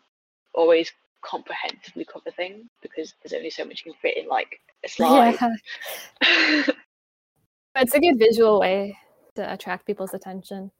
always 0.54 0.92
comprehensively 1.22 2.04
cover 2.04 2.30
things 2.30 2.66
because 2.82 3.14
there's 3.22 3.32
only 3.32 3.50
so 3.50 3.64
much 3.64 3.82
you 3.84 3.92
can 3.92 4.00
fit 4.00 4.16
in 4.16 4.28
like 4.28 4.60
a 4.84 4.88
slide. 4.88 5.36
Yeah. 5.40 6.62
it's 7.76 7.94
a 7.94 8.00
good 8.00 8.18
visual 8.18 8.60
way 8.60 8.98
to 9.34 9.52
attract 9.52 9.86
people's 9.86 10.14
attention. 10.14 10.70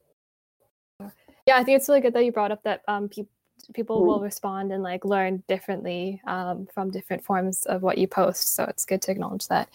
Yeah, 1.47 1.57
I 1.57 1.64
think 1.64 1.76
it's 1.76 1.88
really 1.88 2.01
good 2.01 2.14
that 2.14 2.24
you 2.24 2.32
brought 2.32 2.53
up 2.53 2.62
that 2.62 2.82
um, 2.86 3.09
pe- 3.09 3.26
people 3.74 4.05
will 4.05 4.20
respond 4.20 4.72
and 4.72 4.82
like 4.82 5.05
learn 5.05 5.43
differently 5.49 6.20
um, 6.26 6.68
from 6.72 6.90
different 6.90 7.24
forms 7.24 7.64
of 7.66 7.82
what 7.82 7.99
you 7.99 8.07
post. 8.07 8.55
So 8.55 8.64
it's 8.64 8.84
good 8.84 9.03
to 9.03 9.11
acknowledge 9.11 9.49
that. 9.49 9.68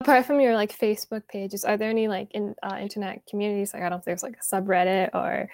Apart 0.00 0.26
from 0.26 0.40
your 0.40 0.54
like 0.54 0.76
Facebook 0.76 1.26
pages, 1.28 1.64
are 1.64 1.76
there 1.76 1.90
any 1.90 2.08
like 2.08 2.32
in 2.32 2.54
uh, 2.62 2.76
internet 2.80 3.22
communities? 3.28 3.72
Like 3.72 3.82
I 3.82 3.88
don't 3.88 3.92
know 3.92 3.98
if 3.98 4.04
there's 4.04 4.22
like 4.22 4.36
a 4.36 4.44
subreddit 4.44 5.10
or 5.14 5.48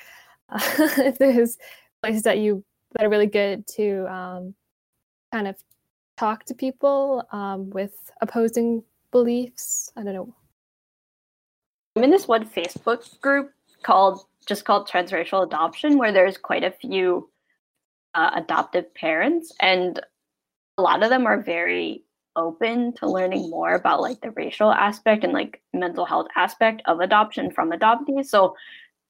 uh, 0.48 0.60
if 0.98 1.18
there's 1.18 1.58
places 2.02 2.22
that 2.22 2.38
you 2.38 2.64
that 2.94 3.04
are 3.04 3.10
really 3.10 3.26
good 3.26 3.66
to 3.68 4.06
um, 4.12 4.54
kind 5.32 5.48
of 5.48 5.56
talk 6.16 6.44
to 6.44 6.54
people 6.54 7.26
um, 7.32 7.70
with 7.70 8.10
opposing 8.20 8.82
beliefs. 9.10 9.92
I 9.96 10.02
don't 10.02 10.14
know. 10.14 10.34
I'm 11.96 12.04
in 12.04 12.10
this 12.10 12.28
one 12.28 12.48
Facebook 12.48 13.20
group 13.20 13.50
called 13.82 14.24
just 14.46 14.64
called 14.64 14.88
transracial 14.88 15.44
adoption, 15.46 15.98
where 15.98 16.12
there's 16.12 16.36
quite 16.36 16.64
a 16.64 16.70
few 16.72 17.30
uh, 18.14 18.30
adoptive 18.34 18.92
parents, 18.94 19.52
and 19.60 20.00
a 20.78 20.82
lot 20.82 21.02
of 21.02 21.10
them 21.10 21.26
are 21.26 21.40
very 21.40 22.04
open 22.34 22.94
to 22.94 23.06
learning 23.06 23.50
more 23.50 23.74
about 23.74 24.00
like 24.00 24.20
the 24.20 24.30
racial 24.32 24.72
aspect 24.72 25.22
and 25.22 25.32
like 25.32 25.60
mental 25.74 26.04
health 26.04 26.26
aspect 26.34 26.82
of 26.86 27.00
adoption 27.00 27.50
from 27.50 27.70
adoptees. 27.70 28.26
So 28.26 28.56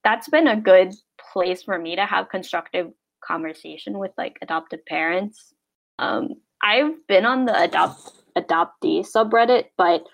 that's 0.03 0.29
been 0.29 0.49
a 0.49 0.61
good 0.61 0.93
place 1.33 1.63
for 1.63 1.79
me 1.79 1.95
to 1.97 2.05
have 2.05 2.29
constructive 2.29 2.93
conversation 3.27 3.99
with 3.99 4.13
like 4.19 4.39
adoptive 4.43 4.85
parents. 4.87 5.55
Um, 5.99 6.35
I've 6.63 7.07
been 7.07 7.25
on 7.25 7.45
the 7.45 7.61
adopt 7.61 8.13
adoptee 8.37 9.07
subreddit, 9.07 9.67
but 9.77 10.05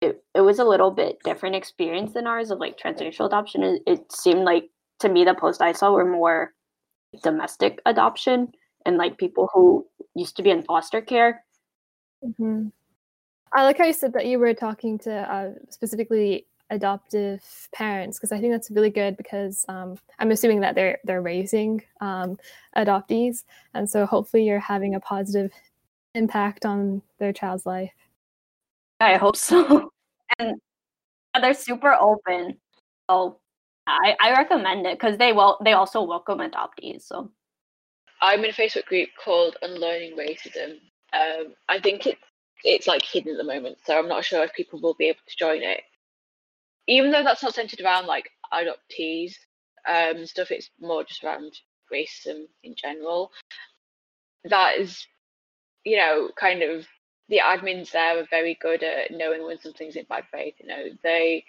it, 0.00 0.22
it 0.34 0.40
was 0.40 0.58
a 0.58 0.64
little 0.64 0.90
bit 0.90 1.18
different 1.24 1.56
experience 1.56 2.12
than 2.12 2.26
ours 2.26 2.50
of 2.50 2.58
like 2.58 2.78
transracial 2.78 3.26
adoption. 3.26 3.62
It, 3.62 3.82
it 3.86 4.12
seemed 4.12 4.44
like 4.44 4.70
to 5.00 5.08
me 5.08 5.24
the 5.24 5.34
posts 5.34 5.60
I 5.60 5.72
saw 5.72 5.92
were 5.92 6.04
more 6.04 6.52
domestic 7.22 7.80
adoption 7.86 8.52
and 8.86 8.96
like 8.96 9.18
people 9.18 9.48
who 9.52 9.86
used 10.14 10.36
to 10.36 10.42
be 10.42 10.50
in 10.50 10.62
foster 10.62 11.00
care. 11.00 11.44
Mm-hmm. 12.24 12.68
I 13.52 13.62
like 13.62 13.78
how 13.78 13.84
you 13.84 13.92
said 13.92 14.12
that 14.14 14.26
you 14.26 14.38
were 14.38 14.54
talking 14.54 14.98
to 15.00 15.12
uh, 15.12 15.50
specifically 15.70 16.46
adoptive 16.70 17.42
parents 17.72 18.18
because 18.18 18.32
I 18.32 18.40
think 18.40 18.52
that's 18.52 18.70
really 18.70 18.90
good 18.90 19.16
because 19.16 19.64
um, 19.68 19.98
I'm 20.18 20.30
assuming 20.30 20.60
that 20.60 20.74
they're 20.74 20.98
they're 21.04 21.22
raising 21.22 21.82
um, 22.00 22.38
adoptees, 22.76 23.44
and 23.74 23.88
so 23.88 24.06
hopefully 24.06 24.44
you're 24.44 24.58
having 24.58 24.94
a 24.94 25.00
positive 25.00 25.50
impact 26.14 26.64
on 26.64 27.02
their 27.18 27.32
child's 27.32 27.66
life. 27.66 27.92
I 29.00 29.16
hope 29.16 29.36
so. 29.36 29.90
and 30.38 30.60
they're 31.40 31.54
super 31.54 31.92
open. 31.92 32.56
So 33.10 33.38
I, 33.86 34.16
I 34.22 34.32
recommend 34.32 34.86
it 34.86 34.98
because 34.98 35.18
they 35.18 35.32
will 35.32 35.58
they 35.64 35.72
also 35.72 36.02
welcome 36.02 36.38
adoptees. 36.38 37.02
So 37.02 37.30
I'm 38.22 38.44
in 38.44 38.50
a 38.50 38.52
Facebook 38.52 38.86
group 38.86 39.10
called 39.22 39.56
Unlearning 39.62 40.16
Racism. 40.16 40.78
Um, 41.12 41.54
I 41.68 41.80
think 41.80 42.06
it's 42.06 42.20
it's 42.64 42.86
like 42.86 43.02
hidden 43.02 43.32
at 43.32 43.38
the 43.38 43.44
moment, 43.44 43.76
so 43.84 43.98
I'm 43.98 44.08
not 44.08 44.24
sure 44.24 44.42
if 44.42 44.54
people 44.54 44.80
will 44.80 44.94
be 44.94 45.08
able 45.08 45.18
to 45.28 45.36
join 45.36 45.62
it. 45.62 45.82
Even 46.86 47.10
though 47.10 47.24
that's 47.24 47.42
not 47.42 47.54
centered 47.54 47.80
around 47.80 48.06
like 48.06 48.30
adoptees 48.52 49.34
um, 49.88 50.26
stuff, 50.26 50.50
it's 50.50 50.70
more 50.80 51.04
just 51.04 51.24
around 51.24 51.52
racism 51.92 52.44
in 52.62 52.74
general. 52.76 53.30
That 54.44 54.78
is, 54.78 55.06
you 55.84 55.96
know, 55.96 56.30
kind 56.38 56.62
of 56.62 56.86
the 57.28 57.40
admins 57.42 57.90
there 57.92 58.18
are 58.20 58.26
very 58.30 58.58
good 58.60 58.82
at 58.82 59.10
knowing 59.10 59.44
when 59.44 59.58
something's 59.58 59.96
in 59.96 60.04
bad 60.08 60.24
faith. 60.30 60.54
You 60.60 60.68
know, 60.68 60.84
they 61.02 61.44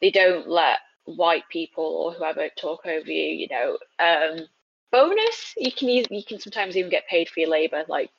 they 0.00 0.10
don't 0.10 0.48
let 0.48 0.80
white 1.04 1.44
people 1.50 1.84
or 1.84 2.12
whoever 2.12 2.48
talk 2.58 2.86
over 2.86 3.10
you. 3.10 3.34
You 3.34 3.48
know, 3.50 3.78
um, 3.98 4.46
bonus 4.92 5.54
you 5.56 5.72
can 5.72 5.88
you 5.88 6.24
can 6.26 6.38
sometimes 6.38 6.76
even 6.76 6.90
get 6.90 7.08
paid 7.08 7.28
for 7.28 7.40
your 7.40 7.48
labor, 7.50 7.84
like 7.88 8.10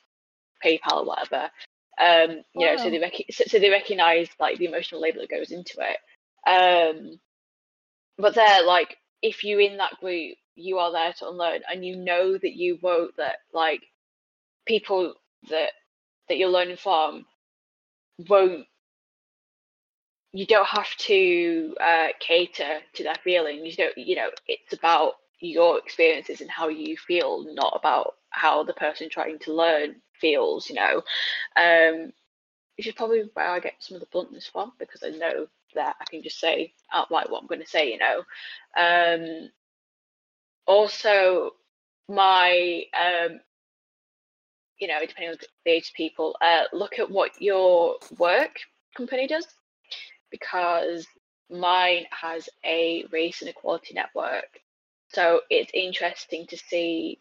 PayPal 0.64 1.02
or 1.02 1.04
whatever. 1.04 1.50
Um, 2.00 2.42
you 2.54 2.66
wow. 2.66 2.66
know, 2.66 2.76
so 2.76 2.90
they 2.90 2.98
rec- 3.00 3.26
so, 3.30 3.58
they 3.58 3.70
recognize 3.70 4.28
like 4.40 4.58
the 4.58 4.66
emotional 4.66 5.00
labor 5.00 5.20
that 5.20 5.30
goes 5.30 5.50
into 5.52 5.78
it. 5.80 5.98
Um, 6.48 7.20
but 8.18 8.34
they're 8.34 8.64
like, 8.64 8.96
if 9.22 9.44
you're 9.44 9.60
in 9.60 9.78
that 9.78 9.98
group, 10.00 10.36
you 10.56 10.78
are 10.78 10.92
there 10.92 11.12
to 11.14 11.28
unlearn, 11.28 11.62
and 11.72 11.84
you 11.84 11.96
know 11.96 12.32
that 12.38 12.54
you 12.56 12.78
won't 12.82 13.16
that 13.18 13.38
like 13.54 13.82
people 14.66 15.14
that 15.50 15.70
that 16.28 16.38
you're 16.38 16.50
learning 16.50 16.76
from 16.78 17.26
won't 18.28 18.66
you 20.32 20.46
don't 20.46 20.68
have 20.68 20.94
to 20.98 21.74
uh, 21.80 22.08
cater 22.20 22.80
to 22.94 23.02
their 23.04 23.16
feelings 23.24 23.62
you 23.64 23.84
don't 23.84 23.98
you 23.98 24.16
know 24.16 24.30
it's 24.48 24.74
about 24.74 25.14
your 25.40 25.78
experiences 25.78 26.40
and 26.40 26.50
how 26.50 26.68
you 26.68 26.96
feel 26.96 27.46
not 27.54 27.74
about 27.78 28.14
how 28.30 28.64
the 28.64 28.74
person 28.74 29.08
trying 29.10 29.38
to 29.40 29.54
learn 29.54 29.96
feels 30.20 30.68
you 30.68 30.76
know 30.76 31.02
um 31.56 32.12
which 32.76 32.86
is 32.86 32.94
probably 32.94 33.24
where 33.34 33.50
i 33.50 33.60
get 33.60 33.74
some 33.78 33.94
of 33.96 34.00
the 34.00 34.08
bluntness 34.12 34.46
from 34.46 34.72
because 34.78 35.02
i 35.02 35.10
know 35.10 35.46
that 35.74 35.96
i 36.00 36.04
can 36.04 36.22
just 36.22 36.38
say 36.40 36.72
outright 36.92 37.30
what 37.30 37.40
i'm 37.42 37.48
going 37.48 37.60
to 37.60 37.66
say 37.66 37.92
you 37.92 37.98
know 37.98 38.22
um 38.76 39.50
also 40.66 41.50
my 42.08 42.82
um 42.98 43.40
you 44.78 44.88
know, 44.88 45.00
depending 45.00 45.30
on 45.30 45.38
the 45.64 45.70
age 45.70 45.88
of 45.88 45.94
people, 45.94 46.36
uh, 46.40 46.64
look 46.72 46.98
at 46.98 47.10
what 47.10 47.30
your 47.40 47.96
work 48.18 48.56
company 48.96 49.26
does 49.26 49.46
because 50.30 51.06
mine 51.50 52.04
has 52.10 52.48
a 52.64 53.04
race 53.12 53.40
and 53.40 53.50
equality 53.50 53.94
network. 53.94 54.60
So 55.12 55.40
it's 55.50 55.70
interesting 55.72 56.46
to 56.48 56.56
see, 56.56 57.20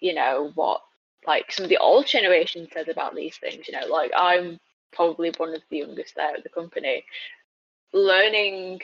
you 0.00 0.14
know, 0.14 0.52
what 0.54 0.82
like 1.26 1.52
some 1.52 1.64
of 1.64 1.70
the 1.70 1.78
old 1.78 2.06
generation 2.06 2.68
says 2.72 2.88
about 2.88 3.14
these 3.14 3.36
things. 3.36 3.68
You 3.68 3.78
know, 3.78 3.86
like 3.86 4.12
I'm 4.16 4.58
probably 4.92 5.32
one 5.36 5.54
of 5.54 5.62
the 5.70 5.78
youngest 5.78 6.14
there 6.16 6.34
at 6.34 6.42
the 6.42 6.48
company. 6.48 7.04
Learning 7.92 8.80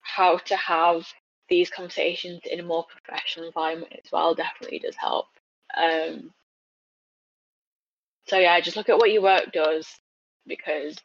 how 0.00 0.38
to 0.38 0.56
have 0.56 1.06
these 1.48 1.70
conversations 1.70 2.40
in 2.50 2.60
a 2.60 2.62
more 2.62 2.84
professional 2.84 3.46
environment 3.46 3.92
as 4.04 4.10
well 4.12 4.34
definitely 4.34 4.78
does 4.78 4.96
help. 4.96 5.26
Um, 5.76 6.32
so 8.26 8.38
yeah, 8.38 8.60
just 8.60 8.76
look 8.76 8.88
at 8.88 8.98
what 8.98 9.10
your 9.10 9.22
work 9.22 9.52
does 9.52 9.86
because 10.46 10.98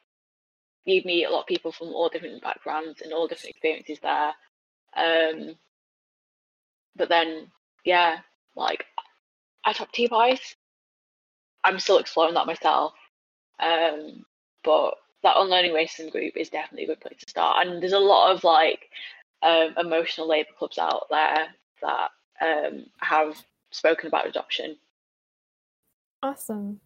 you 0.85 1.01
meet 1.05 1.25
a 1.25 1.29
lot 1.29 1.41
of 1.41 1.47
people 1.47 1.71
from 1.71 1.87
all 1.87 2.09
different 2.09 2.41
backgrounds 2.41 3.01
and 3.01 3.13
all 3.13 3.27
different 3.27 3.51
experiences 3.51 3.99
there. 4.01 4.33
Um, 4.95 5.55
but 6.95 7.09
then 7.09 7.47
yeah, 7.85 8.19
like 8.55 8.85
i 9.65 9.73
adoptee 9.73 10.09
wise, 10.11 10.55
I'm 11.63 11.79
still 11.79 11.97
exploring 11.97 12.33
that 12.35 12.47
myself. 12.47 12.93
Um, 13.59 14.25
but 14.63 14.95
that 15.23 15.37
unlearning 15.37 15.71
racism 15.71 16.11
group 16.11 16.35
is 16.35 16.49
definitely 16.49 16.85
a 16.85 16.87
good 16.87 17.01
place 17.01 17.19
to 17.19 17.29
start. 17.29 17.65
And 17.65 17.81
there's 17.81 17.93
a 17.93 17.99
lot 17.99 18.33
of 18.33 18.43
like 18.43 18.89
um, 19.41 19.73
emotional 19.77 20.27
labour 20.27 20.49
clubs 20.57 20.77
out 20.77 21.07
there 21.09 21.47
that 21.81 22.09
um, 22.41 22.85
have 22.99 23.41
spoken 23.71 24.07
about 24.07 24.27
adoption. 24.27 24.77
Awesome. 26.21 26.79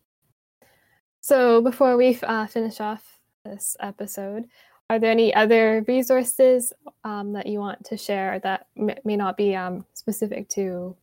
So 1.22 1.62
before 1.62 1.98
we 1.98 2.18
uh, 2.24 2.48
finish 2.48 2.80
off 2.80 3.20
this 3.44 3.76
episode, 3.80 4.46
are 4.90 5.00
there 5.00 5.12
any 5.12 5.34
other 5.34 5.84
resources 5.88 6.72
um, 7.04 7.34
that 7.34 7.48
you 7.48 7.60
want 7.60 7.84
to 7.86 7.98
share 7.98 8.40
that 8.40 8.68
may 8.76 9.18
not 9.18 9.36
be 9.36 9.56
um, 9.56 9.86
specific 9.94 10.48
to 10.50 10.96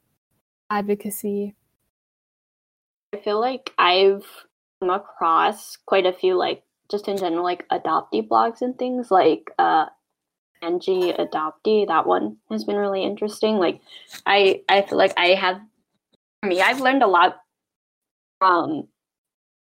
advocacy? 0.70 1.55
I 3.15 3.21
feel 3.21 3.41
like 3.41 3.73
I've 3.79 4.27
come 4.81 4.91
across 4.91 5.77
quite 5.87 6.05
a 6.05 6.12
few, 6.12 6.37
like 6.37 6.65
just 6.91 7.07
in 7.07 7.17
general, 7.17 7.45
like 7.45 7.69
adoptee 7.69 8.27
blogs 8.27 8.61
and 8.61 8.77
things 8.77 9.11
like 9.11 9.51
uh, 9.57 9.87
Angie 10.62 11.12
Adoptee. 11.12 11.87
That 11.87 12.07
one 12.07 12.39
has 12.51 12.65
been 12.65 12.77
really 12.77 13.05
interesting. 13.05 13.59
Like, 13.59 13.81
I 14.27 14.62
I 14.69 14.83
feel 14.83 14.99
like 14.99 15.12
I 15.17 15.29
have, 15.29 15.61
for 16.43 16.49
me, 16.49 16.61
I've 16.61 16.81
learned 16.81 17.05
a 17.05 17.07
lot 17.07 17.37
from 18.41 18.89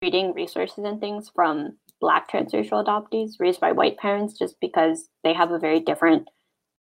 reading 0.01 0.33
resources 0.33 0.85
and 0.85 0.99
things 0.99 1.31
from 1.35 1.77
Black 2.01 2.31
transracial 2.31 2.85
adoptees 2.85 3.39
raised 3.39 3.61
by 3.61 3.73
white 3.73 3.99
parents 3.99 4.39
just 4.39 4.59
because 4.61 5.09
they 5.25 5.35
have 5.35 5.53
a 5.53 5.59
very 5.59 5.79
different 5.79 6.27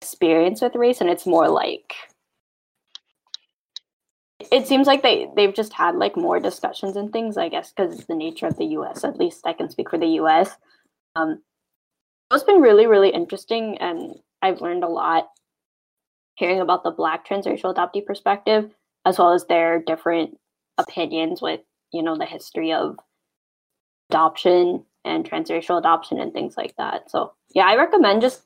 experience 0.00 0.62
with 0.62 0.76
race 0.76 1.00
and 1.00 1.10
it's 1.10 1.26
more 1.26 1.48
like 1.48 1.94
it 4.52 4.66
seems 4.66 4.86
like 4.86 5.02
they 5.02 5.28
they've 5.36 5.54
just 5.54 5.72
had 5.72 5.96
like 5.96 6.16
more 6.16 6.40
discussions 6.40 6.96
and 6.96 7.12
things 7.12 7.36
i 7.36 7.48
guess 7.48 7.72
because 7.72 7.94
it's 7.94 8.06
the 8.06 8.14
nature 8.14 8.46
of 8.46 8.56
the 8.56 8.64
us 8.66 9.04
at 9.04 9.18
least 9.18 9.46
i 9.46 9.52
can 9.52 9.68
speak 9.68 9.90
for 9.90 9.98
the 9.98 10.06
us 10.06 10.50
um 11.16 11.42
it's 12.32 12.44
been 12.44 12.60
really 12.60 12.86
really 12.86 13.10
interesting 13.10 13.78
and 13.78 14.16
i've 14.42 14.60
learned 14.60 14.84
a 14.84 14.88
lot 14.88 15.28
hearing 16.36 16.60
about 16.60 16.82
the 16.82 16.90
black 16.90 17.26
transracial 17.26 17.74
adoptee 17.74 18.04
perspective 18.04 18.74
as 19.04 19.18
well 19.18 19.32
as 19.32 19.44
their 19.46 19.82
different 19.82 20.36
opinions 20.78 21.40
with 21.40 21.60
you 21.92 22.02
know 22.02 22.16
the 22.16 22.26
history 22.26 22.72
of 22.72 22.96
adoption 24.10 24.84
and 25.04 25.28
transracial 25.28 25.78
adoption 25.78 26.20
and 26.20 26.32
things 26.32 26.56
like 26.56 26.74
that. 26.76 27.10
So 27.10 27.32
yeah, 27.54 27.66
I 27.66 27.76
recommend 27.76 28.22
just 28.22 28.42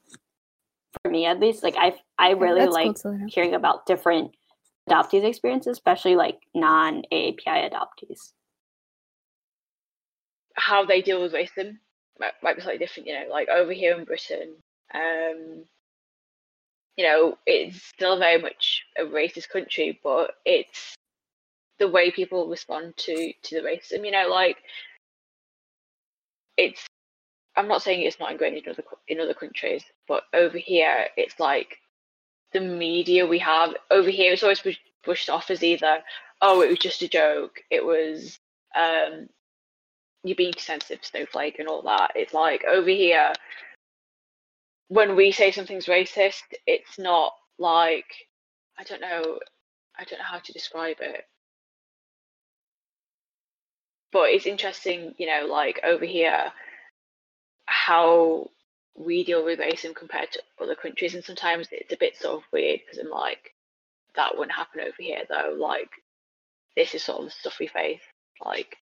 for 1.02 1.10
me 1.10 1.26
at 1.26 1.40
least, 1.40 1.62
like 1.62 1.76
I 1.76 1.94
I 2.18 2.30
really 2.30 2.60
That's 2.60 2.72
like 2.72 3.02
cool 3.02 3.18
hearing 3.28 3.54
about 3.54 3.86
different 3.86 4.32
adoptees 4.88 5.24
experiences, 5.24 5.72
especially 5.72 6.16
like 6.16 6.38
non 6.54 7.02
AAPI 7.12 7.70
adoptees. 7.70 8.32
How 10.54 10.84
they 10.84 11.02
deal 11.02 11.22
with 11.22 11.32
racism 11.32 11.78
might, 12.18 12.32
might 12.42 12.56
be 12.56 12.62
slightly 12.62 12.78
different, 12.78 13.08
you 13.08 13.14
know, 13.14 13.30
like 13.30 13.48
over 13.48 13.72
here 13.72 13.96
in 13.96 14.04
Britain, 14.04 14.54
um, 14.94 15.64
you 16.96 17.04
know, 17.04 17.38
it's 17.46 17.80
still 17.82 18.18
very 18.18 18.42
much 18.42 18.84
a 18.98 19.02
racist 19.02 19.48
country, 19.50 20.00
but 20.02 20.32
it's 20.44 20.96
the 21.78 21.88
way 21.88 22.10
people 22.10 22.48
respond 22.48 22.96
to 22.96 23.32
to 23.44 23.54
the 23.54 23.62
racism. 23.62 24.04
You 24.04 24.10
know, 24.10 24.28
like 24.28 24.56
it's. 26.56 26.84
I'm 27.56 27.68
not 27.68 27.82
saying 27.82 28.02
it's 28.02 28.20
not 28.20 28.30
ingrained 28.32 28.56
in 28.56 28.70
other 28.70 28.84
in 29.06 29.20
other 29.20 29.34
countries, 29.34 29.84
but 30.08 30.24
over 30.34 30.58
here 30.58 31.06
it's 31.16 31.38
like 31.38 31.78
the 32.52 32.60
media 32.60 33.26
we 33.26 33.38
have 33.40 33.74
over 33.90 34.10
here. 34.10 34.32
It's 34.32 34.42
always 34.42 34.62
pushed 35.04 35.30
off 35.30 35.50
as 35.50 35.62
either 35.62 36.02
oh 36.40 36.62
it 36.62 36.70
was 36.70 36.78
just 36.78 37.02
a 37.02 37.08
joke, 37.08 37.60
it 37.70 37.84
was 37.84 38.38
um 38.76 39.28
you're 40.24 40.36
being 40.36 40.54
sensitive, 40.58 41.04
snowflake, 41.04 41.58
and 41.58 41.68
all 41.68 41.82
that. 41.82 42.12
It's 42.16 42.34
like 42.34 42.64
over 42.64 42.90
here 42.90 43.32
when 44.88 45.16
we 45.16 45.32
say 45.32 45.50
something's 45.52 45.86
racist, 45.86 46.42
it's 46.66 46.98
not 46.98 47.34
like 47.58 48.06
I 48.78 48.84
don't 48.84 49.00
know 49.00 49.38
I 49.98 50.04
don't 50.04 50.18
know 50.18 50.24
how 50.24 50.38
to 50.38 50.52
describe 50.52 50.96
it 51.00 51.24
but 54.12 54.30
it's 54.30 54.46
interesting, 54.46 55.14
you 55.18 55.26
know, 55.26 55.46
like 55.46 55.80
over 55.84 56.04
here, 56.04 56.52
how 57.66 58.50
we 58.98 59.24
deal 59.24 59.44
with 59.44 59.60
racism 59.60 59.94
compared 59.94 60.32
to 60.32 60.42
other 60.60 60.74
countries, 60.74 61.14
and 61.14 61.24
sometimes 61.24 61.68
it's 61.70 61.92
a 61.92 61.96
bit 61.96 62.16
sort 62.16 62.38
of 62.38 62.42
weird 62.52 62.80
because 62.84 62.98
I'm 62.98 63.10
like, 63.10 63.54
that 64.16 64.36
wouldn't 64.36 64.56
happen 64.56 64.80
over 64.80 64.96
here 64.98 65.22
though. 65.28 65.56
Like, 65.58 65.90
this 66.76 66.94
is 66.94 67.04
sort 67.04 67.20
of 67.20 67.24
the 67.26 67.30
stuff 67.30 67.58
we 67.60 67.68
face. 67.68 68.00
Like, 68.44 68.76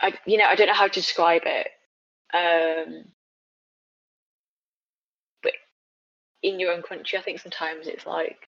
I 0.00 0.12
you 0.26 0.36
know 0.38 0.44
I 0.44 0.54
don't 0.54 0.66
know 0.66 0.74
how 0.74 0.88
to 0.88 0.92
describe 0.92 1.42
it. 1.46 1.68
Um, 2.32 3.04
but 5.42 5.52
in 6.42 6.60
your 6.60 6.72
own 6.72 6.82
country, 6.82 7.18
I 7.18 7.22
think 7.22 7.40
sometimes 7.40 7.86
it's 7.86 8.06
like, 8.06 8.48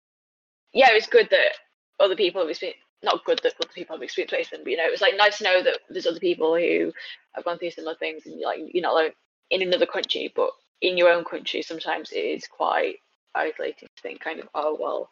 yeah, 0.74 0.88
it's 0.90 1.06
good 1.06 1.28
that 1.30 1.52
other 2.00 2.16
people 2.16 2.40
have 2.40 2.50
experienced. 2.50 2.80
Not 3.04 3.24
good 3.24 3.40
that 3.42 3.54
other 3.60 3.72
people 3.74 3.96
have 3.96 4.02
experienced 4.02 4.34
racism, 4.34 4.62
but 4.62 4.70
you 4.70 4.76
know, 4.76 4.86
it 4.86 4.92
was 4.92 5.00
like 5.00 5.16
nice 5.16 5.38
to 5.38 5.44
know 5.44 5.62
that 5.62 5.80
there's 5.90 6.06
other 6.06 6.20
people 6.20 6.54
who 6.56 6.92
have 7.32 7.44
gone 7.44 7.58
through 7.58 7.72
similar 7.72 7.96
things, 7.96 8.26
and 8.26 8.40
like 8.40 8.60
you're 8.72 8.82
not 8.82 8.92
alone 8.92 9.10
in 9.52 9.62
another 9.62 9.86
country, 9.86 10.32
but 10.34 10.50
in 10.80 10.96
your 10.98 11.10
own 11.10 11.24
country, 11.24 11.62
sometimes 11.62 12.10
it 12.10 12.16
is 12.16 12.46
quite 12.48 12.96
isolating 13.34 13.88
to 13.94 14.02
think 14.02 14.20
kind 14.20 14.40
of, 14.40 14.48
oh 14.54 14.76
well, 14.80 15.10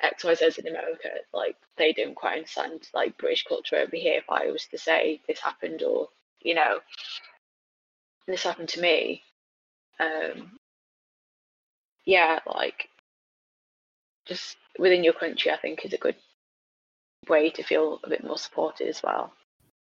X, 0.00 0.24
Y, 0.24 0.34
Z 0.34 0.52
in 0.58 0.68
America, 0.68 1.10
like 1.34 1.56
they 1.76 1.92
don't 1.92 2.14
quite 2.14 2.36
understand 2.38 2.88
like 2.94 3.18
British 3.18 3.44
culture 3.44 3.76
over 3.76 3.96
here. 3.96 4.18
If 4.18 4.30
I 4.30 4.50
was 4.50 4.64
to 4.70 4.78
say 4.78 5.20
this 5.26 5.40
happened, 5.40 5.82
or 5.82 6.08
you 6.40 6.54
know, 6.54 6.78
this 8.26 8.44
happened 8.44 8.70
to 8.70 8.80
me, 8.80 9.22
um, 9.98 10.52
yeah, 12.06 12.38
like 12.46 12.88
just 14.26 14.56
within 14.78 15.04
your 15.04 15.14
country, 15.14 15.50
I 15.50 15.56
think 15.56 15.84
is 15.84 15.92
a 15.92 15.98
good 15.98 16.16
way 17.28 17.50
to 17.50 17.62
feel 17.64 18.00
a 18.04 18.08
bit 18.08 18.24
more 18.24 18.38
supported 18.38 18.88
as 18.88 19.02
well. 19.02 19.32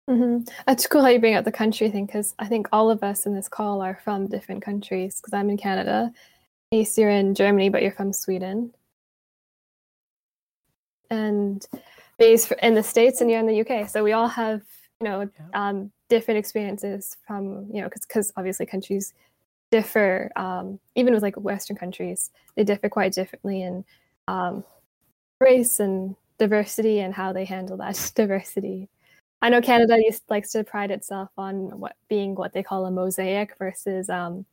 Mm-hmm. 0.08 0.50
It's 0.66 0.86
cool 0.86 1.02
how 1.02 1.08
you 1.08 1.18
bring 1.18 1.34
up 1.34 1.44
the 1.44 1.52
country 1.52 1.90
thing 1.90 2.06
because 2.06 2.34
I 2.38 2.46
think 2.46 2.68
all 2.72 2.90
of 2.90 3.02
us 3.02 3.26
in 3.26 3.34
this 3.34 3.48
call 3.48 3.82
are 3.82 4.00
from 4.02 4.26
different 4.26 4.62
countries. 4.62 5.20
Because 5.20 5.34
I'm 5.34 5.50
in 5.50 5.58
Canada, 5.58 6.10
Ace, 6.72 6.96
you're 6.96 7.10
in 7.10 7.34
Germany, 7.34 7.68
but 7.68 7.82
you're 7.82 7.92
from 7.92 8.12
Sweden 8.12 8.72
and 11.10 11.66
based 12.18 12.52
in 12.62 12.74
the 12.74 12.82
states 12.82 13.20
and 13.20 13.30
you're 13.30 13.40
in 13.40 13.46
the 13.46 13.60
UK. 13.60 13.88
So 13.88 14.02
we 14.02 14.12
all 14.12 14.28
have 14.28 14.62
you 15.00 15.08
know 15.08 15.28
um, 15.54 15.90
different 16.08 16.38
experiences 16.38 17.16
from 17.26 17.68
you 17.72 17.80
know 17.80 17.88
because 17.88 18.06
because 18.06 18.32
obviously 18.36 18.66
countries 18.66 19.14
differ 19.70 20.30
um, 20.36 20.78
even 20.94 21.12
with 21.14 21.22
like 21.22 21.36
Western 21.36 21.76
countries 21.76 22.30
they 22.56 22.64
differ 22.64 22.88
quite 22.88 23.12
differently 23.12 23.62
in 23.62 23.84
um, 24.26 24.64
race 25.40 25.80
and 25.80 26.16
diversity 26.38 27.00
and 27.00 27.14
how 27.14 27.32
they 27.32 27.44
handle 27.44 27.76
that 27.76 28.12
diversity. 28.14 28.88
I 29.40 29.48
know 29.50 29.60
Canada 29.60 29.96
used, 29.98 30.24
likes 30.28 30.50
to 30.52 30.64
pride 30.64 30.90
itself 30.90 31.30
on 31.38 31.78
what 31.78 31.96
being 32.08 32.34
what 32.34 32.52
they 32.52 32.62
call 32.62 32.86
a 32.86 32.90
mosaic 32.90 33.56
versus 33.58 34.10
um, 34.10 34.44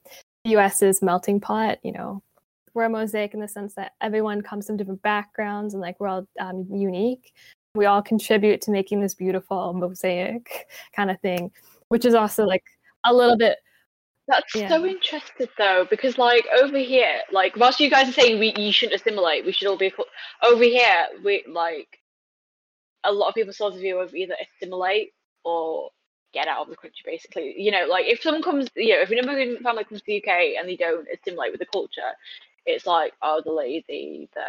the 0.43 0.51
US's 0.51 1.01
melting 1.01 1.39
pot. 1.39 1.79
You 1.83 1.93
know, 1.93 2.23
we're 2.73 2.83
a 2.83 2.89
mosaic 2.89 3.33
in 3.33 3.39
the 3.39 3.47
sense 3.47 3.73
that 3.75 3.93
everyone 4.01 4.41
comes 4.41 4.67
from 4.67 4.77
different 4.77 5.01
backgrounds 5.01 5.73
and 5.73 5.81
like 5.81 5.99
we're 5.99 6.07
all 6.07 6.27
um, 6.39 6.67
unique. 6.71 7.33
We 7.73 7.85
all 7.85 8.01
contribute 8.01 8.61
to 8.61 8.71
making 8.71 9.01
this 9.01 9.15
beautiful 9.15 9.73
mosaic 9.73 10.67
kind 10.95 11.09
of 11.09 11.19
thing, 11.19 11.51
which 11.89 12.05
is 12.05 12.13
also 12.13 12.45
like 12.45 12.63
a 13.05 13.13
little 13.13 13.37
bit. 13.37 13.57
That's 14.27 14.55
yeah. 14.55 14.69
so 14.69 14.85
interesting 14.85 15.47
though, 15.57 15.85
because 15.89 16.17
like 16.17 16.45
over 16.61 16.77
here, 16.77 17.21
like 17.31 17.55
whilst 17.57 17.79
you 17.79 17.89
guys 17.89 18.09
are 18.09 18.13
saying 18.13 18.39
we 18.39 18.53
you 18.57 18.71
shouldn't 18.71 19.01
assimilate, 19.01 19.45
we 19.45 19.51
should 19.51 19.67
all 19.67 19.77
be 19.77 19.91
over 20.43 20.63
here. 20.63 21.07
We 21.23 21.43
like 21.47 21.99
a 23.05 23.11
lot 23.11 23.29
of 23.29 23.35
people 23.35 23.53
sort 23.53 23.73
of 23.73 23.79
view 23.79 23.99
of 23.99 24.13
either 24.15 24.35
assimilate 24.61 25.13
or 25.43 25.89
get 26.33 26.47
out 26.47 26.63
of 26.63 26.69
the 26.69 26.75
country 26.75 27.01
basically. 27.05 27.55
You 27.57 27.71
know 27.71 27.85
like 27.89 28.05
if 28.07 28.21
someone 28.21 28.43
comes 28.43 28.67
you 28.75 28.95
know 28.95 29.01
if 29.01 29.11
an 29.11 29.19
immigrant 29.19 29.61
family 29.61 29.83
comes 29.85 30.01
to 30.01 30.05
the 30.07 30.23
uk 30.23 30.29
and 30.29 30.67
they 30.67 30.75
don't 30.75 31.07
assimilate 31.13 31.51
with 31.51 31.59
the 31.59 31.65
culture 31.65 32.11
it's 32.65 32.85
like 32.85 33.13
oh 33.21 33.41
the 33.45 33.51
lazy 33.51 34.29
the 34.33 34.45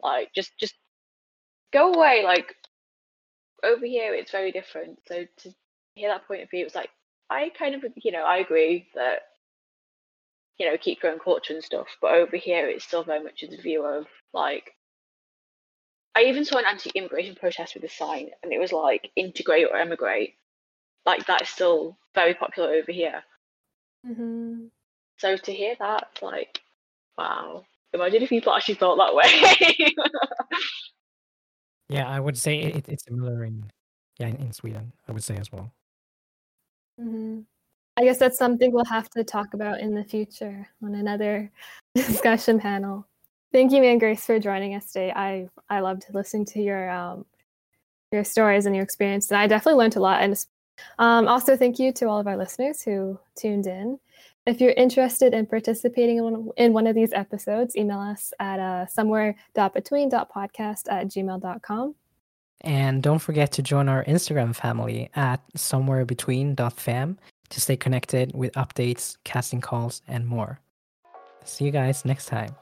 like 0.00 0.32
just 0.34 0.56
just 0.58 0.74
go 1.72 1.92
away. 1.92 2.22
Like 2.24 2.54
over 3.64 3.84
here 3.84 4.14
it's 4.14 4.30
very 4.30 4.52
different. 4.52 5.00
So 5.08 5.24
to 5.38 5.54
hear 5.94 6.08
that 6.10 6.26
point 6.28 6.42
of 6.42 6.50
view 6.50 6.64
it's 6.64 6.74
like 6.74 6.90
i 7.30 7.50
kind 7.58 7.74
of 7.74 7.84
you 7.96 8.12
know 8.12 8.22
i 8.24 8.38
agree 8.38 8.86
that 8.94 9.22
you 10.58 10.66
know 10.66 10.76
keep 10.78 11.02
your 11.02 11.12
own 11.12 11.18
culture 11.18 11.52
and 11.54 11.62
stuff 11.64 11.88
but 12.00 12.14
over 12.14 12.36
here 12.36 12.68
it's 12.68 12.84
still 12.84 13.02
very 13.02 13.22
much 13.22 13.42
a 13.42 13.60
view 13.62 13.84
of 13.84 14.06
like 14.32 14.72
i 16.18 16.22
even 16.22 16.44
saw 16.44 16.58
an 16.58 16.64
anti-immigration 16.66 17.34
protest 17.34 17.74
with 17.74 17.84
a 17.84 17.88
sign 17.88 18.28
and 18.42 18.52
it 18.52 18.58
was 18.58 18.72
like 18.72 19.10
integrate 19.16 19.66
or 19.70 19.76
emigrate 19.76 20.34
like 21.06 21.24
that's 21.26 21.50
still 21.50 21.96
very 22.14 22.34
popular 22.34 22.70
over 22.70 22.92
here 22.92 23.22
mm-hmm. 24.06 24.66
so 25.16 25.36
to 25.36 25.52
hear 25.52 25.74
that 25.78 26.18
like 26.22 26.60
Wow. 27.18 27.64
Imagine 27.92 28.22
if 28.22 28.28
people 28.28 28.54
actually 28.54 28.76
felt 28.76 28.98
that 28.98 29.14
way. 29.14 29.92
yeah, 31.88 32.06
I 32.06 32.20
would 32.20 32.38
say 32.38 32.60
it, 32.60 32.88
it's 32.88 33.04
similar 33.04 33.44
in 33.44 33.64
yeah 34.18 34.28
in, 34.28 34.36
in, 34.36 34.52
Sweden. 34.52 34.92
I 35.08 35.12
would 35.12 35.24
say 35.24 35.36
as 35.36 35.50
well. 35.50 35.72
Mm-hmm. 37.00 37.40
I 37.96 38.04
guess 38.04 38.18
that's 38.18 38.38
something 38.38 38.72
we'll 38.72 38.84
have 38.84 39.10
to 39.10 39.24
talk 39.24 39.54
about 39.54 39.80
in 39.80 39.94
the 39.94 40.04
future 40.04 40.68
on 40.84 40.94
another 40.94 41.50
discussion 41.94 42.60
panel. 42.60 43.08
Thank 43.52 43.72
you, 43.72 43.80
Mei, 43.80 43.98
Grace, 43.98 44.24
for 44.24 44.38
joining 44.38 44.74
us 44.74 44.92
today. 44.92 45.12
I 45.14 45.48
I 45.68 45.80
loved 45.80 46.06
listening 46.12 46.44
to 46.46 46.60
your 46.60 46.90
um 46.90 47.24
your 48.12 48.24
stories 48.24 48.66
and 48.66 48.74
your 48.74 48.84
experience, 48.84 49.30
and 49.30 49.38
I 49.38 49.46
definitely 49.46 49.78
learned 49.78 49.96
a 49.96 50.00
lot. 50.00 50.22
And 50.22 50.36
um, 50.98 51.28
also, 51.28 51.56
thank 51.56 51.78
you 51.78 51.92
to 51.94 52.08
all 52.08 52.18
of 52.18 52.26
our 52.26 52.36
listeners 52.36 52.82
who 52.82 53.18
tuned 53.36 53.66
in. 53.66 53.98
If 54.46 54.60
you're 54.60 54.72
interested 54.72 55.34
in 55.34 55.46
participating 55.46 56.18
in 56.18 56.24
one, 56.24 56.48
in 56.56 56.72
one 56.72 56.86
of 56.86 56.94
these 56.94 57.12
episodes, 57.12 57.76
email 57.76 58.00
us 58.00 58.32
at 58.40 58.58
uh, 58.60 58.86
somewhere.between.podcast 58.86 60.82
at 60.90 61.08
gmail.com. 61.08 61.94
And 62.62 63.02
don't 63.02 63.18
forget 63.18 63.52
to 63.52 63.62
join 63.62 63.88
our 63.88 64.04
Instagram 64.04 64.54
family 64.54 65.10
at 65.14 65.40
somewherebetween.fam 65.56 67.18
to 67.50 67.60
stay 67.60 67.76
connected 67.76 68.32
with 68.34 68.52
updates, 68.54 69.16
casting 69.24 69.60
calls, 69.60 70.02
and 70.08 70.26
more. 70.26 70.60
See 71.44 71.64
you 71.64 71.70
guys 71.70 72.04
next 72.04 72.26
time. 72.26 72.56